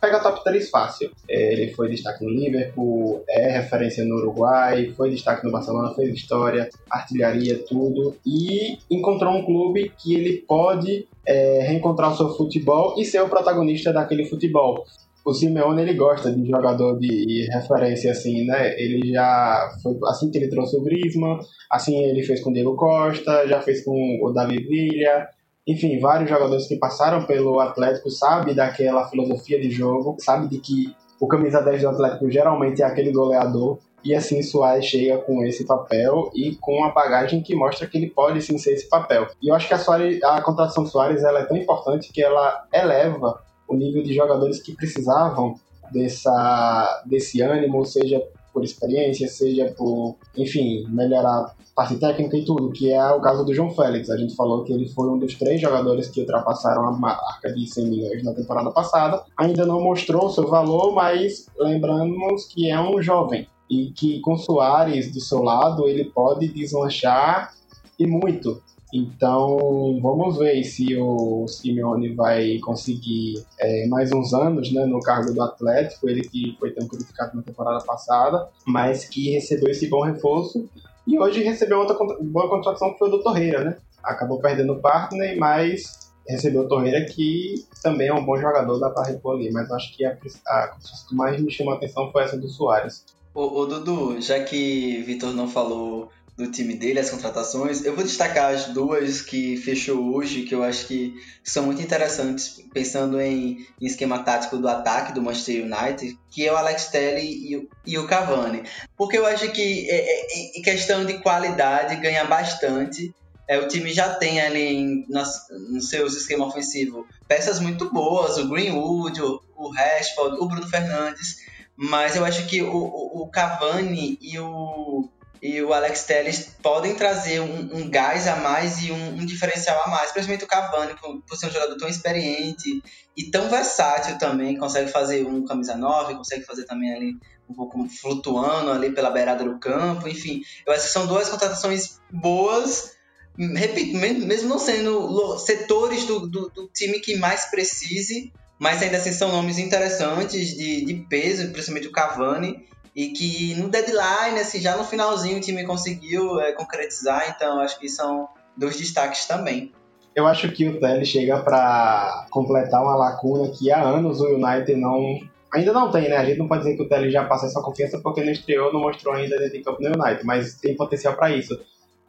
pega 0.05 0.21
top 0.21 0.45
3 0.45 0.69
fácil. 0.69 1.11
Ele 1.27 1.73
foi 1.73 1.88
destaque 1.88 2.23
no 2.23 2.31
Liverpool, 2.31 3.25
é 3.27 3.59
referência 3.59 4.05
no 4.05 4.17
Uruguai, 4.17 4.93
foi 4.95 5.11
destaque 5.11 5.45
no 5.45 5.51
Barcelona, 5.51 5.95
fez 5.95 6.14
história, 6.14 6.69
artilharia, 6.90 7.59
tudo. 7.67 8.14
E 8.27 8.79
encontrou 8.90 9.35
um 9.35 9.45
clube 9.45 9.90
que 9.99 10.14
ele 10.14 10.45
pode 10.47 11.09
é, 11.27 11.61
reencontrar 11.62 12.12
o 12.12 12.17
seu 12.17 12.29
futebol 12.35 12.95
e 12.99 13.05
ser 13.05 13.23
o 13.23 13.29
protagonista 13.29 13.93
daquele 13.93 14.27
futebol. 14.27 14.85
O 15.25 15.33
Simeone 15.33 15.81
ele 15.81 15.95
gosta 15.95 16.31
de 16.31 16.47
jogador 16.47 16.99
de 16.99 17.49
referência 17.51 18.12
assim, 18.12 18.45
né? 18.45 18.79
Ele 18.79 19.11
já 19.11 19.75
foi 19.83 19.97
assim 20.09 20.31
que 20.31 20.37
ele 20.37 20.49
trouxe 20.49 20.77
o 20.77 20.83
Griezmann, 20.83 21.38
assim 21.71 21.97
ele 22.05 22.23
fez 22.23 22.43
com 22.43 22.51
o 22.51 22.53
Diego 22.53 22.77
Costa, 22.77 23.47
já 23.49 23.59
fez 23.62 23.83
com 23.83 24.21
o 24.23 24.33
Davi 24.33 24.59
Villa, 24.59 25.27
enfim, 25.66 25.98
vários 25.98 26.29
jogadores 26.29 26.66
que 26.66 26.77
passaram 26.77 27.24
pelo 27.24 27.59
Atlético 27.61 28.11
sabe 28.11 28.55
daquela 28.55 29.09
filosofia 29.09 29.61
de 29.61 29.70
jogo, 29.70 30.16
sabe 30.20 30.48
de 30.48 30.59
que 30.59 30.94
o 31.18 31.27
camisa 31.27 31.62
10 31.62 31.83
do 31.83 31.88
Atlético 31.88 32.31
geralmente 32.31 32.83
é 32.83 32.85
aquele 32.85 33.11
goleador, 33.11 33.79
e 34.05 34.14
assim 34.14 34.42
Soares 34.42 34.85
chega 34.85 35.16
com 35.18 35.42
esse 35.44 35.64
papel 35.64 36.31
e 36.35 36.57
com 36.57 36.85
a 36.85 36.90
bagagem 36.90 37.42
que 37.42 37.55
mostra 37.55 37.87
que 37.87 37.96
ele 37.96 38.11
pode 38.11 38.42
sim 38.42 38.59
ser 38.59 38.74
esse 38.74 38.87
papel. 38.87 39.27
E 39.40 39.48
eu 39.48 39.55
acho 39.55 39.66
que 39.66 39.72
a, 39.72 39.79
Soares, 39.79 40.22
a 40.22 40.42
contratação 40.42 40.85
do 40.85 40.90
Soares 40.90 41.24
ela 41.24 41.40
é 41.40 41.44
tão 41.46 41.57
importante 41.57 42.12
que 42.12 42.22
ela 42.22 42.66
eleva 42.70 43.42
o 43.66 43.74
nível 43.74 44.03
de 44.03 44.12
jogadores 44.12 44.62
que 44.62 44.77
precisavam 44.77 45.55
dessa, 45.90 47.03
desse 47.07 47.40
ânimo, 47.40 47.85
seja 47.87 48.22
por 48.53 48.62
experiência, 48.62 49.27
seja 49.27 49.74
por, 49.77 50.16
enfim, 50.37 50.87
melhorar 50.90 51.55
parte 51.74 51.96
técnica 51.96 52.37
e 52.37 52.44
tudo, 52.44 52.70
que 52.70 52.92
é 52.92 53.10
o 53.10 53.20
caso 53.20 53.44
do 53.44 53.52
João 53.52 53.70
Félix. 53.70 54.08
A 54.08 54.16
gente 54.16 54.34
falou 54.37 54.62
que 54.62 54.72
ele 54.72 54.88
foi 54.88 55.08
um 55.08 55.18
dos 55.18 55.34
três 55.34 55.60
jogadores 55.60 56.08
que 56.08 56.20
ultrapassaram 56.20 56.87
a 56.87 56.92
marca 56.92 57.52
de 57.52 57.66
100 57.66 57.87
milhões 57.88 58.22
na 58.22 58.32
temporada 58.32 58.70
passada. 58.70 59.24
Ainda 59.37 59.66
não 59.66 59.80
mostrou 59.80 60.30
seu 60.30 60.46
valor, 60.46 60.94
mas 60.94 61.46
lembramos 61.58 62.46
que 62.46 62.70
é 62.70 62.80
um 62.80 63.02
jovem 63.02 63.48
e 63.68 63.90
que 63.90 64.20
com 64.20 64.37
Soares 64.37 65.12
do 65.12 65.20
seu 65.20 65.42
lado 65.42 65.88
ele 65.88 66.04
pode 66.04 66.46
deslanchar 66.48 67.52
e 67.98 68.06
muito. 68.06 68.62
Então, 68.92 69.98
vamos 70.00 70.38
ver 70.38 70.62
se 70.62 70.96
o 70.96 71.48
Simeone 71.48 72.14
vai 72.14 72.58
conseguir 72.58 73.44
é, 73.58 73.88
mais 73.88 74.12
uns 74.12 74.32
anos 74.32 74.70
né, 74.72 74.87
no 74.87 75.00
cargo 75.00 75.35
do 75.35 75.42
Atlético, 75.42 76.08
ele 76.08 76.20
que 76.20 76.56
foi 76.60 76.70
tão 76.70 76.87
criticado 76.87 77.37
na 77.37 77.42
temporada 77.42 77.85
passada, 77.85 78.48
mas 78.64 79.04
que 79.04 79.31
recebeu 79.31 79.68
esse 79.68 79.88
bom 79.88 80.02
reforço 80.02 80.68
E 81.07 81.19
hoje 81.19 81.42
recebeu 81.42 81.79
outra 81.79 81.96
boa 82.21 82.48
contratação 82.48 82.92
que 82.92 82.98
foi 82.98 83.09
o 83.09 83.11
do 83.11 83.23
Torreira, 83.23 83.63
né? 83.63 83.77
Acabou 84.02 84.40
perdendo 84.40 84.73
o 84.73 84.81
partner, 84.81 85.38
mas 85.38 86.13
recebeu 86.27 86.63
o 86.63 86.69
Torreira, 86.69 87.05
que 87.05 87.55
também 87.83 88.09
é 88.09 88.15
um 88.15 88.25
bom 88.25 88.37
jogador, 88.37 88.79
dá 88.79 88.90
para 88.90 89.09
repor 89.09 89.37
ali. 89.37 89.50
Mas 89.52 89.71
acho 89.71 89.94
que 89.96 90.05
a, 90.05 90.17
a 90.46 90.77
que 91.09 91.15
mais 91.15 91.40
me 91.40 91.50
chamou 91.50 91.75
a 91.75 91.77
atenção 91.77 92.11
foi 92.11 92.23
essa 92.23 92.37
do 92.37 92.48
Soares. 92.48 93.05
Ô, 93.35 93.61
ô 93.61 93.67
Dudu, 93.67 94.21
já 94.21 94.42
que 94.42 95.02
Vitor 95.02 95.33
não 95.33 95.48
falou 95.48 96.09
do 96.37 96.50
time 96.50 96.74
dele, 96.74 96.98
as 96.98 97.10
contratações. 97.10 97.85
Eu 97.85 97.94
vou 97.94 98.02
destacar 98.02 98.52
as 98.52 98.66
duas 98.66 99.22
que 99.22 99.56
fechou 99.56 100.14
hoje, 100.14 100.42
que 100.42 100.54
eu 100.54 100.62
acho 100.62 100.87
que 100.87 101.14
são 101.44 101.66
muito 101.66 101.80
interessantes, 101.80 102.60
pensando 102.72 103.20
em, 103.20 103.66
em 103.80 103.87
esquema 103.87 104.18
tático 104.18 104.58
do 104.58 104.68
ataque 104.68 105.12
do 105.12 105.22
Manchester 105.22 105.64
United, 105.64 106.18
que 106.30 106.46
é 106.46 106.52
o 106.52 106.56
Alex 106.56 106.87
Telles 106.88 107.24
e, 107.24 107.56
o, 107.56 107.68
e 107.87 107.98
o 107.98 108.06
Cavani. 108.06 108.64
Porque 108.96 109.16
eu 109.16 109.26
acho 109.26 109.50
que, 109.52 109.88
é, 109.88 109.96
é, 109.96 110.58
em 110.58 110.62
questão 110.62 111.04
de 111.04 111.18
qualidade, 111.18 111.96
ganha 111.96 112.24
bastante. 112.24 113.14
É, 113.46 113.58
o 113.58 113.68
time 113.68 113.92
já 113.92 114.14
tem 114.14 114.40
ali 114.40 115.06
nas, 115.08 115.46
nos 115.70 115.90
seus 115.90 116.16
esquema 116.16 116.46
ofensivo 116.46 117.06
peças 117.28 117.60
muito 117.60 117.92
boas, 117.92 118.38
o 118.38 118.48
Greenwood, 118.48 119.20
o, 119.22 119.40
o 119.56 119.68
Rashford, 119.68 120.38
o 120.40 120.46
Bruno 120.46 120.66
Fernandes, 120.66 121.37
mas 121.76 122.16
eu 122.16 122.24
acho 122.24 122.46
que 122.46 122.62
o, 122.62 122.74
o, 122.74 123.22
o 123.22 123.28
Cavani 123.28 124.18
e 124.20 124.38
o, 124.38 125.08
e 125.45 125.61
o 125.61 125.75
Alex 125.75 126.05
Telles 126.05 126.57
podem 126.63 126.95
trazer 126.95 127.38
um, 127.40 127.69
um 127.77 127.90
gás 127.90 128.27
a 128.27 128.37
mais 128.37 128.83
e 128.83 128.90
um, 128.90 129.09
um, 129.17 129.27
diferencial 129.27 129.79
a 129.85 129.90
mais, 129.90 130.11
principalmente 130.11 130.45
o 130.45 130.49
Cavani, 130.49 130.95
por, 130.99 131.21
por, 131.21 131.37
ser 131.37 131.49
um 131.49 131.51
jogador 131.51 131.77
tão 131.77 131.87
experiente 131.87 132.83
e 133.15 133.31
tão 133.31 133.51
versátil 133.51 134.17
também, 134.17 134.57
consegue 134.57 134.90
fazer 134.90 135.27
um 135.27 135.45
camisa 135.45 135.77
9, 135.77 136.15
consegue 136.15 136.47
fazer 136.47 136.65
também 136.65 136.95
ali 136.95 137.19
um 137.47 137.53
pouco 137.53 137.87
flutuando 137.90 138.71
ali 138.71 138.90
pela 138.92 139.11
beirada 139.11 139.45
do 139.45 139.59
campo, 139.59 140.09
enfim, 140.09 140.40
eu 140.67 140.73
acho 140.73 140.85
que 140.85 140.92
são 140.92 141.07
duas 141.07 141.29
contratações 141.29 142.01
boas, 142.11 142.92
repito, 143.37 143.99
mesmo 143.99 144.49
não 144.49 144.59
sendo 144.59 145.37
setores 145.37 146.07
do, 146.07 146.27
do, 146.27 146.49
do 146.49 146.69
time 146.69 147.01
que 147.01 147.19
mais 147.19 147.51
precise, 147.51 148.33
mas 148.59 148.81
ainda 148.81 148.97
assim 148.97 149.13
são 149.13 149.31
nomes 149.31 149.59
interessantes 149.59 150.57
de, 150.57 150.87
de 150.87 150.95
peso, 151.07 151.53
principalmente 151.53 151.88
o 151.88 151.92
Cavani, 151.92 152.67
e 152.95 153.09
que 153.09 153.55
no 153.57 153.69
deadline, 153.69 154.38
assim, 154.40 154.61
já 154.61 154.77
no 154.77 154.85
finalzinho 154.85 155.38
o 155.38 155.40
time 155.40 155.65
conseguiu 155.65 156.40
é, 156.40 156.53
concretizar, 156.53 157.35
então 157.35 157.61
acho 157.61 157.79
que 157.79 157.88
são 157.88 158.29
dois 158.57 158.77
destaques 158.77 159.27
também. 159.27 159.73
Eu 160.15 160.27
acho 160.27 160.49
que 160.53 160.69
o 160.69 160.79
Tele 160.79 161.05
chega 161.05 161.42
para 161.42 162.27
completar 162.31 162.81
uma 162.83 162.95
lacuna 162.95 163.51
que 163.51 163.73
há 163.73 163.83
anos 163.83 164.21
o 164.21 164.37
United 164.37 164.77
não 164.77 165.19
ainda 165.53 165.73
não 165.73 165.90
tem, 165.90 166.09
né? 166.09 166.17
A 166.17 166.25
gente 166.25 166.38
não 166.38 166.49
pode 166.49 166.63
dizer 166.63 166.77
que 166.77 166.83
o 166.83 166.88
Tele 166.88 167.11
já 167.11 167.25
passa 167.25 167.47
essa 167.47 167.61
confiança 167.61 168.01
porque 168.01 168.23
não 168.23 168.33
estreou, 168.33 168.73
não 168.73 168.81
mostrou 168.81 169.15
ainda 169.15 169.37
dentro 169.38 169.59
de 169.59 169.65
campo 169.65 169.83
no 169.83 169.88
United, 169.88 170.25
mas 170.25 170.55
tem 170.55 170.77
potencial 170.77 171.15
para 171.15 171.31
isso. 171.31 171.59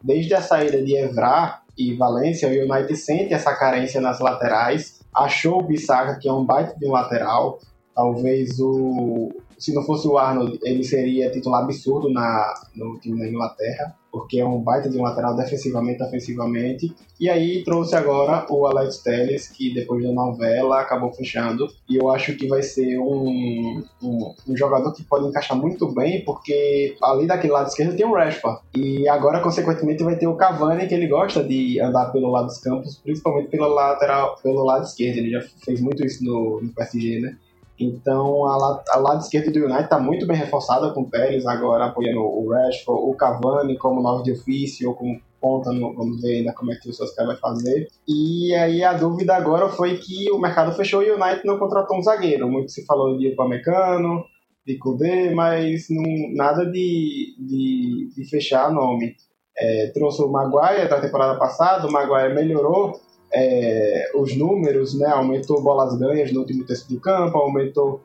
Desde 0.04 0.34
a 0.34 0.42
saída 0.42 0.82
de 0.84 0.96
Evra 0.96 1.60
e 1.78 1.96
Valência, 1.96 2.48
o 2.48 2.52
United 2.52 2.96
sente 2.96 3.34
essa 3.34 3.56
carência 3.56 4.00
nas 4.00 4.20
laterais, 4.20 5.00
achou 5.14 5.60
o 5.60 5.64
Bissaka, 5.64 6.20
que 6.20 6.28
é 6.28 6.34
um 6.34 6.44
baita 6.44 6.78
de 6.78 6.88
um 6.88 6.92
lateral, 6.92 7.60
talvez 7.96 8.60
o, 8.60 9.32
se 9.58 9.74
não 9.74 9.84
fosse 9.84 10.08
o 10.08 10.18
Arnold, 10.18 10.60
ele 10.64 10.84
seria 10.84 11.32
titular 11.32 11.64
absurdo 11.64 12.10
na, 12.10 12.54
no 12.76 13.00
time 13.00 13.20
da 13.20 13.28
Inglaterra, 13.28 13.96
porque 14.12 14.40
é 14.40 14.46
um 14.46 14.62
baita 14.62 14.90
de 14.90 14.98
um 14.98 15.04
lateral 15.04 15.36
defensivamente, 15.36 16.02
ofensivamente. 16.02 16.96
E 17.20 17.30
aí 17.30 17.64
trouxe 17.64 17.96
agora 17.96 18.46
o 18.50 18.66
Alex 18.66 19.00
Telles, 19.00 19.50
que 19.50 19.74
depois 19.74 20.04
da 20.04 20.12
novela 20.12 20.80
acabou 20.80 21.12
fechando. 21.12 21.68
E 21.90 21.98
eu 21.98 22.10
acho 22.10 22.36
que 22.36 22.48
vai 22.48 22.62
ser 22.62 22.98
um, 22.98 23.84
um, 24.02 24.34
um 24.48 24.56
jogador 24.56 24.94
que 24.94 25.04
pode 25.04 25.28
encaixar 25.28 25.58
muito 25.58 25.94
bem, 25.94 26.24
porque 26.24 26.96
ali 27.04 27.28
daquele 27.28 27.54
lado 27.54 27.68
esquerdo 27.68 27.96
tem 27.96 28.06
o 28.06 28.14
Rashford. 28.14 28.62
E 28.76 29.08
agora, 29.10 29.42
consequentemente, 29.42 30.04
vai 30.04 30.16
ter 30.16 30.28
o 30.28 30.36
Cavani, 30.36 30.88
que 30.88 30.94
ele 30.94 31.08
gosta 31.08 31.44
de 31.44 31.80
andar 31.82 32.12
pelo 32.12 32.32
lado 32.32 32.48
dos 32.48 32.60
campos, 32.60 32.98
principalmente 32.98 33.50
pelo, 33.50 33.68
lateral, 33.68 34.38
pelo 34.42 34.64
lado 34.64 34.86
esquerdo. 34.86 35.18
Ele 35.18 35.32
já 35.32 35.42
fez 35.64 35.82
muito 35.82 36.06
isso 36.06 36.24
no, 36.24 36.62
no 36.62 36.74
PSG, 36.74 37.20
né? 37.20 37.38
Então, 37.80 38.46
a, 38.46 38.84
a 38.90 38.98
lado 38.98 39.22
esquerdo 39.22 39.52
do 39.52 39.66
United 39.66 39.84
está 39.84 40.00
muito 40.00 40.26
bem 40.26 40.38
reforçada 40.38 40.92
com 40.92 41.02
o 41.02 41.10
Pérez 41.10 41.46
agora 41.46 41.86
apoiando 41.86 42.22
o 42.22 42.50
Rashford, 42.50 43.10
o 43.10 43.14
Cavani 43.16 43.78
como 43.78 44.02
nove 44.02 44.24
de 44.24 44.32
ofício, 44.32 44.90
ou 44.90 44.96
como 44.96 45.20
ponta, 45.42 45.72
no, 45.72 45.94
vamos 45.94 46.22
ver 46.22 46.38
ainda 46.38 46.54
como 46.54 46.72
é 46.72 46.76
que 46.76 46.90
o 46.90 46.94
Solskjaer 46.94 47.28
vai 47.28 47.38
fazer. 47.38 47.88
E 48.08 48.56
aí 48.56 48.84
a 48.84 48.94
dúvida 48.94 49.36
agora 49.36 49.70
foi 49.70 49.98
que 49.98 50.32
o 50.32 50.40
mercado 50.40 50.72
fechou 50.72 51.04
e 51.04 51.12
o 51.12 51.22
United 51.22 51.46
não 51.46 51.60
contratou 51.60 51.98
um 51.98 52.02
zagueiro. 52.02 52.50
Muito 52.50 52.72
se 52.72 52.86
falou 52.86 53.18
de 53.18 53.28
Upamecano, 53.28 54.26
de 54.66 54.78
Kudê, 54.80 55.30
mas 55.30 55.86
não, 55.90 56.04
nada 56.34 56.66
de, 56.66 57.36
de, 57.40 58.10
de 58.16 58.30
fechar 58.30 58.72
nome. 58.72 59.16
É, 59.58 59.92
trouxe 59.94 60.22
o 60.22 60.32
Maguire 60.32 60.90
da 60.90 61.00
temporada 61.00 61.38
passada, 61.38 61.88
o 61.88 61.92
Maguire 61.92 62.34
melhorou, 62.34 63.00
é, 63.36 64.12
os 64.16 64.36
números, 64.38 64.98
né? 64.98 65.08
Aumentou 65.08 65.62
bolas 65.62 65.98
ganhas 65.98 66.32
no 66.32 66.40
último 66.40 66.66
terço 66.66 66.88
do 66.90 67.00
campo, 67.02 67.38
aumentou, 67.38 68.00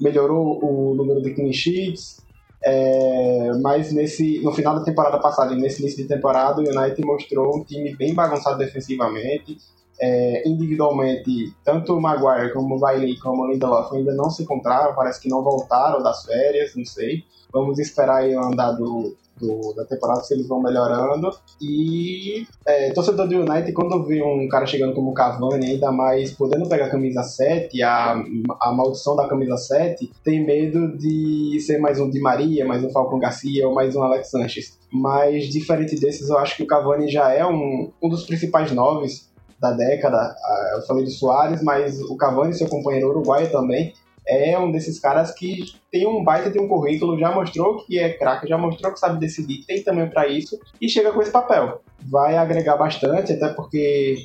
melhorou 0.00 0.64
o 0.64 0.94
número 0.94 1.20
de 1.20 1.34
clean 1.34 1.52
sheets. 1.52 2.24
É, 2.64 3.52
mas 3.60 3.92
nesse, 3.92 4.40
no 4.42 4.52
final 4.52 4.76
da 4.76 4.84
temporada 4.84 5.18
passada 5.18 5.52
e 5.52 5.56
nesse 5.56 5.82
início 5.82 6.02
de 6.02 6.08
temporada, 6.08 6.60
o 6.60 6.64
United 6.64 7.04
mostrou 7.04 7.58
um 7.58 7.64
time 7.64 7.96
bem 7.96 8.14
bagunçado 8.14 8.58
defensivamente. 8.58 9.58
É, 9.98 10.46
individualmente, 10.46 11.54
tanto 11.64 11.94
o 11.94 12.00
Maguire 12.00 12.52
como 12.52 12.76
o 12.76 12.78
Bailey 12.78 13.18
como 13.18 13.42
o 13.42 13.50
Lindelof 13.50 13.94
ainda 13.94 14.14
não 14.14 14.28
se 14.28 14.42
encontraram, 14.42 14.94
parece 14.94 15.20
que 15.20 15.28
não 15.28 15.42
voltaram 15.42 16.02
das 16.02 16.22
férias, 16.24 16.76
não 16.76 16.84
sei. 16.84 17.24
Vamos 17.50 17.78
esperar 17.78 18.18
aí 18.18 18.36
o 18.36 18.44
andar 18.44 18.72
do, 18.72 19.16
do, 19.40 19.72
da 19.74 19.84
temporada, 19.84 20.22
se 20.22 20.34
eles 20.34 20.46
vão 20.46 20.62
melhorando. 20.62 21.30
E 21.60 22.46
é, 22.66 22.90
torcedor 22.92 23.28
do 23.28 23.36
United, 23.36 23.72
quando 23.72 24.04
vê 24.04 24.22
um 24.22 24.48
cara 24.48 24.66
chegando 24.66 24.94
como 24.94 25.14
Cavani, 25.14 25.72
ainda 25.72 25.92
mais 25.92 26.32
podendo 26.32 26.68
pegar 26.68 26.86
a 26.86 26.90
camisa 26.90 27.22
7, 27.22 27.82
a, 27.82 28.22
a 28.60 28.72
maldição 28.72 29.16
da 29.16 29.28
camisa 29.28 29.56
7, 29.56 30.10
tem 30.24 30.44
medo 30.44 30.96
de 30.96 31.58
ser 31.60 31.78
mais 31.78 32.00
um 32.00 32.10
Di 32.10 32.20
Maria, 32.20 32.64
mais 32.64 32.82
um 32.82 32.90
Falcon 32.90 33.18
Garcia 33.18 33.66
ou 33.66 33.74
mais 33.74 33.94
um 33.94 34.02
Alex 34.02 34.30
Sanches. 34.30 34.78
Mas 34.90 35.48
diferente 35.48 35.98
desses, 35.98 36.28
eu 36.28 36.38
acho 36.38 36.56
que 36.56 36.62
o 36.62 36.66
Cavani 36.66 37.08
já 37.08 37.32
é 37.32 37.44
um, 37.44 37.90
um 38.02 38.08
dos 38.08 38.24
principais 38.24 38.72
noves 38.72 39.30
da 39.60 39.72
década. 39.72 40.34
Eu 40.74 40.82
falei 40.82 41.04
do 41.04 41.10
Soares, 41.10 41.62
mas 41.62 42.00
o 42.02 42.16
Cavani, 42.16 42.54
seu 42.54 42.68
companheiro 42.68 43.08
uruguaio 43.08 43.50
também, 43.50 43.92
é 44.28 44.58
um 44.58 44.72
desses 44.72 44.98
caras 44.98 45.32
que 45.32 45.74
tem 45.90 46.06
um 46.06 46.24
baita 46.24 46.50
de 46.50 46.58
um 46.58 46.66
currículo, 46.66 47.18
já 47.18 47.32
mostrou 47.32 47.84
que 47.84 47.98
é 47.98 48.12
craque, 48.12 48.48
já 48.48 48.58
mostrou 48.58 48.92
que 48.92 48.98
sabe 48.98 49.20
decidir, 49.20 49.64
tem 49.64 49.82
também 49.82 50.08
para 50.08 50.26
isso 50.26 50.58
e 50.80 50.88
chega 50.88 51.12
com 51.12 51.22
esse 51.22 51.30
papel. 51.30 51.80
Vai 52.02 52.36
agregar 52.36 52.76
bastante, 52.76 53.32
até 53.32 53.48
porque 53.48 54.16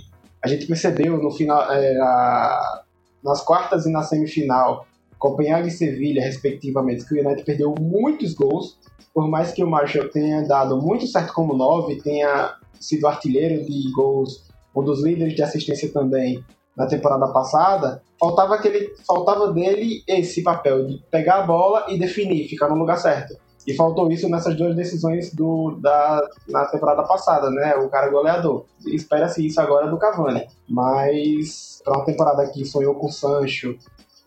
a 0.43 0.47
gente 0.47 0.65
percebeu 0.65 1.17
no 1.17 1.31
final, 1.31 1.71
é, 1.71 1.97
a, 1.99 2.83
nas 3.23 3.41
quartas 3.41 3.85
e 3.85 3.91
na 3.91 4.01
semifinal, 4.01 4.87
Copenhague 5.19 5.67
e 5.67 5.71
Sevilha, 5.71 6.23
respectivamente, 6.23 7.05
que 7.05 7.13
o 7.13 7.19
United 7.19 7.43
perdeu 7.45 7.75
muitos 7.79 8.33
gols, 8.33 8.79
por 9.13 9.29
mais 9.29 9.51
que 9.51 9.63
o 9.63 9.69
Marshall 9.69 10.09
tenha 10.09 10.41
dado 10.41 10.81
muito 10.81 11.05
certo 11.05 11.31
como 11.33 11.55
nove, 11.55 12.01
tenha 12.01 12.55
sido 12.79 13.05
artilheiro 13.05 13.63
de 13.63 13.91
gols, 13.91 14.49
um 14.75 14.83
dos 14.83 15.03
líderes 15.03 15.35
de 15.35 15.43
assistência 15.43 15.91
também 15.91 16.43
na 16.76 16.86
temporada 16.86 17.28
passada, 17.28 18.01
faltava 18.19 18.55
aquele, 18.55 18.93
faltava 19.05 19.51
dele 19.51 20.03
esse 20.07 20.41
papel 20.41 20.86
de 20.86 21.03
pegar 21.09 21.39
a 21.39 21.47
bola 21.47 21.86
e 21.89 21.97
definir, 21.97 22.47
ficar 22.47 22.69
no 22.69 22.76
lugar 22.76 22.97
certo. 22.97 23.36
E 23.67 23.76
faltou 23.76 24.11
isso 24.11 24.28
nessas 24.28 24.55
duas 24.57 24.76
decisões 24.76 25.34
do, 25.34 25.78
da, 25.80 26.28
na 26.47 26.65
temporada 26.65 27.03
passada, 27.03 27.49
né? 27.51 27.76
O 27.76 27.89
cara 27.89 28.09
goleador. 28.09 28.65
Espera-se 28.88 29.45
isso 29.45 29.61
agora 29.61 29.88
do 29.88 29.99
Cavani. 29.99 30.47
Mas 30.67 31.80
para 31.84 31.97
uma 31.97 32.05
temporada 32.05 32.47
que 32.49 32.65
sonhou 32.65 32.95
com 32.95 33.05
o 33.05 33.11
Sancho 33.11 33.78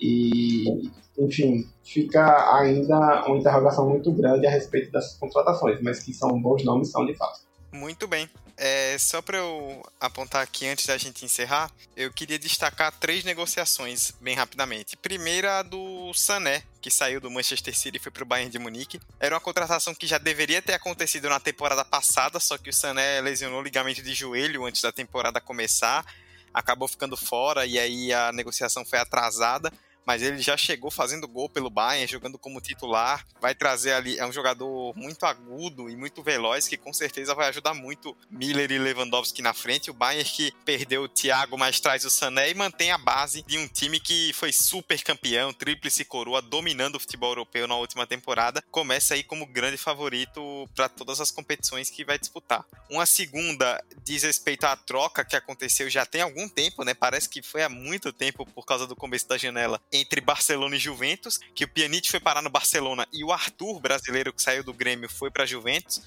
e, 0.01 0.89
enfim, 1.19 1.67
fica 1.83 2.55
ainda 2.55 3.25
uma 3.27 3.37
interrogação 3.37 3.89
muito 3.89 4.13
grande 4.13 4.47
a 4.47 4.51
respeito 4.51 4.93
dessas 4.93 5.17
contratações, 5.17 5.81
mas 5.83 6.01
que 6.01 6.13
são 6.13 6.41
bons 6.41 6.65
nomes, 6.65 6.91
são 6.91 7.05
de 7.05 7.15
fato. 7.15 7.41
Muito 7.73 8.07
bem. 8.07 8.29
É, 8.57 8.97
só 8.99 9.21
para 9.21 9.39
eu 9.39 9.83
apontar 10.01 10.43
aqui 10.43 10.67
antes 10.67 10.87
da 10.87 10.97
gente 10.97 11.25
encerrar, 11.25 11.71
eu 11.97 12.13
queria 12.13 12.39
destacar 12.39 12.93
três 12.93 13.25
negociações 13.25 14.13
bem 14.21 14.37
rapidamente. 14.37 14.97
Primeira, 14.97 15.59
a 15.59 15.63
do 15.63 16.13
Sané, 16.15 16.63
que 16.81 16.91
saiu 16.91 17.21
do 17.21 17.31
Manchester 17.31 17.77
City 17.77 17.97
e 17.97 18.01
foi 18.01 18.13
para 18.13 18.23
o 18.23 18.27
Bayern 18.27 18.51
de 18.51 18.59
Munique. 18.59 19.01
Era 19.19 19.35
uma 19.35 19.41
contratação 19.41 19.95
que 19.95 20.07
já 20.07 20.19
deveria 20.19 20.63
ter 20.63 20.75
acontecido 20.75 21.29
na 21.29 21.41
temporada 21.41 21.85
passada, 21.85 22.39
só 22.39 22.57
que 22.57 22.71
o 22.71 22.73
Sané 22.73 23.21
lesionou 23.21 23.61
o 23.61 23.65
ligamento 23.65 24.03
de 24.03 24.15
joelho 24.15 24.65
antes 24.65 24.83
da 24.83 24.93
temporada 24.93 25.41
começar, 25.41 26.05
acabou 26.53 26.87
ficando 26.87 27.17
fora 27.17 27.67
e 27.67 27.79
aí 27.79 28.13
a 28.13 28.31
negociação 28.31 28.85
foi 28.85 29.01
atrasada 29.01 29.73
mas 30.07 30.23
ele 30.23 30.39
já 30.39 30.57
chegou 30.57 30.91
fazendo 30.91 31.29
gol 31.29 31.49
pelo 31.49 31.71
Bayern, 31.71 32.11
jogando 32.11 32.39
como 32.39 32.61
titular. 32.61 33.27
Vai 33.41 33.55
trazer 33.55 33.93
ali, 33.93 34.19
é 34.19 34.27
um 34.27 34.33
jogador 34.33 34.97
muito 34.97 35.25
agudo 35.25 35.89
e 35.89 35.97
muito 35.97 36.23
veloz 36.23 36.69
que 36.69 36.77
com 36.77 36.93
certeza 36.93 37.35
vai 37.35 37.49
ajudar 37.49 37.75
muito 37.75 38.17
Miller 38.31 38.71
e 38.71 38.79
Lewandowski 38.79 39.43
na 39.43 39.55
frente. 39.55 39.91
O 39.91 39.95
Bayern 39.95 40.29
que 40.29 40.53
perdeu 40.65 41.03
o 41.03 41.09
Thiago, 41.09 41.57
mas 41.59 41.81
traz 41.81 42.05
o 42.05 42.11
Sané 42.11 42.51
e 42.51 42.55
mantém 42.55 42.91
a 42.91 42.99
base 42.99 43.43
de 43.43 43.59
um 43.59 43.69
time 43.69 44.01
que 44.01 44.33
foi 44.33 44.53
super 44.53 45.03
campeão, 45.03 45.53
tríplice 45.53 46.05
coroa, 46.05 46.41
dominando 46.41 46.97
o 46.97 47.01
futebol 47.01 47.31
europeu 47.31 47.67
na 47.67 47.77
última 47.77 48.07
temporada. 48.07 48.63
Começa 48.71 49.15
aí 49.15 49.23
como 49.23 49.47
grande 49.47 49.77
favorito 49.77 50.69
para 50.75 50.89
todas 50.89 51.21
as 51.21 51.31
competições 51.31 51.91
que 51.91 52.05
vai 52.05 52.19
disputar. 52.19 52.65
Uma 52.91 53.07
segunda 53.07 53.83
diz 54.05 54.23
respeito 54.23 54.65
à 54.65 54.77
troca 54.77 55.25
que 55.25 55.37
aconteceu 55.37 55.89
já 55.89 56.05
tem 56.05 56.21
algum 56.21 56.49
tempo, 56.49 56.85
né? 56.85 56.95
Parece 56.95 57.29
que 57.29 57.43
foi 57.43 57.63
há 57.63 57.69
muito 57.69 58.13
tempo 58.13 58.47
por 58.47 58.65
causa 58.65 58.87
do 58.87 58.97
começo 58.97 59.29
da 59.29 59.39
janela 59.39 59.81
entre 59.95 60.21
Barcelona 60.21 60.77
e 60.77 60.79
Juventus, 60.79 61.39
que 61.55 61.65
o 61.65 61.69
Pjanic 61.69 62.11
foi 62.11 62.21
parar 62.21 62.43
no 62.43 62.51
Barcelona 62.51 63.07
e 63.13 63.25
o 63.25 63.33
Arthur, 63.33 63.81
brasileiro 63.81 64.33
que 64.33 64.43
saiu 64.43 64.65
do 64.65 64.75
Grêmio, 64.75 65.09
foi 65.09 65.31
para 65.31 65.47
Juventus 65.47 66.03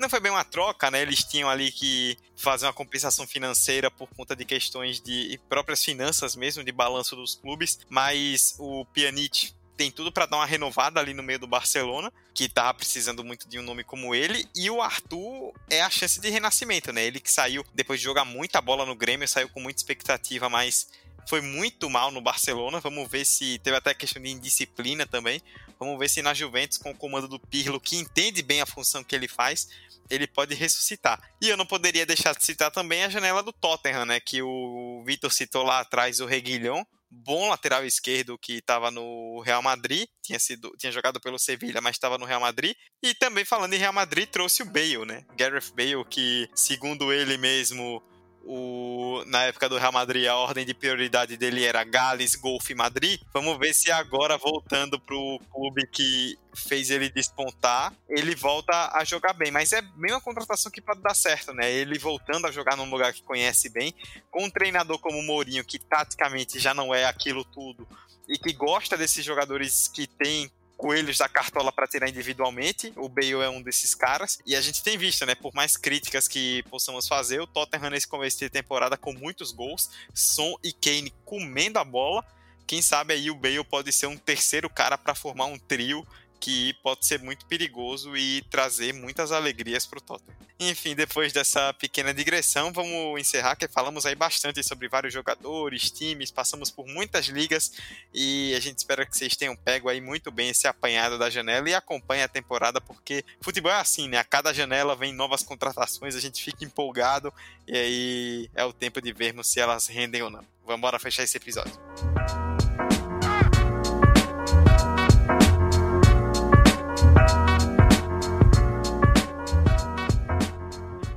não 0.00 0.08
foi 0.08 0.18
bem 0.18 0.32
uma 0.32 0.44
troca, 0.44 0.90
né? 0.90 1.02
Eles 1.02 1.22
tinham 1.22 1.48
ali 1.48 1.70
que 1.70 2.16
fazer 2.34 2.64
uma 2.64 2.72
compensação 2.72 3.26
financeira 3.26 3.90
por 3.90 4.08
conta 4.08 4.34
de 4.34 4.46
questões 4.46 4.98
de 4.98 5.38
próprias 5.46 5.84
finanças 5.84 6.34
mesmo, 6.34 6.64
de 6.64 6.72
balanço 6.72 7.14
dos 7.14 7.34
clubes, 7.34 7.78
mas 7.90 8.56
o 8.58 8.86
Pjanic 8.86 9.52
tem 9.76 9.90
tudo 9.90 10.10
para 10.10 10.26
dar 10.26 10.38
uma 10.38 10.46
renovada 10.46 11.00
ali 11.00 11.12
no 11.12 11.22
meio 11.22 11.38
do 11.38 11.46
Barcelona, 11.46 12.10
que 12.34 12.48
tava 12.48 12.74
precisando 12.74 13.22
muito 13.22 13.48
de 13.48 13.58
um 13.58 13.62
nome 13.62 13.84
como 13.84 14.14
ele, 14.14 14.46
e 14.54 14.70
o 14.70 14.80
Arthur 14.80 15.52
é 15.68 15.82
a 15.82 15.90
chance 15.90 16.18
de 16.20 16.30
renascimento, 16.30 16.92
né? 16.92 17.04
Ele 17.04 17.20
que 17.20 17.30
saiu 17.30 17.64
depois 17.74 18.00
de 18.00 18.04
jogar 18.04 18.24
muita 18.24 18.60
bola 18.60 18.86
no 18.86 18.94
Grêmio, 18.94 19.28
saiu 19.28 19.48
com 19.50 19.60
muita 19.60 19.80
expectativa, 19.80 20.48
mas 20.48 20.88
foi 21.28 21.40
muito 21.40 21.88
mal 21.88 22.10
no 22.10 22.20
Barcelona. 22.20 22.80
Vamos 22.80 23.08
ver 23.10 23.24
se 23.24 23.58
teve 23.60 23.76
até 23.76 23.94
questão 23.94 24.22
de 24.22 24.30
indisciplina 24.30 25.06
também. 25.06 25.40
Vamos 25.78 25.98
ver 25.98 26.08
se 26.08 26.22
na 26.22 26.34
Juventus, 26.34 26.78
com 26.78 26.90
o 26.90 26.96
comando 26.96 27.26
do 27.26 27.38
Pirlo, 27.38 27.80
que 27.80 27.96
entende 27.96 28.42
bem 28.42 28.60
a 28.60 28.66
função 28.66 29.02
que 29.02 29.14
ele 29.14 29.28
faz, 29.28 29.68
ele 30.10 30.26
pode 30.26 30.54
ressuscitar. 30.54 31.20
E 31.40 31.48
eu 31.48 31.56
não 31.56 31.64
poderia 31.64 32.04
deixar 32.04 32.34
de 32.34 32.44
citar 32.44 32.70
também 32.70 33.04
a 33.04 33.08
janela 33.08 33.42
do 33.42 33.52
Tottenham, 33.52 34.04
né? 34.04 34.20
Que 34.20 34.42
o 34.42 35.02
Vitor 35.06 35.32
citou 35.32 35.62
lá 35.62 35.80
atrás 35.80 36.20
o 36.20 36.26
Reguilhão 36.26 36.86
bom 37.10 37.48
lateral 37.48 37.84
esquerdo 37.84 38.38
que 38.38 38.54
estava 38.54 38.90
no 38.90 39.40
Real 39.40 39.62
Madrid, 39.62 40.06
tinha 40.22 40.38
sido 40.38 40.72
tinha 40.78 40.92
jogado 40.92 41.20
pelo 41.20 41.38
Sevilha, 41.38 41.80
mas 41.80 41.96
estava 41.96 42.16
no 42.16 42.24
Real 42.24 42.40
Madrid. 42.40 42.76
E 43.02 43.14
também 43.14 43.44
falando 43.44 43.74
em 43.74 43.78
Real 43.78 43.92
Madrid, 43.92 44.28
trouxe 44.28 44.62
o 44.62 44.66
Bale, 44.66 45.04
né? 45.04 45.24
Gareth 45.36 45.72
Bale, 45.74 46.04
que 46.08 46.48
segundo 46.54 47.12
ele 47.12 47.36
mesmo 47.36 48.00
o, 48.44 49.22
na 49.26 49.42
época 49.44 49.68
do 49.68 49.78
Real 49.78 49.92
Madrid, 49.92 50.26
a 50.26 50.36
ordem 50.36 50.64
de 50.64 50.74
prioridade 50.74 51.36
dele 51.36 51.64
era 51.64 51.84
Gales, 51.84 52.34
Golf 52.34 52.70
e 52.70 52.74
Madrid. 52.74 53.20
Vamos 53.32 53.58
ver 53.58 53.74
se 53.74 53.90
agora, 53.90 54.36
voltando 54.38 54.98
pro 54.98 55.40
clube 55.52 55.86
que 55.86 56.38
fez 56.54 56.90
ele 56.90 57.10
despontar, 57.10 57.92
ele 58.08 58.34
volta 58.34 58.90
a 58.92 59.04
jogar 59.04 59.34
bem. 59.34 59.50
Mas 59.50 59.72
é 59.72 59.82
bem 59.82 60.12
uma 60.12 60.20
contratação 60.20 60.70
que 60.70 60.80
pode 60.80 61.00
dar 61.00 61.14
certo, 61.14 61.52
né? 61.52 61.70
Ele 61.70 61.98
voltando 61.98 62.46
a 62.46 62.50
jogar 62.50 62.76
num 62.76 62.90
lugar 62.90 63.12
que 63.12 63.22
conhece 63.22 63.68
bem, 63.68 63.94
com 64.30 64.44
um 64.44 64.50
treinador 64.50 64.98
como 64.98 65.18
o 65.18 65.22
Mourinho, 65.22 65.64
que 65.64 65.78
taticamente 65.78 66.58
já 66.58 66.72
não 66.74 66.94
é 66.94 67.04
aquilo 67.04 67.44
tudo, 67.44 67.86
e 68.28 68.38
que 68.38 68.52
gosta 68.52 68.96
desses 68.96 69.24
jogadores 69.24 69.88
que 69.88 70.06
tem 70.06 70.50
coelhos 70.80 71.18
da 71.18 71.28
cartola 71.28 71.70
para 71.70 71.86
tirar 71.86 72.08
individualmente. 72.08 72.90
O 72.96 73.06
Bale 73.06 73.32
é 73.32 73.50
um 73.50 73.60
desses 73.60 73.94
caras. 73.94 74.38
E 74.46 74.56
a 74.56 74.62
gente 74.62 74.82
tem 74.82 74.96
visto, 74.96 75.26
né? 75.26 75.34
Por 75.34 75.54
mais 75.54 75.76
críticas 75.76 76.26
que 76.26 76.62
possamos 76.70 77.06
fazer, 77.06 77.38
o 77.38 77.46
Tottenham 77.46 77.90
nesse 77.90 78.08
começo 78.08 78.38
de 78.38 78.48
temporada 78.48 78.96
com 78.96 79.12
muitos 79.12 79.52
gols, 79.52 79.90
Son 80.14 80.56
e 80.64 80.72
Kane 80.72 81.12
comendo 81.26 81.78
a 81.78 81.84
bola. 81.84 82.24
Quem 82.66 82.80
sabe 82.80 83.12
aí 83.12 83.30
o 83.30 83.34
Bale 83.34 83.62
pode 83.62 83.92
ser 83.92 84.06
um 84.06 84.16
terceiro 84.16 84.70
cara 84.70 84.96
para 84.96 85.14
formar 85.14 85.44
um 85.44 85.58
trio 85.58 86.06
que 86.40 86.72
pode 86.82 87.06
ser 87.06 87.20
muito 87.20 87.44
perigoso 87.46 88.16
e 88.16 88.42
trazer 88.50 88.94
muitas 88.94 89.30
alegrias 89.30 89.86
para 89.86 89.98
o 89.98 90.02
Tottenham. 90.02 90.40
Enfim, 90.62 90.94
depois 90.94 91.32
dessa 91.32 91.72
pequena 91.72 92.12
digressão, 92.12 92.70
vamos 92.70 93.18
encerrar, 93.18 93.56
que 93.56 93.66
falamos 93.66 94.04
aí 94.04 94.14
bastante 94.14 94.62
sobre 94.62 94.88
vários 94.88 95.10
jogadores, 95.10 95.90
times, 95.90 96.30
passamos 96.30 96.70
por 96.70 96.86
muitas 96.86 97.26
ligas 97.28 97.72
e 98.12 98.54
a 98.54 98.60
gente 98.60 98.76
espera 98.76 99.06
que 99.06 99.16
vocês 99.16 99.34
tenham 99.34 99.56
pego 99.56 99.88
aí 99.88 100.02
muito 100.02 100.30
bem 100.30 100.50
esse 100.50 100.66
apanhado 100.66 101.18
da 101.18 101.30
janela 101.30 101.70
e 101.70 101.74
acompanhe 101.74 102.22
a 102.22 102.28
temporada, 102.28 102.78
porque 102.78 103.24
futebol 103.40 103.72
é 103.72 103.80
assim, 103.80 104.06
né? 104.06 104.18
A 104.18 104.24
cada 104.24 104.52
janela 104.52 104.94
vem 104.94 105.14
novas 105.14 105.42
contratações, 105.42 106.14
a 106.14 106.20
gente 106.20 106.44
fica 106.44 106.62
empolgado 106.62 107.32
e 107.66 107.74
aí 107.74 108.50
é 108.54 108.62
o 108.62 108.72
tempo 108.72 109.00
de 109.00 109.14
vermos 109.14 109.46
se 109.46 109.60
elas 109.60 109.86
rendem 109.86 110.20
ou 110.20 110.28
não. 110.28 110.44
Vamos 110.66 110.78
embora 110.78 110.98
fechar 110.98 111.22
esse 111.22 111.38
episódio. 111.38 111.72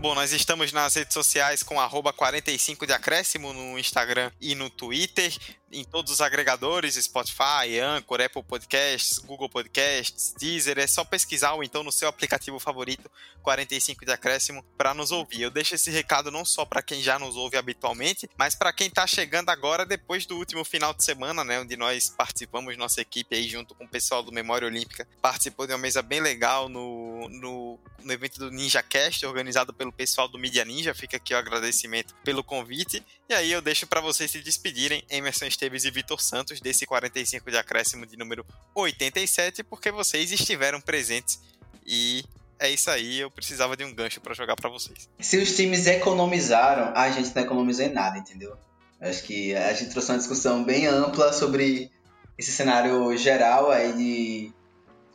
Bom, 0.03 0.13
nós 0.13 0.33
estamos 0.33 0.73
nas 0.73 0.95
redes 0.95 1.13
sociais 1.13 1.63
com 1.63 1.79
45 2.11 2.85
de 2.85 2.91
acréscimo 2.91 3.53
no 3.53 3.79
Instagram 3.79 4.33
e 4.41 4.53
no 4.53 4.69
Twitter 4.69 5.33
em 5.73 5.83
todos 5.83 6.11
os 6.11 6.21
agregadores, 6.21 6.95
Spotify, 6.95 7.79
Anchor, 7.81 8.21
Apple 8.21 8.43
Podcasts, 8.43 9.17
Google 9.19 9.49
Podcasts, 9.49 10.33
Deezer, 10.39 10.77
é 10.77 10.87
só 10.87 11.03
pesquisar 11.03 11.53
ou 11.53 11.63
então 11.63 11.83
no 11.83 11.91
seu 11.91 12.07
aplicativo 12.07 12.59
favorito 12.59 13.09
45 13.41 14.05
de 14.05 14.11
acréscimo 14.11 14.63
para 14.77 14.93
nos 14.93 15.11
ouvir. 15.11 15.41
Eu 15.41 15.51
deixo 15.51 15.75
esse 15.75 15.91
recado 15.91 16.31
não 16.31 16.45
só 16.45 16.63
para 16.63 16.81
quem 16.81 17.01
já 17.01 17.19
nos 17.19 17.35
ouve 17.35 17.57
habitualmente, 17.57 18.29
mas 18.37 18.55
para 18.55 18.71
quem 18.71 18.87
está 18.87 19.05
chegando 19.05 19.49
agora 19.49 19.85
depois 19.85 20.25
do 20.25 20.37
último 20.37 20.63
final 20.63 20.93
de 20.93 21.03
semana, 21.03 21.43
né, 21.43 21.59
onde 21.59 21.75
nós 21.75 22.09
participamos, 22.09 22.77
nossa 22.77 23.01
equipe 23.01 23.35
aí 23.35 23.47
junto 23.47 23.75
com 23.75 23.85
o 23.85 23.89
pessoal 23.89 24.23
do 24.23 24.31
Memória 24.31 24.67
Olímpica, 24.67 25.07
participou 25.21 25.67
de 25.67 25.73
uma 25.73 25.79
mesa 25.79 26.01
bem 26.01 26.21
legal 26.21 26.69
no, 26.69 27.27
no, 27.29 27.79
no 28.03 28.13
evento 28.13 28.39
do 28.39 28.51
Ninja 28.51 28.83
Cast, 28.83 29.25
organizado 29.25 29.73
pelo 29.73 29.91
pessoal 29.91 30.27
do 30.27 30.37
Media 30.37 30.63
Ninja. 30.63 30.93
Fica 30.93 31.17
aqui 31.17 31.33
o 31.33 31.37
agradecimento 31.37 32.13
pelo 32.23 32.43
convite. 32.43 33.03
E 33.27 33.33
aí 33.33 33.51
eu 33.51 33.61
deixo 33.61 33.87
para 33.87 34.01
vocês 34.01 34.29
se 34.29 34.41
despedirem, 34.41 35.03
Emerson 35.09 35.45
e 35.63 35.91
Vitor 35.91 36.21
Santos, 36.21 36.59
desse 36.59 36.85
45 36.85 37.49
de 37.49 37.57
acréscimo 37.57 38.05
de 38.05 38.17
número 38.17 38.45
87, 38.75 39.63
porque 39.63 39.91
vocês 39.91 40.31
estiveram 40.31 40.81
presentes 40.81 41.39
e 41.85 42.23
é 42.59 42.69
isso 42.69 42.89
aí, 42.89 43.19
eu 43.19 43.29
precisava 43.29 43.75
de 43.75 43.83
um 43.83 43.93
gancho 43.93 44.21
para 44.21 44.33
jogar 44.33 44.55
para 44.55 44.69
vocês. 44.69 45.09
Se 45.19 45.37
os 45.37 45.55
times 45.55 45.85
economizaram, 45.85 46.93
a 46.95 47.11
gente 47.11 47.35
não 47.35 47.43
economizou 47.43 47.85
em 47.85 47.91
nada, 47.91 48.17
entendeu? 48.17 48.55
Acho 49.01 49.23
que 49.23 49.53
a 49.53 49.73
gente 49.73 49.91
trouxe 49.91 50.11
uma 50.11 50.17
discussão 50.17 50.63
bem 50.63 50.87
ampla 50.87 51.33
sobre 51.33 51.91
esse 52.37 52.51
cenário 52.51 53.15
geral 53.17 53.69
aí 53.69 53.93
de 53.93 54.53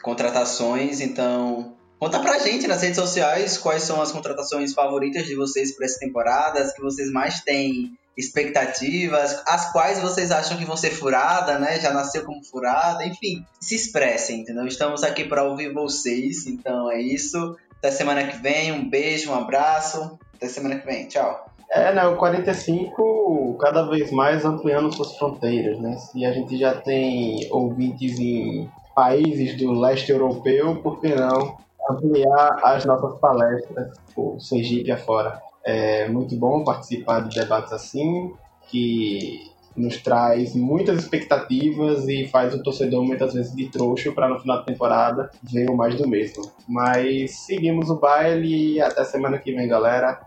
contratações, 0.03 1.01
então 1.01 1.75
conta 1.99 2.21
pra 2.21 2.39
gente 2.39 2.67
nas 2.67 2.83
redes 2.83 2.99
sociais 2.99 3.57
quais 3.57 3.83
são 3.83 4.01
as 4.01 4.13
contratações 4.13 4.75
favoritas 4.75 5.27
de 5.27 5.35
vocês 5.35 5.75
para 5.75 5.87
essa 5.87 5.99
temporada, 5.99 6.61
as 6.61 6.75
que 6.75 6.83
vocês 6.83 7.11
mais 7.11 7.41
têm 7.41 7.97
expectativas, 8.19 9.41
as 9.47 9.71
quais 9.71 10.03
vocês 10.03 10.33
acham 10.33 10.59
que 10.59 10.65
vão 10.65 10.77
ser 10.77 10.91
furada, 10.91 11.57
né? 11.57 11.79
Já 11.79 11.93
nasceu 11.93 12.25
como 12.25 12.45
furada, 12.45 13.07
enfim, 13.07 13.47
se 13.61 13.77
expressem, 13.77 14.41
entendeu? 14.41 14.67
Estamos 14.67 15.05
aqui 15.05 15.23
para 15.23 15.45
ouvir 15.45 15.73
vocês, 15.73 16.45
então 16.49 16.91
é 16.91 17.01
isso. 17.01 17.57
Até 17.79 17.93
semana 17.93 18.27
que 18.27 18.37
vem, 18.39 18.73
um 18.73 18.91
beijo, 18.91 19.31
um 19.31 19.35
abraço. 19.35 20.19
Até 20.35 20.49
semana 20.49 20.81
que 20.81 20.85
vem, 20.85 21.07
tchau. 21.07 21.47
É, 21.71 21.95
né, 21.95 22.05
o 22.07 22.17
45 22.17 23.57
cada 23.61 23.89
vez 23.89 24.11
mais 24.11 24.45
ampliando 24.45 24.93
suas 24.93 25.17
fronteiras, 25.17 25.79
né? 25.79 25.97
Se 25.97 26.25
a 26.25 26.33
gente 26.33 26.59
já 26.59 26.75
tem 26.75 27.47
ouvintes 27.53 28.19
em 28.19 28.69
países 28.97 29.57
do 29.57 29.73
leste 29.73 30.11
europeu, 30.11 30.83
por 30.83 31.01
que 31.01 31.15
não 31.15 31.57
ampliar 31.89 32.59
as 32.65 32.85
nossas 32.85 33.17
palestras 33.21 33.97
por 34.13 34.41
Sergipe 34.41 34.91
afora? 34.91 35.41
É 35.71 36.09
muito 36.09 36.35
bom 36.35 36.65
participar 36.65 37.29
de 37.29 37.39
debates 37.39 37.75
assim, 37.75 38.33
que 38.71 39.53
nos 39.77 39.99
traz 39.99 40.55
muitas 40.55 40.99
expectativas 40.99 42.09
e 42.09 42.27
faz 42.27 42.55
o 42.55 42.63
torcedor 42.63 43.05
muitas 43.05 43.35
vezes 43.35 43.55
de 43.55 43.69
trouxa 43.69 44.11
para 44.11 44.31
no 44.31 44.41
final 44.41 44.61
da 44.61 44.63
temporada 44.63 45.31
ver 45.43 45.69
o 45.69 45.77
mais 45.77 45.95
do 45.95 46.09
mesmo. 46.09 46.51
Mas 46.67 47.33
seguimos 47.41 47.91
o 47.91 47.97
baile 47.97 48.77
e 48.77 48.81
até 48.81 49.05
semana 49.05 49.37
que 49.37 49.53
vem, 49.53 49.69
galera. 49.69 50.19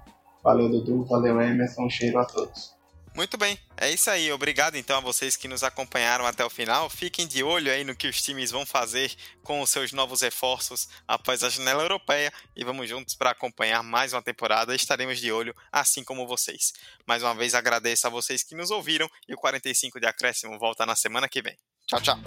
Valeu, 0.44 0.70
Dudu. 0.70 1.06
Valeu, 1.06 1.42
Emerson. 1.42 1.86
Um 1.86 1.90
cheiro 1.90 2.20
a 2.20 2.26
todos. 2.26 2.80
Muito 3.14 3.38
bem, 3.38 3.60
é 3.76 3.92
isso 3.92 4.10
aí. 4.10 4.32
Obrigado 4.32 4.76
então 4.76 4.98
a 4.98 5.02
vocês 5.02 5.36
que 5.36 5.48
nos 5.48 5.64
acompanharam 5.64 6.26
até 6.26 6.46
o 6.46 6.50
final. 6.50 6.90
Fiquem 6.90 7.28
de 7.28 7.44
olho 7.44 7.70
aí 7.70 7.84
no 7.84 7.96
que 7.96 8.08
os 8.08 8.22
times 8.22 8.52
vão 8.52 8.66
fazer 8.66 9.14
com 9.44 9.62
os 9.62 9.70
seus 9.70 9.92
novos 9.92 10.22
reforços 10.22 10.88
após 11.06 11.44
a 11.44 11.50
janela 11.50 11.84
europeia 11.84 12.32
e 12.56 12.64
vamos 12.64 12.88
juntos 12.88 13.14
para 13.14 13.32
acompanhar 13.32 13.84
mais 13.84 14.14
uma 14.14 14.22
temporada. 14.22 14.74
Estaremos 14.74 15.20
de 15.20 15.30
olho, 15.30 15.54
assim 15.72 16.06
como 16.06 16.26
vocês. 16.26 16.72
Mais 17.06 17.22
uma 17.22 17.36
vez 17.36 17.54
agradeço 17.54 18.08
a 18.08 18.10
vocês 18.10 18.44
que 18.44 18.56
nos 18.56 18.72
ouviram 18.72 19.10
e 19.28 19.34
o 19.34 19.38
45 19.38 20.00
de 20.00 20.08
acréscimo 20.08 20.58
volta 20.58 20.86
na 20.86 20.96
semana 20.96 21.28
que 21.28 21.42
vem. 21.42 21.58
Tchau, 21.88 22.00
tchau. 22.00 22.20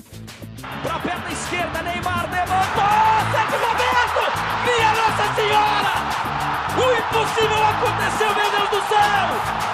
Pra 0.83 0.99
perna 0.99 1.33
esquerda, 1.33 1.83
Neymar 1.83 2.31
levantou! 2.31 2.85
Sérgio 3.33 3.59
Roberto! 3.67 4.25
Minha 4.65 4.93
Nossa 4.93 5.35
Senhora! 5.35 5.95
O 6.77 6.93
impossível 6.93 7.65
aconteceu, 7.65 8.35
meu 8.35 8.51
Deus 8.51 8.71
do 8.71 8.89
céu! 8.89 9.74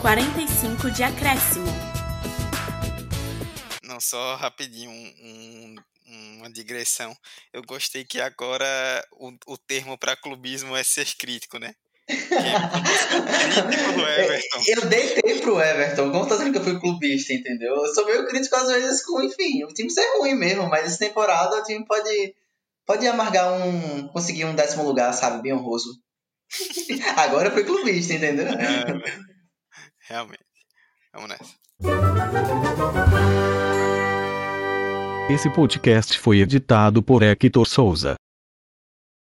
45 0.00 0.90
de 0.92 1.02
acréscimo. 1.02 1.66
Não, 3.82 4.00
só 4.00 4.34
rapidinho, 4.36 4.90
um, 4.90 5.74
um, 6.06 6.36
uma 6.38 6.50
digressão. 6.50 7.14
Eu 7.52 7.62
gostei 7.62 8.02
que 8.02 8.18
agora 8.18 8.66
o, 9.12 9.30
o 9.46 9.58
termo 9.58 9.98
para 9.98 10.16
clubismo 10.16 10.74
é 10.74 10.82
ser 10.82 11.06
crítico, 11.16 11.58
né? 11.58 11.74
crítico 12.08 13.92
do 13.92 14.06
Everton. 14.06 14.62
Eu 14.68 14.86
deitei 14.86 15.40
pro 15.40 15.60
Everton. 15.60 16.10
Como 16.10 16.26
tá 16.26 16.36
dizendo 16.36 16.52
que 16.52 16.58
eu 16.58 16.64
fui 16.64 16.80
clubista, 16.80 17.34
entendeu? 17.34 17.74
Eu 17.74 17.94
sou 17.94 18.06
meio 18.06 18.26
crítico 18.26 18.56
às 18.56 18.68
vezes 18.68 19.04
com, 19.04 19.22
enfim, 19.22 19.64
o 19.64 19.68
time 19.68 19.90
ser 19.90 20.16
ruim 20.16 20.34
mesmo, 20.34 20.66
mas 20.66 20.86
essa 20.86 20.98
temporada 20.98 21.56
o 21.56 21.62
time 21.62 21.84
pode, 21.84 22.34
pode 22.86 23.06
amargar 23.06 23.52
um. 23.52 24.08
conseguir 24.08 24.46
um 24.46 24.54
décimo 24.54 24.82
lugar, 24.82 25.12
sabe? 25.12 25.42
Bem 25.42 25.52
honroso. 25.52 25.90
Agora 27.18 27.48
eu 27.48 27.52
fui 27.52 27.64
clubista, 27.64 28.14
entendeu? 28.14 28.46
É, 28.46 29.29
realmente. 30.10 30.44
Vamos 31.14 31.28
nessa. 31.30 31.54
Esse 35.30 35.48
podcast 35.50 36.18
foi 36.18 36.40
editado 36.40 37.02
por 37.02 37.22
Hector 37.22 37.66
Souza. 37.66 38.16